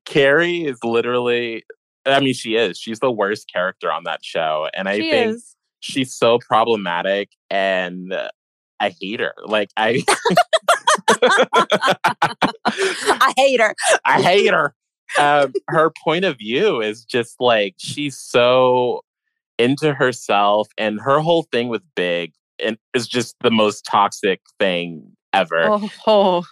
Carrie 0.06 0.66
is 0.66 0.80
literally. 0.84 1.64
I 2.08 2.20
mean, 2.20 2.36
she 2.36 2.56
is. 2.56 2.78
She's 2.78 3.00
the 3.00 3.12
worst 3.12 3.52
character 3.52 3.92
on 3.92 4.04
that 4.04 4.24
show, 4.24 4.68
and 4.76 4.88
I 4.88 4.98
she 4.98 5.10
think 5.10 5.36
is. 5.36 5.56
she's 5.80 6.14
so 6.14 6.38
problematic, 6.38 7.30
and 7.50 8.14
I 8.80 8.96
hate 9.00 9.20
her. 9.20 9.34
Like 9.46 9.70
I, 9.78 10.04
I 11.22 11.96
hate 13.38 13.60
her. 13.60 13.76
I 14.04 14.22
hate 14.22 14.52
her. 14.52 14.76
Um, 15.20 15.54
her 15.68 15.92
point 16.04 16.26
of 16.26 16.38
view 16.38 16.82
is 16.82 17.06
just 17.06 17.36
like 17.40 17.76
she's 17.78 18.18
so 18.18 19.02
into 19.58 19.94
herself, 19.94 20.68
and 20.78 21.00
her 21.00 21.20
whole 21.20 21.44
thing 21.44 21.70
with 21.70 21.84
Big 21.96 22.34
and 22.64 22.78
is 22.94 23.08
just 23.08 23.36
the 23.42 23.52
most 23.52 23.86
toxic 23.86 24.42
thing 24.60 25.12
ever. 25.34 25.70
Oh, 25.70 25.90
oh, 26.08 26.46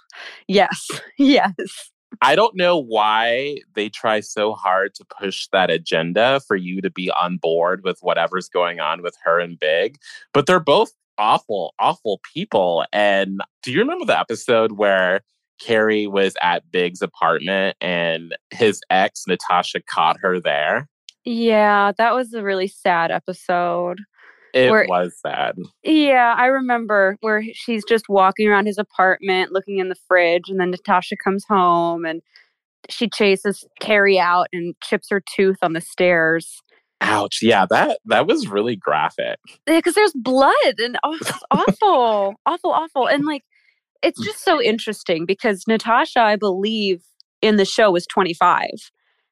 yes, 0.48 0.90
yes. 1.18 1.90
I 2.22 2.36
don't 2.36 2.56
know 2.56 2.78
why 2.78 3.58
they 3.74 3.90
try 3.90 4.20
so 4.20 4.54
hard 4.54 4.94
to 4.96 5.06
push 5.06 5.48
that 5.52 5.72
agenda 5.72 6.42
for 6.48 6.56
you 6.56 6.80
to 6.82 6.92
be 6.92 7.10
on 7.10 7.38
board 7.38 7.84
with 7.84 7.98
whatever's 8.02 8.48
going 8.48 8.80
on 8.80 9.02
with 9.02 9.18
her 9.24 9.40
and 9.40 9.58
Big, 9.58 9.98
but 10.32 10.46
they're 10.46 10.60
both 10.60 10.92
awful, 11.18 11.74
awful 11.80 12.20
people. 12.34 12.86
And 12.94 13.42
do 13.62 13.72
you 13.72 13.80
remember 13.80 14.06
the 14.06 14.20
episode 14.20 14.74
where 14.74 15.22
Carrie 15.60 16.08
was 16.08 16.36
at 16.42 16.70
Big's 16.72 17.02
apartment 17.02 17.78
and 17.82 18.36
his 18.52 18.82
ex, 18.90 19.24
Natasha, 19.28 19.82
caught 19.82 20.18
her 20.22 20.40
there? 20.40 20.88
Yeah, 21.26 21.94
that 21.98 22.14
was 22.14 22.34
a 22.34 22.44
really 22.44 22.68
sad 22.68 23.12
episode. 23.12 24.00
It 24.54 24.70
Where- 24.70 24.86
was 24.88 25.16
sad. 25.26 25.56
Yeah, 25.84 26.36
I 26.38 26.46
remember 26.46 27.18
where 27.22 27.44
she's 27.54 27.84
just 27.86 28.08
walking 28.08 28.48
around 28.48 28.68
his 28.68 28.78
apartment 28.78 29.52
looking 29.52 29.80
in 29.80 29.90
the 29.90 29.96
fridge, 30.08 30.44
and 30.48 30.60
then 30.60 30.70
Natasha 30.72 31.16
comes 31.16 31.44
home 31.50 32.06
and 32.06 32.22
she 32.90 33.10
chases 33.10 33.66
Carrie 33.80 34.20
out 34.20 34.48
and 34.54 34.76
chips 34.84 35.08
her 35.10 35.22
tooth 35.22 35.58
on 35.64 35.74
the 35.74 35.82
stairs. 35.82 36.62
Ouch. 37.04 37.40
Yeah, 37.42 37.66
that 37.70 38.00
that 38.06 38.28
was 38.28 38.48
really 38.48 38.76
graphic. 38.76 39.40
Yeah, 39.68 39.78
because 39.78 39.96
there's 39.96 40.14
blood 40.16 40.54
and 40.80 40.98
oh, 41.04 41.16
it's 41.20 41.32
awful, 41.52 42.36
awful, 42.46 42.72
awful. 42.72 43.08
And 43.08 43.26
like, 43.26 43.44
it's 44.02 44.24
just 44.24 44.44
so 44.44 44.62
interesting 44.62 45.26
because 45.26 45.66
Natasha, 45.68 46.20
I 46.20 46.36
believe, 46.36 47.04
in 47.42 47.58
the 47.58 47.66
show 47.66 47.92
was 47.92 48.06
25. 48.08 48.68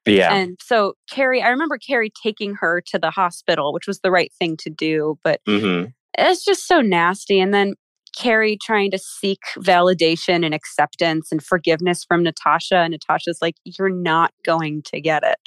Yeah. 0.06 0.34
And 0.34 0.58
so 0.62 0.94
Carrie, 1.10 1.42
I 1.42 1.48
remember 1.48 1.78
Carrie 1.78 2.12
taking 2.22 2.54
her 2.56 2.82
to 2.86 2.98
the 2.98 3.10
hospital, 3.10 3.72
which 3.72 3.86
was 3.86 4.00
the 4.00 4.10
right 4.10 4.32
thing 4.38 4.56
to 4.58 4.70
do, 4.70 5.18
but 5.22 5.40
hmm 5.46 5.84
it's 6.18 6.44
just 6.44 6.66
so 6.66 6.80
nasty. 6.80 7.40
And 7.40 7.54
then 7.54 7.74
Carrie 8.16 8.58
trying 8.62 8.90
to 8.90 8.98
seek 8.98 9.40
validation 9.58 10.44
and 10.44 10.54
acceptance 10.54 11.30
and 11.32 11.42
forgiveness 11.42 12.04
from 12.04 12.22
Natasha. 12.22 12.76
And 12.76 12.92
Natasha's 12.92 13.38
like, 13.40 13.56
You're 13.64 13.90
not 13.90 14.32
going 14.44 14.82
to 14.84 15.00
get 15.00 15.22
it. 15.22 15.38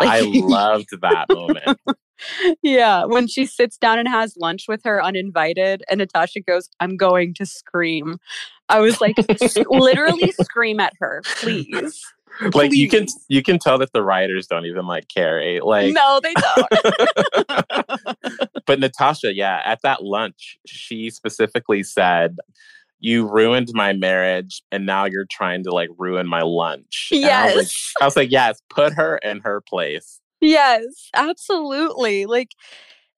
Like, 0.00 0.08
I 0.08 0.20
loved 0.24 0.88
that 1.00 1.26
moment. 1.30 1.78
yeah. 2.62 3.04
When 3.04 3.26
she 3.26 3.46
sits 3.46 3.76
down 3.76 3.98
and 3.98 4.08
has 4.08 4.36
lunch 4.36 4.64
with 4.68 4.82
her 4.84 5.02
uninvited, 5.02 5.82
and 5.90 5.98
Natasha 5.98 6.40
goes, 6.40 6.68
I'm 6.80 6.96
going 6.96 7.34
to 7.34 7.46
scream. 7.46 8.16
I 8.68 8.80
was 8.80 9.00
like, 9.00 9.16
"S- 9.40 9.56
literally 9.70 10.32
scream 10.40 10.80
at 10.80 10.92
her, 10.98 11.22
please. 11.40 12.02
like 12.54 12.72
you 12.72 12.88
can 12.88 13.06
you 13.28 13.42
can 13.42 13.58
tell 13.58 13.78
that 13.78 13.92
the 13.92 14.02
writers 14.02 14.46
don't 14.46 14.66
even 14.66 14.86
like 14.86 15.08
Carrie. 15.08 15.58
Eh, 15.58 15.60
like 15.62 15.94
no, 15.94 16.20
they 16.22 16.34
don't. 16.34 16.68
but 18.66 18.78
Natasha, 18.80 19.34
yeah, 19.34 19.62
at 19.64 19.82
that 19.82 20.04
lunch, 20.04 20.58
she 20.66 21.10
specifically 21.10 21.82
said, 21.82 22.36
"You 23.00 23.28
ruined 23.28 23.68
my 23.72 23.92
marriage, 23.92 24.62
and 24.70 24.86
now 24.86 25.04
you're 25.04 25.26
trying 25.30 25.64
to 25.64 25.70
like 25.70 25.90
ruin 25.98 26.26
my 26.26 26.42
lunch." 26.42 27.08
And 27.12 27.24
I 27.24 27.46
was 27.46 27.54
like- 27.56 27.62
yes. 27.64 27.92
I 28.00 28.04
was 28.04 28.16
like, 28.16 28.30
"Yes, 28.30 28.62
put 28.70 28.92
her 28.94 29.18
in 29.18 29.40
her 29.40 29.60
place." 29.60 30.20
Yes, 30.40 30.84
absolutely. 31.14 32.26
Like 32.26 32.50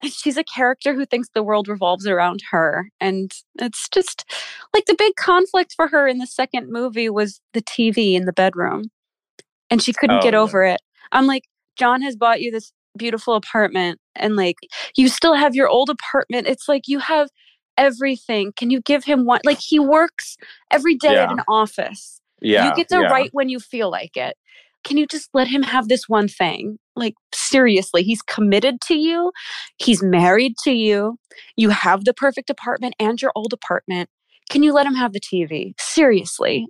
she's 0.02 0.36
a 0.36 0.44
character 0.44 0.94
who 0.94 1.04
thinks 1.04 1.28
the 1.34 1.42
world 1.42 1.68
revolves 1.68 2.06
around 2.06 2.42
her. 2.50 2.90
And 3.00 3.32
it's 3.58 3.88
just 3.88 4.24
like 4.72 4.86
the 4.86 4.94
big 4.96 5.16
conflict 5.16 5.72
for 5.74 5.88
her 5.88 6.06
in 6.06 6.18
the 6.18 6.26
second 6.26 6.70
movie 6.70 7.08
was 7.10 7.40
the 7.52 7.62
TV 7.62 8.14
in 8.14 8.24
the 8.24 8.32
bedroom. 8.32 8.90
And 9.70 9.82
she 9.82 9.92
couldn't 9.92 10.18
Oh, 10.18 10.22
get 10.22 10.34
over 10.34 10.64
it. 10.64 10.80
I'm 11.12 11.26
like, 11.26 11.44
John 11.76 12.02
has 12.02 12.16
bought 12.16 12.40
you 12.40 12.50
this 12.50 12.72
beautiful 12.96 13.34
apartment 13.34 14.00
and 14.16 14.34
like 14.34 14.56
you 14.96 15.08
still 15.08 15.34
have 15.34 15.54
your 15.54 15.68
old 15.68 15.88
apartment. 15.90 16.46
It's 16.48 16.68
like 16.68 16.82
you 16.88 16.98
have 16.98 17.28
everything. 17.76 18.52
Can 18.56 18.70
you 18.70 18.80
give 18.80 19.04
him 19.04 19.24
one? 19.24 19.40
Like 19.44 19.58
he 19.60 19.78
works 19.78 20.36
every 20.70 20.96
day 20.96 21.16
at 21.16 21.30
an 21.30 21.40
office. 21.48 22.20
Yeah, 22.40 22.68
You 22.68 22.74
get 22.74 22.88
to 22.88 23.00
yeah. 23.00 23.08
write 23.08 23.30
when 23.32 23.48
you 23.48 23.60
feel 23.60 23.90
like 23.90 24.16
it. 24.16 24.36
Can 24.84 24.96
you 24.96 25.06
just 25.06 25.28
let 25.34 25.48
him 25.48 25.62
have 25.62 25.88
this 25.88 26.08
one 26.08 26.28
thing? 26.28 26.78
Like, 26.94 27.14
seriously, 27.34 28.02
he's 28.04 28.22
committed 28.22 28.80
to 28.82 28.94
you. 28.94 29.32
He's 29.78 30.02
married 30.02 30.54
to 30.64 30.70
you. 30.72 31.18
You 31.56 31.70
have 31.70 32.04
the 32.04 32.14
perfect 32.14 32.48
apartment 32.48 32.94
and 33.00 33.20
your 33.20 33.32
old 33.34 33.52
apartment. 33.52 34.08
Can 34.50 34.62
you 34.62 34.72
let 34.72 34.86
him 34.86 34.94
have 34.94 35.12
the 35.12 35.20
TV? 35.20 35.72
Seriously. 35.80 36.66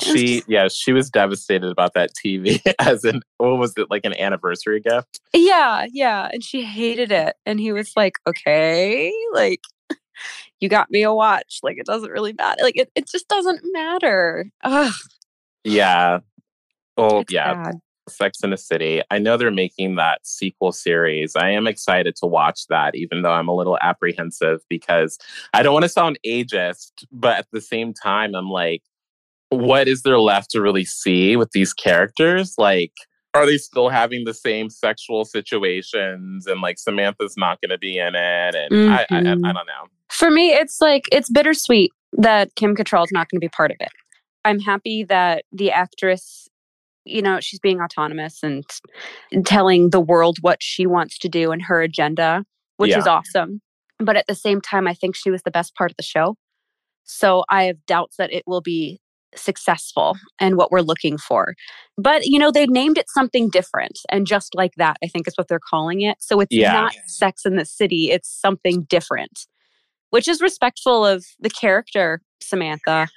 She, 0.00 0.42
yeah, 0.48 0.68
she 0.68 0.92
was 0.92 1.10
devastated 1.10 1.70
about 1.70 1.94
that 1.94 2.10
TV 2.14 2.60
as 2.78 3.04
an 3.04 3.22
what 3.38 3.58
was 3.58 3.74
it 3.76 3.90
like 3.90 4.04
an 4.04 4.18
anniversary 4.18 4.80
gift? 4.80 5.20
Yeah, 5.34 5.86
yeah. 5.92 6.28
And 6.32 6.42
she 6.42 6.62
hated 6.62 7.12
it. 7.12 7.36
And 7.46 7.58
he 7.60 7.72
was 7.72 7.92
like, 7.96 8.14
okay, 8.26 9.12
like, 9.32 9.60
you 10.60 10.68
got 10.68 10.90
me 10.90 11.02
a 11.02 11.12
watch. 11.12 11.58
Like, 11.62 11.78
it 11.78 11.86
doesn't 11.86 12.10
really 12.10 12.34
matter. 12.34 12.62
Like, 12.62 12.76
it, 12.76 12.90
it 12.94 13.08
just 13.08 13.28
doesn't 13.28 13.60
matter. 13.72 14.46
Ugh, 14.62 14.92
Yeah. 15.64 16.20
Oh, 16.96 17.20
it's 17.20 17.32
yeah. 17.32 17.54
bad. 17.54 17.80
Sex 18.08 18.38
and 18.42 18.52
the 18.52 18.56
City. 18.56 19.00
I 19.10 19.18
know 19.18 19.36
they're 19.36 19.50
making 19.50 19.94
that 19.96 20.26
sequel 20.26 20.72
series. 20.72 21.36
I 21.36 21.50
am 21.50 21.66
excited 21.66 22.16
to 22.16 22.26
watch 22.26 22.66
that, 22.68 22.94
even 22.94 23.22
though 23.22 23.32
I'm 23.32 23.48
a 23.48 23.54
little 23.54 23.78
apprehensive 23.80 24.60
because 24.68 25.18
I 25.54 25.62
don't 25.62 25.72
want 25.72 25.84
to 25.84 25.88
sound 25.88 26.18
ageist, 26.26 26.90
but 27.12 27.38
at 27.38 27.46
the 27.52 27.60
same 27.60 27.94
time, 27.94 28.34
I'm 28.34 28.50
like, 28.50 28.82
what 29.52 29.88
is 29.88 30.02
there 30.02 30.18
left 30.18 30.50
to 30.50 30.60
really 30.60 30.84
see 30.84 31.36
with 31.36 31.50
these 31.52 31.72
characters? 31.72 32.54
Like, 32.58 32.92
are 33.34 33.46
they 33.46 33.58
still 33.58 33.88
having 33.88 34.24
the 34.24 34.34
same 34.34 34.70
sexual 34.70 35.24
situations? 35.24 36.46
And 36.46 36.60
like 36.60 36.78
Samantha's 36.78 37.34
not 37.36 37.60
going 37.60 37.70
to 37.70 37.78
be 37.78 37.98
in 37.98 38.14
it. 38.14 38.54
And 38.54 38.90
I, 38.90 39.06
I, 39.10 39.16
I, 39.16 39.18
I 39.18 39.22
Mhm. 39.22 39.42
don't 39.42 39.66
know. 39.66 39.86
For 40.10 40.30
me, 40.30 40.52
it's 40.52 40.80
like 40.80 41.08
it's 41.10 41.30
bittersweet 41.30 41.90
that 42.18 42.54
Kim 42.56 42.76
Cattrall 42.76 43.04
is 43.04 43.12
not 43.12 43.28
going 43.30 43.38
to 43.38 43.44
be 43.44 43.48
part 43.48 43.70
of 43.70 43.78
it. 43.80 43.88
I'm 44.44 44.58
happy 44.58 45.04
that 45.04 45.44
the 45.52 45.70
actress, 45.70 46.48
you 47.04 47.22
know, 47.22 47.40
she's 47.40 47.60
being 47.60 47.80
autonomous 47.80 48.42
and 48.42 48.64
telling 49.46 49.90
the 49.90 50.00
world 50.00 50.38
what 50.42 50.62
she 50.62 50.86
wants 50.86 51.18
to 51.20 51.28
do 51.28 51.52
and 51.52 51.62
her 51.62 51.80
agenda, 51.80 52.44
which 52.76 52.90
is 52.98 53.06
awesome. 53.06 53.60
But 53.98 54.16
at 54.16 54.26
the 54.26 54.34
same 54.34 54.60
time, 54.60 54.86
I 54.86 54.94
think 54.94 55.14
she 55.16 55.30
was 55.30 55.42
the 55.42 55.50
best 55.50 55.74
part 55.74 55.90
of 55.90 55.96
the 55.96 56.02
show. 56.02 56.36
So 57.04 57.44
I 57.48 57.64
have 57.64 57.84
doubts 57.86 58.16
that 58.16 58.32
it 58.32 58.42
will 58.46 58.60
be 58.60 59.00
successful 59.34 60.16
and 60.38 60.56
what 60.56 60.70
we're 60.70 60.80
looking 60.80 61.18
for. 61.18 61.54
But, 61.96 62.24
you 62.26 62.38
know, 62.38 62.50
they 62.50 62.66
named 62.66 62.98
it 62.98 63.06
something 63.10 63.48
different. 63.48 63.98
And 64.10 64.26
just 64.26 64.54
like 64.54 64.72
that, 64.76 64.96
I 65.02 65.08
think 65.08 65.26
is 65.28 65.34
what 65.36 65.48
they're 65.48 65.60
calling 65.60 66.00
it. 66.02 66.18
So 66.20 66.40
it's 66.40 66.52
Yeah. 66.54 66.72
not 66.72 66.94
Sex 67.06 67.44
and 67.44 67.58
the 67.58 67.64
City, 67.64 68.10
it's 68.10 68.28
something 68.28 68.82
different, 68.84 69.46
which 70.10 70.28
is 70.28 70.40
respectful 70.40 71.04
of 71.06 71.24
the 71.40 71.50
character, 71.50 72.20
Samantha. 72.42 73.08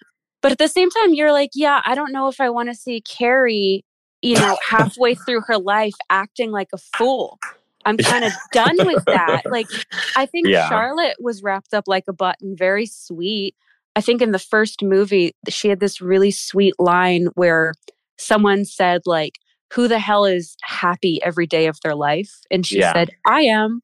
But 0.41 0.51
at 0.51 0.57
the 0.59 0.67
same 0.67 0.89
time, 0.91 1.13
you're 1.13 1.31
like, 1.31 1.51
yeah, 1.55 1.81
I 1.85 1.95
don't 1.95 2.11
know 2.11 2.27
if 2.27 2.39
I 2.39 2.49
want 2.49 2.69
to 2.69 2.75
see 2.75 3.01
Carrie, 3.01 3.83
you 4.21 4.35
know, 4.35 4.57
halfway 4.69 5.15
through 5.15 5.41
her 5.47 5.57
life 5.57 5.95
acting 6.09 6.51
like 6.51 6.69
a 6.73 6.77
fool. 6.77 7.39
I'm 7.85 7.97
kind 7.97 8.23
of 8.25 8.31
done 8.51 8.75
with 8.85 9.03
that. 9.05 9.43
Like, 9.49 9.67
I 10.15 10.25
think 10.25 10.47
Yeah. 10.47 10.67
Charlotte 10.69 11.17
was 11.19 11.41
wrapped 11.43 11.73
up 11.73 11.85
like 11.87 12.05
a 12.07 12.13
button, 12.13 12.55
very 12.55 12.85
sweet. 12.85 13.55
I 13.95 14.01
think 14.01 14.21
in 14.21 14.31
the 14.31 14.39
first 14.39 14.83
movie, 14.83 15.33
she 15.49 15.69
had 15.69 15.79
this 15.79 16.01
really 16.01 16.31
sweet 16.31 16.73
line 16.79 17.27
where 17.35 17.73
someone 18.17 18.65
said, 18.65 19.01
like, 19.05 19.33
who 19.73 19.87
the 19.87 19.99
hell 19.99 20.25
is 20.25 20.55
happy 20.63 21.21
every 21.23 21.47
day 21.47 21.67
of 21.67 21.79
their 21.81 21.95
life? 21.95 22.31
And 22.51 22.65
she 22.65 22.79
Yeah. 22.79 22.93
said, 22.93 23.09
I 23.25 23.41
am. 23.41 23.81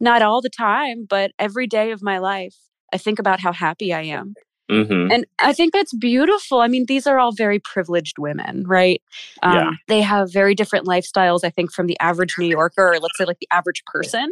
not 0.00 0.22
all 0.22 0.40
the 0.40 0.50
time, 0.50 1.06
but 1.08 1.30
every 1.38 1.66
day 1.66 1.90
of 1.92 2.02
my 2.02 2.18
life, 2.18 2.56
I 2.92 2.98
think 2.98 3.18
about 3.18 3.40
how 3.40 3.52
happy 3.52 3.92
I 3.92 4.02
am. 4.02 4.34
hmm 4.70 5.08
And 5.10 5.26
I 5.38 5.52
think 5.52 5.72
that's 5.72 5.94
beautiful. 5.94 6.60
I 6.60 6.68
mean, 6.68 6.86
these 6.86 7.06
are 7.06 7.18
all 7.18 7.32
very 7.32 7.58
privileged 7.58 8.18
women, 8.18 8.64
right? 8.66 9.02
Um, 9.42 9.54
Yeah. 9.54 9.70
They 9.88 10.00
have 10.02 10.32
very 10.32 10.54
different 10.54 10.86
lifestyles, 10.86 11.44
I 11.44 11.50
think, 11.50 11.72
from 11.72 11.86
the 11.86 11.98
average 12.00 12.36
New 12.38 12.46
Yorker, 12.48 12.94
or 12.94 12.98
let's 13.00 13.16
say 13.18 13.24
like 13.24 13.38
the 13.40 13.48
average 13.50 13.82
person. 13.86 14.30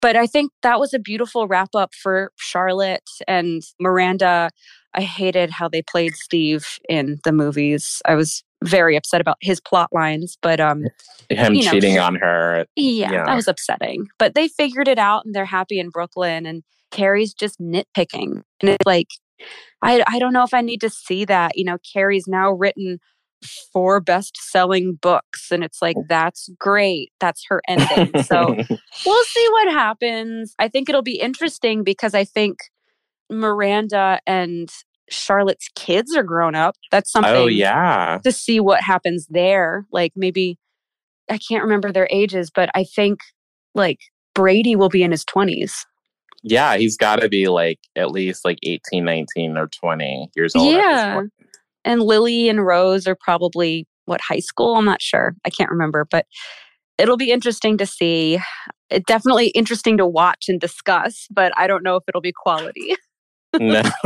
But 0.00 0.16
I 0.16 0.26
think 0.26 0.52
that 0.62 0.78
was 0.80 0.92
a 0.92 0.98
beautiful 0.98 1.48
wrap 1.48 1.70
up 1.74 1.94
for 1.94 2.30
Charlotte 2.36 3.08
and 3.26 3.62
Miranda. 3.80 4.50
I 4.94 5.00
hated 5.02 5.50
how 5.50 5.68
they 5.68 5.82
played 5.82 6.14
Steve 6.14 6.66
in 6.88 7.18
the 7.24 7.32
movies. 7.32 8.00
I 8.04 8.14
was 8.14 8.44
very 8.62 8.96
upset 8.96 9.20
about 9.20 9.36
his 9.40 9.60
plot 9.60 9.88
lines, 9.92 10.38
but 10.40 10.60
um, 10.60 10.84
Him 11.30 11.54
You 11.54 11.64
know, 11.64 11.70
cheating 11.72 11.98
on 11.98 12.14
her. 12.16 12.66
yeah, 12.76 13.10
Yeah. 13.12 13.24
that 13.24 13.34
was 13.34 13.48
upsetting. 13.48 14.06
But 14.18 14.34
they 14.34 14.48
figured 14.48 14.88
it 14.88 14.98
out 14.98 15.24
and 15.24 15.34
they're 15.34 15.44
happy 15.44 15.78
in 15.80 15.90
Brooklyn. 15.90 16.46
And 16.46 16.62
Carrie's 16.90 17.34
just 17.34 17.58
nitpicking. 17.60 18.42
And 18.60 18.70
it's 18.70 18.86
like, 18.86 19.08
I, 19.82 20.04
I 20.08 20.18
don't 20.18 20.32
know 20.32 20.44
if 20.44 20.54
I 20.54 20.60
need 20.60 20.80
to 20.82 20.90
see 20.90 21.24
that. 21.24 21.52
You 21.56 21.64
know, 21.64 21.76
Carrie's 21.92 22.26
now 22.28 22.52
written 22.52 22.98
four 23.72 24.00
best 24.00 24.36
selling 24.50 24.94
books. 25.00 25.50
And 25.50 25.64
it's 25.64 25.80
like, 25.82 25.96
oh. 25.98 26.04
that's 26.08 26.48
great. 26.58 27.12
That's 27.20 27.44
her 27.48 27.60
ending. 27.68 28.22
So 28.22 28.56
we'll 29.06 29.24
see 29.24 29.48
what 29.50 29.72
happens. 29.72 30.54
I 30.58 30.68
think 30.68 30.88
it'll 30.88 31.02
be 31.02 31.20
interesting 31.20 31.84
because 31.84 32.14
I 32.14 32.24
think 32.24 32.58
Miranda 33.30 34.20
and 34.26 34.70
Charlotte's 35.10 35.68
kids 35.74 36.14
are 36.16 36.22
grown 36.22 36.54
up. 36.54 36.76
That's 36.90 37.10
oh, 37.14 37.20
something 37.20 37.34
oh 37.34 37.46
yeah. 37.46 38.18
to 38.24 38.32
see 38.32 38.60
what 38.60 38.82
happens 38.82 39.26
there. 39.28 39.86
Like 39.92 40.12
maybe 40.16 40.58
I 41.30 41.38
can't 41.38 41.62
remember 41.62 41.92
their 41.92 42.08
ages, 42.10 42.50
but 42.54 42.70
I 42.74 42.84
think 42.84 43.20
like 43.74 44.00
Brady 44.34 44.76
will 44.76 44.88
be 44.88 45.02
in 45.02 45.10
his 45.10 45.24
20s. 45.24 45.84
Yeah, 46.42 46.76
he's 46.76 46.96
got 46.96 47.20
to 47.20 47.28
be 47.28 47.48
like 47.48 47.78
at 47.96 48.10
least 48.10 48.44
like 48.44 48.58
18, 48.62 49.04
19 49.04 49.56
or 49.56 49.66
20 49.68 50.30
years 50.36 50.54
old. 50.54 50.74
Yeah. 50.74 51.22
And 51.84 52.02
Lily 52.02 52.48
and 52.48 52.64
Rose 52.64 53.06
are 53.06 53.16
probably 53.16 53.86
what 54.06 54.20
high 54.20 54.40
school? 54.40 54.76
I'm 54.76 54.84
not 54.84 55.02
sure. 55.02 55.34
I 55.44 55.50
can't 55.50 55.70
remember, 55.70 56.06
but 56.10 56.26
it'll 56.98 57.16
be 57.16 57.30
interesting 57.30 57.78
to 57.78 57.86
see. 57.86 58.38
It 58.90 59.06
definitely 59.06 59.48
interesting 59.48 59.96
to 59.98 60.06
watch 60.06 60.46
and 60.48 60.60
discuss, 60.60 61.26
but 61.30 61.52
I 61.56 61.66
don't 61.66 61.82
know 61.82 61.96
if 61.96 62.04
it'll 62.08 62.20
be 62.20 62.32
quality. 62.32 62.96
no. 63.60 63.82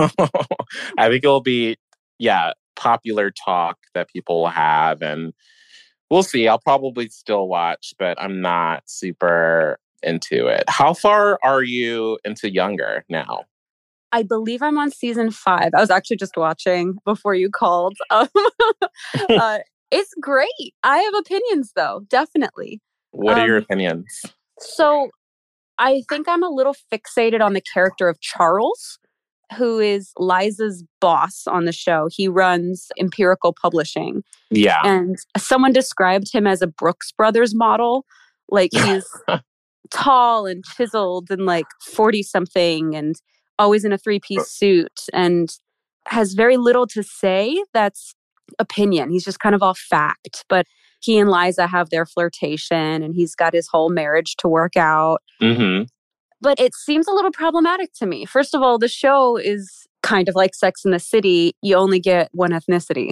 I 0.99 1.09
think 1.09 1.25
it'll 1.25 1.41
be, 1.41 1.77
yeah, 2.19 2.53
popular 2.77 3.31
talk 3.31 3.79
that 3.95 4.09
people 4.09 4.43
will 4.43 4.49
have. 4.49 5.03
And 5.03 5.33
we'll 6.11 6.23
see. 6.23 6.49
I'll 6.49 6.61
probably 6.61 7.09
still 7.09 7.49
watch, 7.49 7.93
but 7.99 8.21
I'm 8.21 8.41
not 8.41 8.85
super 8.87 9.79
into 10.03 10.47
it. 10.47 10.65
How 10.69 10.95
far 10.95 11.39
are 11.43 11.63
you 11.63 12.19
into 12.25 12.53
younger 12.53 13.05
now? 13.09 13.45
I 14.13 14.23
believe 14.23 14.63
I'm 14.63 14.79
on 14.79 14.91
season 14.91 15.31
five. 15.31 15.71
I 15.77 15.81
was 15.81 15.91
actually 15.91 16.17
just 16.17 16.37
watching 16.37 16.97
before 17.05 17.35
you 17.35 17.51
called. 17.51 17.97
Um, 18.11 18.29
uh, 19.31 19.59
it's 19.91 20.13
great. 20.21 20.75
I 20.83 20.99
have 20.99 21.15
opinions 21.15 21.73
though, 21.77 22.03
definitely. 22.09 22.81
What 23.13 23.39
are 23.39 23.47
your 23.47 23.57
Um, 23.59 23.63
opinions? 23.65 24.23
So 24.61 25.09
I 25.79 26.03
think 26.09 26.29
I'm 26.29 26.43
a 26.43 26.49
little 26.51 26.75
fixated 26.93 27.41
on 27.41 27.53
the 27.53 27.61
character 27.61 28.09
of 28.09 28.21
Charles, 28.21 28.99
who 29.57 29.79
is 29.79 30.13
Liza's 30.19 30.85
boss 31.01 31.47
on 31.47 31.65
the 31.65 31.73
show. 31.73 32.09
He 32.11 32.29
runs 32.29 32.89
Empirical 32.99 33.55
Publishing. 33.61 34.23
Yeah. 34.51 34.81
And 34.85 35.17
someone 35.37 35.73
described 35.73 36.33
him 36.33 36.47
as 36.47 36.61
a 36.63 36.67
Brooks 36.67 37.13
Brothers 37.13 37.55
model. 37.55 38.05
Like 38.51 38.71
he's 38.85 39.07
tall 39.91 40.47
and 40.47 40.65
chiseled 40.65 41.31
and 41.31 41.47
like 41.47 41.67
40 41.83 42.23
something 42.23 42.95
and 42.97 43.15
always 43.59 43.85
in 43.85 43.93
a 43.93 43.99
three 43.99 44.21
piece 44.21 44.49
suit 44.49 45.01
and 45.13 45.51
has 46.07 46.35
very 46.35 46.57
little 46.57 46.87
to 46.89 47.03
say 47.03 47.63
that's 47.75 48.15
opinion. 48.59 49.11
He's 49.11 49.25
just 49.25 49.41
kind 49.41 49.55
of 49.55 49.63
all 49.63 49.75
fact. 49.75 50.45
But 50.49 50.67
he 51.01 51.19
and 51.19 51.31
Liza 51.31 51.67
have 51.67 51.91
their 51.91 52.07
flirtation 52.07 53.03
and 53.03 53.15
he's 53.15 53.35
got 53.35 53.53
his 53.53 53.69
whole 53.69 53.91
marriage 53.91 54.37
to 54.37 54.49
work 54.49 54.77
out. 54.77 55.19
hmm 55.41 55.83
But 56.41 56.59
it 56.59 56.75
seems 56.75 57.07
a 57.07 57.13
little 57.13 57.31
problematic 57.31 57.93
to 57.95 58.07
me. 58.07 58.25
First 58.25 58.55
of 58.55 58.63
all, 58.63 58.79
the 58.79 58.89
show 58.89 59.37
is 59.37 59.87
kind 60.03 60.29
of 60.29 60.35
like 60.35 60.55
Sex 60.55 60.85
and 60.85 60.95
the 60.95 60.99
City. 60.99 61.55
You 61.63 61.77
only 61.77 62.01
get 62.01 62.31
one 62.33 62.51
ethnicity. 62.51 63.11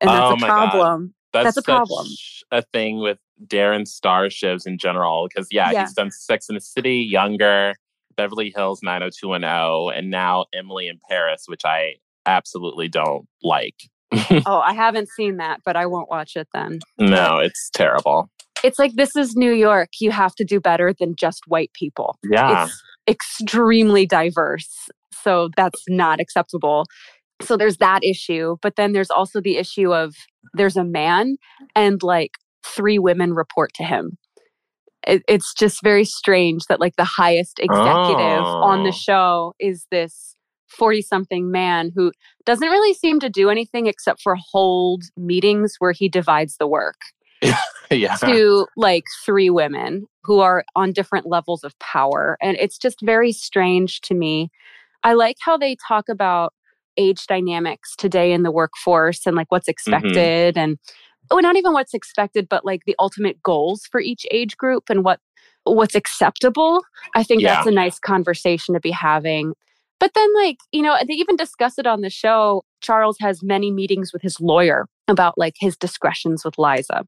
And 0.00 0.08
that's 0.08 0.30
Oh 0.30 0.34
a 0.34 0.36
problem. 0.38 1.14
That's, 1.32 1.44
That's 1.44 1.56
a 1.58 1.62
problem. 1.62 2.06
A 2.50 2.60
thing 2.60 2.98
with 3.00 3.18
Darren 3.46 3.86
Star 3.86 4.28
shows 4.28 4.66
in 4.66 4.76
general, 4.76 5.28
because 5.28 5.48
yeah, 5.50 5.70
Yeah. 5.70 5.82
he's 5.82 5.94
done 5.94 6.10
Sex 6.10 6.48
and 6.48 6.56
the 6.56 6.60
City, 6.60 6.96
Younger, 6.98 7.74
Beverly 8.16 8.52
Hills 8.54 8.80
90210, 8.82 9.96
and 9.96 10.10
now 10.10 10.46
Emily 10.54 10.88
in 10.88 10.98
Paris, 11.08 11.44
which 11.46 11.64
I 11.64 11.94
absolutely 12.26 12.88
don't 12.88 13.26
like. 13.42 13.76
Oh, 14.44 14.58
I 14.58 14.74
haven't 14.74 15.08
seen 15.16 15.38
that, 15.38 15.60
but 15.64 15.74
I 15.74 15.86
won't 15.86 16.10
watch 16.10 16.36
it 16.36 16.46
then. 16.52 16.80
no, 16.98 17.38
it's 17.38 17.70
terrible. 17.72 18.28
It's 18.62 18.78
like 18.78 18.92
this 18.94 19.16
is 19.16 19.34
New 19.36 19.52
York. 19.52 19.88
You 20.00 20.10
have 20.10 20.34
to 20.34 20.44
do 20.44 20.60
better 20.60 20.92
than 20.98 21.14
just 21.16 21.42
white 21.46 21.72
people. 21.72 22.18
Yeah. 22.30 22.66
It's 22.66 22.82
extremely 23.08 24.06
diverse. 24.06 24.88
So 25.22 25.48
that's 25.56 25.82
not 25.88 26.20
acceptable. 26.20 26.84
So 27.40 27.56
there's 27.56 27.78
that 27.78 28.04
issue. 28.04 28.56
But 28.62 28.76
then 28.76 28.92
there's 28.92 29.10
also 29.10 29.40
the 29.40 29.56
issue 29.56 29.92
of 29.94 30.14
there's 30.54 30.76
a 30.76 30.84
man 30.84 31.36
and 31.74 32.02
like 32.02 32.32
three 32.64 32.98
women 32.98 33.32
report 33.34 33.72
to 33.74 33.84
him. 33.84 34.18
It, 35.06 35.22
it's 35.28 35.52
just 35.54 35.82
very 35.82 36.04
strange 36.04 36.66
that 36.68 36.80
like 36.80 36.96
the 36.96 37.04
highest 37.04 37.58
executive 37.58 38.44
on 38.44 38.80
Oh. 38.80 38.84
the 38.84 38.92
show 38.92 39.54
is 39.58 39.86
this 39.90 40.36
40 40.68 41.02
something 41.02 41.50
man 41.50 41.90
who 41.94 42.12
doesn't 42.46 42.68
really 42.68 42.94
seem 42.94 43.20
to 43.20 43.28
do 43.28 43.50
anything 43.50 43.86
except 43.86 44.22
for 44.22 44.36
hold 44.52 45.04
meetings 45.16 45.74
where 45.78 45.92
he 45.92 46.08
divides 46.08 46.56
the 46.58 46.66
work 46.66 46.96
yeah. 47.90 48.16
to 48.16 48.66
like 48.76 49.04
three 49.24 49.50
women 49.50 50.06
who 50.22 50.40
are 50.40 50.64
on 50.74 50.92
different 50.92 51.26
levels 51.26 51.64
of 51.64 51.78
power. 51.78 52.38
And 52.40 52.56
it's 52.58 52.78
just 52.78 52.98
very 53.02 53.32
strange 53.32 54.00
to 54.02 54.14
me. 54.14 54.50
I 55.04 55.14
like 55.14 55.36
how 55.40 55.56
they 55.56 55.76
talk 55.88 56.08
about 56.08 56.54
age 56.96 57.26
dynamics 57.26 57.96
today 57.96 58.32
in 58.32 58.42
the 58.42 58.52
workforce 58.52 59.26
and 59.26 59.36
like 59.36 59.50
what's 59.50 59.68
mm-hmm. 59.68 59.94
expected 59.94 60.56
and 60.56 60.78
oh, 61.30 61.38
not 61.38 61.56
even 61.56 61.72
what's 61.72 61.94
expected, 61.94 62.48
but 62.48 62.64
like 62.64 62.82
the 62.86 62.96
ultimate 62.98 63.42
goals 63.42 63.86
for 63.90 64.00
each 64.00 64.26
age 64.30 64.56
group 64.56 64.84
and 64.90 65.04
what 65.04 65.20
what's 65.64 65.94
acceptable. 65.94 66.82
I 67.14 67.22
think 67.22 67.42
that's 67.42 67.66
a 67.66 67.70
nice 67.70 67.98
conversation 67.98 68.74
to 68.74 68.80
be 68.80 68.90
having. 68.90 69.54
But 70.00 70.14
then, 70.14 70.28
like, 70.34 70.58
you 70.72 70.82
know, 70.82 70.96
they 71.06 71.14
even 71.14 71.36
discuss 71.36 71.78
it 71.78 71.86
on 71.86 72.00
the 72.00 72.10
show. 72.10 72.64
Charles 72.80 73.16
has 73.20 73.40
many 73.40 73.70
meetings 73.70 74.12
with 74.12 74.20
his 74.20 74.40
lawyer 74.40 74.86
about 75.06 75.38
like 75.38 75.54
his 75.60 75.76
discretions 75.76 76.44
with 76.44 76.58
Liza. 76.58 77.06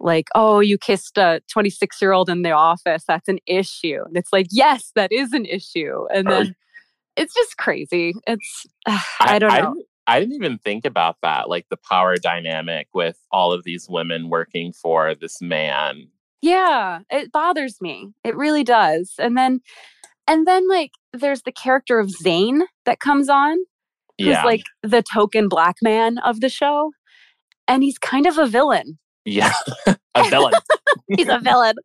Like, 0.00 0.28
oh, 0.34 0.60
you 0.60 0.78
kissed 0.78 1.18
a 1.18 1.42
26 1.52 2.00
year 2.00 2.12
old 2.12 2.30
in 2.30 2.40
the 2.40 2.52
office. 2.52 3.04
That's 3.06 3.28
an 3.28 3.38
issue. 3.46 4.02
And 4.06 4.16
it's 4.16 4.32
like, 4.32 4.46
yes, 4.50 4.92
that 4.96 5.12
is 5.12 5.34
an 5.34 5.44
issue. 5.44 6.06
And 6.14 6.26
then 6.26 6.54
it's 7.16 7.34
just 7.34 7.58
crazy. 7.58 8.14
It's, 8.26 8.66
I 9.20 9.38
don't 9.38 9.52
know. 9.52 9.82
I 10.06 10.18
didn't 10.20 10.34
even 10.34 10.58
think 10.58 10.84
about 10.84 11.16
that, 11.22 11.48
like 11.48 11.66
the 11.70 11.76
power 11.76 12.16
dynamic 12.16 12.88
with 12.92 13.18
all 13.30 13.52
of 13.52 13.64
these 13.64 13.88
women 13.88 14.28
working 14.28 14.72
for 14.72 15.14
this 15.14 15.40
man. 15.40 16.08
Yeah, 16.40 17.00
it 17.10 17.30
bothers 17.30 17.80
me. 17.80 18.12
It 18.24 18.36
really 18.36 18.64
does. 18.64 19.12
And 19.18 19.36
then 19.36 19.60
and 20.26 20.46
then 20.46 20.68
like 20.68 20.90
there's 21.12 21.42
the 21.42 21.52
character 21.52 21.98
of 22.00 22.10
Zane 22.10 22.62
that 22.84 22.98
comes 23.00 23.28
on 23.28 23.58
who's 24.18 24.28
Yeah. 24.28 24.44
like 24.44 24.62
the 24.82 25.02
token 25.02 25.48
black 25.48 25.76
man 25.82 26.18
of 26.18 26.40
the 26.40 26.48
show 26.48 26.90
and 27.68 27.82
he's 27.82 27.98
kind 27.98 28.26
of 28.26 28.38
a 28.38 28.46
villain. 28.46 28.98
yeah. 29.24 29.52
a 29.86 30.24
villain. 30.30 30.52
He's 31.16 31.28
a 31.28 31.38
villain. 31.38 31.76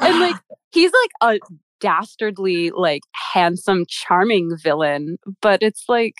And 0.00 0.20
like 0.20 0.36
he's 0.72 0.92
like 0.92 1.10
a 1.34 1.38
dastardly 1.80 2.70
like 2.70 3.02
handsome 3.32 3.84
charming 3.88 4.56
villain, 4.62 5.16
but 5.40 5.62
it's 5.62 5.84
like 5.88 6.14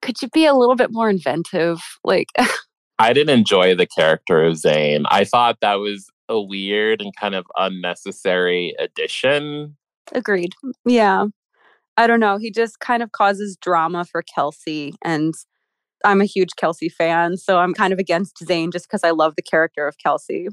could 0.00 0.20
you 0.22 0.28
be 0.28 0.46
a 0.46 0.54
little 0.54 0.76
bit 0.76 0.90
more 0.90 1.10
inventive? 1.10 1.80
Like 2.04 2.28
I 2.98 3.12
didn't 3.12 3.36
enjoy 3.36 3.74
the 3.74 3.86
character 3.86 4.44
of 4.44 4.56
Zane. 4.56 5.04
I 5.10 5.24
thought 5.24 5.58
that 5.60 5.80
was 5.80 6.08
a 6.28 6.40
weird 6.40 7.02
and 7.02 7.14
kind 7.16 7.34
of 7.34 7.46
unnecessary 7.56 8.74
addition. 8.78 9.76
Agreed. 10.12 10.52
Yeah. 10.84 11.26
I 11.96 12.06
don't 12.06 12.20
know. 12.20 12.38
He 12.38 12.50
just 12.50 12.80
kind 12.80 13.02
of 13.02 13.12
causes 13.12 13.56
drama 13.60 14.04
for 14.04 14.22
Kelsey. 14.22 14.94
And 15.04 15.34
I'm 16.04 16.20
a 16.20 16.26
huge 16.26 16.50
Kelsey 16.56 16.88
fan. 16.88 17.36
So 17.36 17.58
I'm 17.58 17.74
kind 17.74 17.92
of 17.92 17.98
against 17.98 18.38
Zane 18.44 18.70
just 18.70 18.86
because 18.86 19.04
I 19.04 19.10
love 19.10 19.34
the 19.36 19.42
character 19.42 19.86
of 19.86 19.98
Kelsey. 19.98 20.48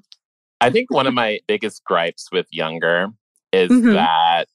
I 0.61 0.69
think 0.69 0.91
one 0.91 1.07
of 1.07 1.13
my 1.13 1.39
biggest 1.47 1.83
gripes 1.85 2.29
with 2.31 2.47
Younger 2.51 3.07
is 3.51 3.69
Mhm. 3.69 3.93
that 3.93 4.47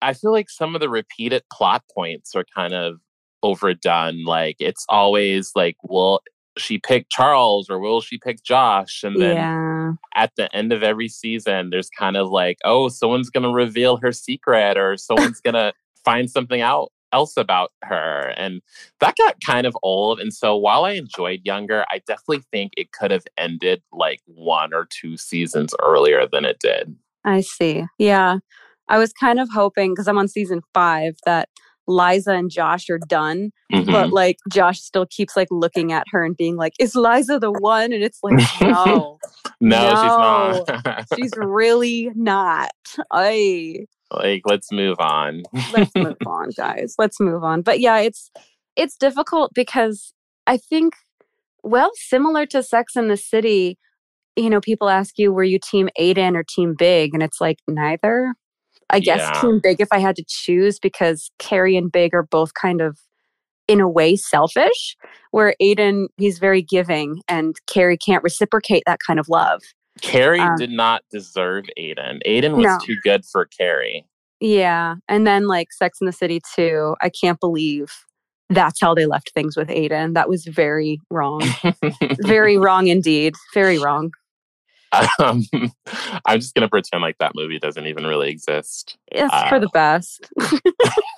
I 0.00 0.14
feel 0.14 0.32
like 0.32 0.50
some 0.50 0.74
of 0.74 0.80
the 0.80 0.88
repeated 0.88 1.44
plot 1.52 1.84
points 1.94 2.34
are 2.34 2.44
kind 2.54 2.74
of 2.74 2.96
overdone. 3.42 4.24
Like 4.24 4.56
it's 4.58 4.84
always 4.88 5.52
like, 5.54 5.76
well, 5.82 6.22
she 6.58 6.78
pick 6.78 7.06
Charles 7.10 7.70
or 7.70 7.78
will 7.78 8.00
she 8.00 8.18
pick 8.18 8.42
Josh? 8.42 9.02
And 9.04 9.20
then 9.20 9.36
yeah. 9.36 9.92
at 10.14 10.32
the 10.36 10.54
end 10.54 10.72
of 10.72 10.82
every 10.82 11.08
season, 11.08 11.70
there's 11.70 11.88
kind 11.88 12.16
of 12.16 12.28
like, 12.30 12.58
oh, 12.64 12.88
someone's 12.88 13.30
going 13.30 13.44
to 13.44 13.50
reveal 13.52 13.96
her 13.98 14.12
secret 14.12 14.76
or 14.76 14.96
someone's 14.96 15.40
going 15.44 15.54
to 15.54 15.72
find 16.04 16.30
something 16.30 16.60
out 16.60 16.90
else 17.12 17.36
about 17.36 17.70
her. 17.82 18.32
And 18.36 18.60
that 19.00 19.14
got 19.16 19.36
kind 19.46 19.66
of 19.66 19.76
old. 19.82 20.18
And 20.18 20.32
so 20.32 20.56
while 20.56 20.84
I 20.84 20.92
enjoyed 20.92 21.40
Younger, 21.44 21.84
I 21.90 21.98
definitely 22.06 22.42
think 22.50 22.72
it 22.76 22.92
could 22.92 23.10
have 23.10 23.24
ended 23.38 23.82
like 23.92 24.20
one 24.26 24.74
or 24.74 24.86
two 24.90 25.16
seasons 25.16 25.74
earlier 25.82 26.26
than 26.30 26.44
it 26.44 26.58
did. 26.58 26.96
I 27.24 27.40
see. 27.40 27.84
Yeah. 27.98 28.38
I 28.88 28.98
was 28.98 29.12
kind 29.12 29.40
of 29.40 29.48
hoping 29.52 29.92
because 29.92 30.08
I'm 30.08 30.18
on 30.18 30.28
season 30.28 30.60
five 30.74 31.16
that 31.24 31.48
Liza 31.88 32.32
and 32.32 32.50
Josh 32.50 32.88
are 32.90 32.98
done, 32.98 33.50
Mhm. 33.72 33.86
but 33.90 34.12
like 34.12 34.36
Josh 34.50 34.80
still 34.80 35.06
keeps 35.06 35.36
like 35.36 35.48
looking 35.50 35.92
at 35.92 36.04
her 36.12 36.24
and 36.24 36.36
being 36.36 36.56
like, 36.56 36.72
"Is 36.78 36.94
Liza 36.94 37.38
the 37.40 37.50
one?" 37.50 37.92
And 37.92 38.04
it's 38.04 38.20
like, 38.22 38.38
no, 38.60 39.18
no, 39.60 39.60
No. 39.60 40.54
she's 40.58 40.84
not. 40.84 41.06
she's 41.16 41.32
really 41.36 42.10
not. 42.14 42.70
I 43.10 43.86
like, 44.12 44.42
let's 44.44 44.70
move 44.70 44.96
on. 45.00 45.42
let's 45.72 45.90
move 45.96 46.16
on, 46.26 46.50
guys. 46.56 46.94
Let's 46.98 47.18
move 47.18 47.42
on. 47.42 47.62
But 47.62 47.80
yeah, 47.80 47.98
it's 47.98 48.30
it's 48.76 48.96
difficult 48.96 49.52
because 49.54 50.12
I 50.46 50.56
think, 50.58 50.94
well, 51.64 51.90
similar 51.94 52.46
to 52.46 52.62
Sex 52.62 52.94
and 52.94 53.10
the 53.10 53.16
City, 53.16 53.76
you 54.36 54.48
know, 54.50 54.60
people 54.60 54.88
ask 54.88 55.18
you, 55.18 55.32
were 55.32 55.44
you 55.44 55.58
team 55.58 55.88
Aiden 55.98 56.34
or 56.36 56.44
team 56.44 56.74
Big? 56.78 57.12
And 57.14 57.22
it's 57.22 57.40
like 57.40 57.58
neither. 57.68 58.34
I 58.90 59.00
guess 59.00 59.20
Yeah. 59.20 59.40
team 59.40 59.60
Big 59.62 59.80
if 59.80 59.88
I 59.90 59.98
had 59.98 60.16
to 60.16 60.24
choose 60.26 60.78
because 60.78 61.30
Carrie 61.38 61.76
and 61.76 61.90
Big 61.90 62.14
are 62.14 62.22
both 62.24 62.52
kind 62.54 62.80
of 62.80 62.98
in 63.68 63.80
a 63.80 63.88
way 63.88 64.16
selfish, 64.16 64.96
where 65.30 65.54
Aiden 65.62 66.06
he's 66.18 66.38
very 66.38 66.62
giving 66.62 67.20
and 67.28 67.56
Carrie 67.66 67.96
can't 67.96 68.22
reciprocate 68.24 68.82
that 68.86 68.98
kind 69.06 69.18
of 69.20 69.28
love. 69.28 69.62
Carrie 70.02 70.40
Um, 70.40 70.56
did 70.56 70.70
not 70.70 71.02
deserve 71.10 71.64
Aiden. 71.78 72.20
Aiden 72.26 72.56
was 72.56 72.64
No. 72.64 72.78
too 72.84 72.96
good 73.04 73.24
for 73.24 73.46
Carrie. 73.46 74.04
Yeah. 74.40 74.96
And 75.08 75.26
then 75.26 75.46
like 75.46 75.72
Sex 75.72 75.98
and 76.00 76.08
the 76.08 76.12
City 76.12 76.40
too. 76.54 76.96
I 77.00 77.08
can't 77.10 77.38
believe 77.38 77.92
that's 78.50 78.80
how 78.80 78.94
they 78.94 79.06
left 79.06 79.30
things 79.32 79.56
with 79.56 79.68
Aiden. 79.68 80.14
That 80.14 80.28
was 80.28 80.44
very 80.44 80.98
wrong. 81.10 81.42
very 82.24 82.58
wrong 82.58 82.88
indeed. 82.88 83.34
Very 83.54 83.78
wrong. 83.78 84.10
um, 85.18 85.42
I'm 86.26 86.40
just 86.40 86.54
gonna 86.54 86.68
pretend 86.68 87.02
like 87.02 87.16
that 87.18 87.32
movie 87.34 87.58
doesn't 87.58 87.86
even 87.86 88.06
really 88.06 88.30
exist. 88.30 88.98
It's 89.10 89.32
Uh, 89.32 89.48
for 89.48 89.58
the 89.58 89.70
best. 89.72 90.28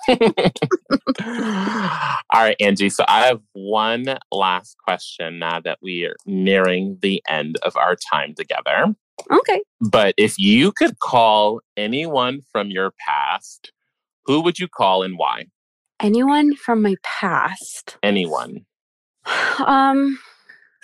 All 2.33 2.43
right, 2.43 2.55
Angie. 2.59 2.89
So 2.89 3.03
I 3.07 3.25
have 3.25 3.41
one 3.53 4.17
last 4.31 4.77
question 4.83 5.39
now 5.39 5.59
that 5.61 5.79
we 5.81 6.05
are 6.05 6.15
nearing 6.25 6.97
the 7.01 7.21
end 7.27 7.57
of 7.63 7.75
our 7.75 7.95
time 7.95 8.33
together. 8.35 8.93
Okay. 9.31 9.61
But 9.81 10.13
if 10.17 10.37
you 10.37 10.71
could 10.71 10.99
call 10.99 11.61
anyone 11.77 12.41
from 12.51 12.69
your 12.69 12.91
past, 13.05 13.71
who 14.25 14.41
would 14.41 14.59
you 14.59 14.67
call 14.67 15.03
and 15.03 15.17
why? 15.17 15.45
Anyone 15.99 16.55
from 16.55 16.81
my 16.81 16.95
past? 17.03 17.97
Anyone. 18.03 18.65
Um 19.65 20.19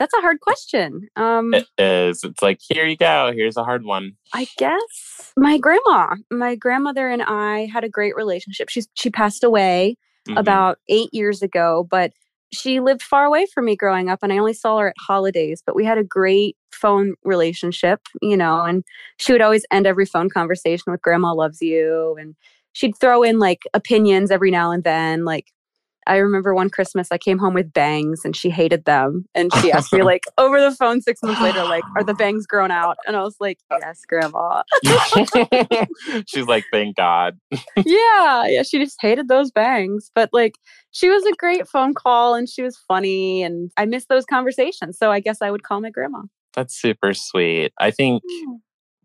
that's 0.01 0.13
a 0.15 0.21
hard 0.21 0.39
question. 0.39 1.07
Um 1.15 1.53
It 1.53 1.67
is. 1.77 2.23
It's 2.23 2.41
like, 2.41 2.59
here 2.59 2.87
you 2.87 2.97
go. 2.97 3.31
Here's 3.35 3.55
a 3.55 3.63
hard 3.63 3.83
one. 3.85 4.13
I 4.33 4.47
guess 4.57 5.31
my 5.37 5.59
grandma. 5.59 6.15
My 6.31 6.55
grandmother 6.55 7.07
and 7.07 7.21
I 7.21 7.67
had 7.71 7.83
a 7.83 7.89
great 7.89 8.15
relationship. 8.15 8.69
She's 8.69 8.87
she 8.95 9.09
passed 9.11 9.43
away 9.43 9.97
Mhm. 10.27 10.39
about 10.39 10.77
eight 10.87 11.09
years 11.13 11.41
ago, 11.41 11.87
but 11.89 12.11
she 12.53 12.79
lived 12.79 13.01
far 13.01 13.25
away 13.25 13.45
from 13.53 13.65
me 13.65 13.75
growing 13.75 14.09
up, 14.09 14.19
and 14.23 14.33
I 14.33 14.37
only 14.37 14.53
saw 14.53 14.77
her 14.79 14.89
at 14.89 14.95
holidays. 14.99 15.63
But 15.65 15.75
we 15.75 15.85
had 15.85 15.97
a 15.97 16.03
great 16.03 16.57
phone 16.73 17.13
relationship, 17.23 18.01
you 18.21 18.35
know, 18.35 18.61
and 18.61 18.83
she 19.17 19.31
would 19.31 19.41
always 19.41 19.65
end 19.71 19.85
every 19.87 20.05
phone 20.05 20.29
conversation 20.29 20.91
with 20.91 21.01
Grandma 21.01 21.33
loves 21.33 21.61
you. 21.61 22.15
And 22.19 22.35
she'd 22.73 22.97
throw 22.99 23.21
in 23.23 23.39
like 23.39 23.61
opinions 23.73 24.31
every 24.31 24.51
now 24.51 24.71
and 24.71 24.83
then. 24.83 25.25
Like, 25.25 25.45
I 26.11 26.17
remember 26.17 26.53
one 26.53 26.69
Christmas 26.69 27.07
I 27.09 27.17
came 27.17 27.37
home 27.37 27.53
with 27.53 27.71
bangs 27.71 28.25
and 28.25 28.35
she 28.35 28.49
hated 28.49 28.83
them. 28.83 29.23
And 29.33 29.49
she 29.61 29.71
asked 29.71 29.93
me, 29.93 30.01
like, 30.03 30.23
over 30.37 30.59
the 30.59 30.75
phone 30.75 30.99
six 30.99 31.23
months 31.23 31.39
later, 31.39 31.63
like, 31.63 31.85
are 31.95 32.03
the 32.03 32.13
bangs 32.21 32.45
grown 32.45 32.69
out? 32.69 32.97
And 33.07 33.15
I 33.15 33.21
was 33.21 33.37
like, 33.39 33.59
yes, 33.71 34.01
Grandma. 34.05 34.63
She's 36.27 36.47
like, 36.47 36.65
thank 36.69 36.97
God. 36.97 37.39
yeah, 37.85 38.45
yeah, 38.45 38.61
she 38.61 38.77
just 38.77 38.97
hated 38.99 39.29
those 39.29 39.51
bangs. 39.51 40.11
But 40.13 40.29
like 40.33 40.55
she 40.91 41.07
was 41.07 41.25
a 41.25 41.31
great 41.37 41.65
phone 41.65 41.93
call 41.93 42.35
and 42.35 42.49
she 42.49 42.61
was 42.61 42.77
funny 42.89 43.41
and 43.41 43.71
I 43.77 43.85
miss 43.85 44.07
those 44.07 44.25
conversations. 44.25 44.97
So 44.97 45.13
I 45.13 45.21
guess 45.21 45.41
I 45.41 45.49
would 45.49 45.63
call 45.63 45.79
my 45.79 45.91
grandma. 45.91 46.23
That's 46.53 46.75
super 46.75 47.13
sweet. 47.13 47.71
I 47.79 47.91
think 47.91 48.21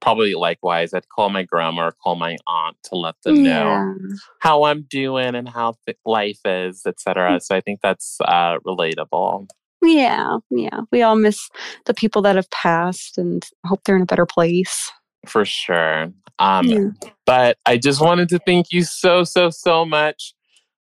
probably 0.07 0.35
likewise, 0.35 0.95
I'd 0.95 1.09
call 1.09 1.31
my 1.31 1.43
grandma 1.43 1.89
or 1.89 1.91
call 1.91 2.15
my 2.15 2.37
aunt 2.47 2.77
to 2.85 2.95
let 2.95 3.17
them 3.25 3.43
know 3.43 3.93
how 4.39 4.63
I'm 4.63 4.83
doing 4.89 5.35
and 5.35 5.49
how 5.49 5.75
th- 5.85 5.99
life 6.07 6.39
is, 6.45 6.83
etc. 6.87 7.41
So 7.41 7.57
I 7.57 7.61
think 7.61 7.81
that's 7.83 8.17
uh, 8.25 8.59
relatable. 8.65 9.49
Yeah, 9.83 10.39
yeah. 10.51 10.83
We 10.93 11.03
all 11.03 11.17
miss 11.17 11.51
the 11.87 11.95
people 11.95 12.23
that 12.23 12.37
have 12.37 12.49
passed 12.53 13.19
and 13.19 13.45
hope 13.65 13.81
they're 13.85 13.97
in 13.97 14.03
a 14.03 14.07
better 14.07 14.27
place. 14.27 14.93
For 15.27 15.45
sure. 15.45 16.13
Um, 16.39 16.67
Yeah. 16.67 16.91
But 17.25 17.59
I 17.67 17.77
just 17.77 18.01
wanted 18.01 18.29
to 18.29 18.39
thank 18.39 18.67
you 18.71 18.85
so, 18.85 19.25
so, 19.25 19.51
so 19.51 19.85
much 19.85 20.36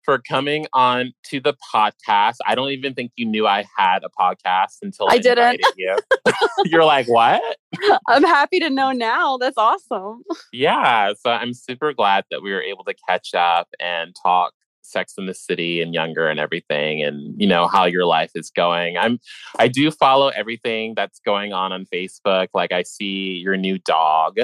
for 0.06 0.20
coming 0.20 0.68
on 0.74 1.14
to 1.30 1.40
the 1.40 1.56
podcast. 1.74 2.36
I 2.46 2.56
don't 2.56 2.70
even 2.70 2.94
think 2.94 3.12
you 3.16 3.26
knew 3.26 3.48
I 3.48 3.66
had 3.76 4.04
a 4.04 4.10
podcast 4.18 4.78
until 4.82 5.08
I, 5.10 5.16
I 5.16 5.18
didn't. 5.18 5.62
you. 5.76 5.98
You're 6.66 6.86
like, 6.86 7.08
what? 7.08 7.42
I'm 8.08 8.24
happy 8.24 8.60
to 8.60 8.70
know 8.70 8.92
now. 8.92 9.38
That's 9.38 9.58
awesome. 9.58 10.24
Yeah. 10.54 11.12
So 11.20 11.32
I'm 11.32 11.54
super 11.54 11.92
glad 11.94 12.24
that 12.32 12.42
we 12.42 12.52
were 12.52 12.62
able 12.62 12.86
to 12.86 12.94
catch 13.10 13.34
up 13.34 13.68
and 13.80 14.16
talk 14.24 14.54
Sex 14.84 15.16
and 15.18 15.28
the 15.28 15.34
City 15.34 15.82
and 15.82 15.94
younger 15.94 16.28
and 16.30 16.40
everything 16.40 17.04
and 17.04 17.34
you 17.40 17.48
know 17.48 17.68
how 17.68 17.86
your 17.86 18.06
life 18.06 18.32
is 18.36 18.52
going. 18.52 18.98
I'm 18.98 19.20
I 19.60 19.68
do 19.68 19.92
follow 19.92 20.30
everything 20.30 20.94
that's 20.96 21.20
going 21.20 21.52
on 21.52 21.74
on 21.74 21.86
Facebook. 21.94 22.48
Like 22.54 22.72
I 22.72 22.84
see 22.84 23.42
your 23.44 23.58
new 23.58 23.80
dog. 23.80 24.38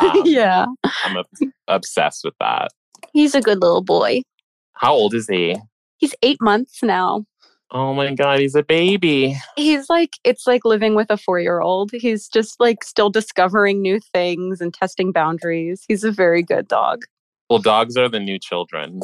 Um, 0.00 0.22
yeah. 0.24 0.66
I'm 1.04 1.16
ob- 1.16 1.50
obsessed 1.68 2.24
with 2.24 2.34
that. 2.40 2.68
He's 3.12 3.34
a 3.34 3.40
good 3.40 3.60
little 3.62 3.82
boy. 3.82 4.22
How 4.74 4.92
old 4.92 5.14
is 5.14 5.28
he? 5.28 5.56
He's 5.98 6.14
eight 6.22 6.40
months 6.40 6.82
now. 6.82 7.24
Oh 7.70 7.92
my 7.92 8.14
god, 8.14 8.38
he's 8.38 8.54
a 8.54 8.62
baby. 8.62 9.36
He's 9.56 9.90
like, 9.90 10.10
it's 10.22 10.46
like 10.46 10.64
living 10.64 10.94
with 10.94 11.10
a 11.10 11.16
four 11.16 11.40
year 11.40 11.60
old. 11.60 11.90
He's 11.92 12.28
just 12.28 12.60
like 12.60 12.84
still 12.84 13.10
discovering 13.10 13.82
new 13.82 13.98
things 14.12 14.60
and 14.60 14.72
testing 14.72 15.10
boundaries. 15.10 15.84
He's 15.88 16.04
a 16.04 16.12
very 16.12 16.42
good 16.42 16.68
dog. 16.68 17.02
Well, 17.50 17.58
dogs 17.58 17.96
are 17.96 18.08
the 18.08 18.20
new 18.20 18.38
children. 18.38 19.00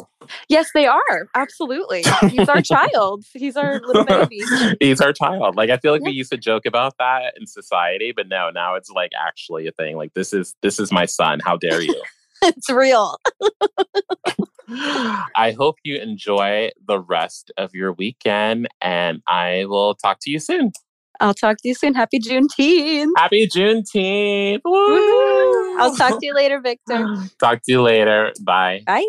Yes, 0.49 0.69
they 0.73 0.87
are. 0.87 1.27
Absolutely. 1.35 2.03
He's 2.29 2.49
our 2.49 2.61
child. 2.61 3.23
He's 3.33 3.55
our 3.55 3.79
little 3.81 4.05
baby. 4.05 4.41
he's 4.79 4.99
our 4.99 5.13
child. 5.13 5.55
Like 5.55 5.69
I 5.69 5.77
feel 5.77 5.91
like 5.91 6.01
we 6.01 6.11
used 6.11 6.31
to 6.31 6.37
joke 6.37 6.65
about 6.65 6.97
that 6.97 7.33
in 7.39 7.45
society, 7.47 8.13
but 8.15 8.27
no, 8.27 8.49
now 8.49 8.75
it's 8.75 8.89
like 8.89 9.11
actually 9.19 9.67
a 9.67 9.71
thing. 9.71 9.95
Like 9.95 10.13
this 10.13 10.33
is 10.33 10.55
this 10.61 10.79
is 10.79 10.91
my 10.91 11.05
son. 11.05 11.39
How 11.43 11.57
dare 11.57 11.81
you? 11.81 12.01
it's 12.41 12.69
real. 12.69 13.17
I 15.35 15.53
hope 15.57 15.75
you 15.83 15.97
enjoy 15.97 16.71
the 16.87 16.99
rest 16.99 17.51
of 17.57 17.73
your 17.73 17.93
weekend 17.93 18.67
and 18.79 19.21
I 19.27 19.65
will 19.65 19.95
talk 19.95 20.19
to 20.21 20.31
you 20.31 20.39
soon. 20.39 20.71
I'll 21.19 21.33
talk 21.33 21.57
to 21.57 21.67
you 21.67 21.75
soon. 21.75 21.93
Happy 21.93 22.19
Juneteenth. 22.19 23.11
Happy 23.15 23.47
Juneteenth. 23.47 24.61
Woo-hoo. 24.65 25.79
I'll 25.79 25.95
talk 25.95 26.19
to 26.19 26.25
you 26.25 26.33
later, 26.33 26.59
Victor. 26.59 27.15
Talk 27.39 27.61
to 27.63 27.71
you 27.71 27.81
later. 27.81 28.31
Bye. 28.43 28.81
Bye. 28.85 29.05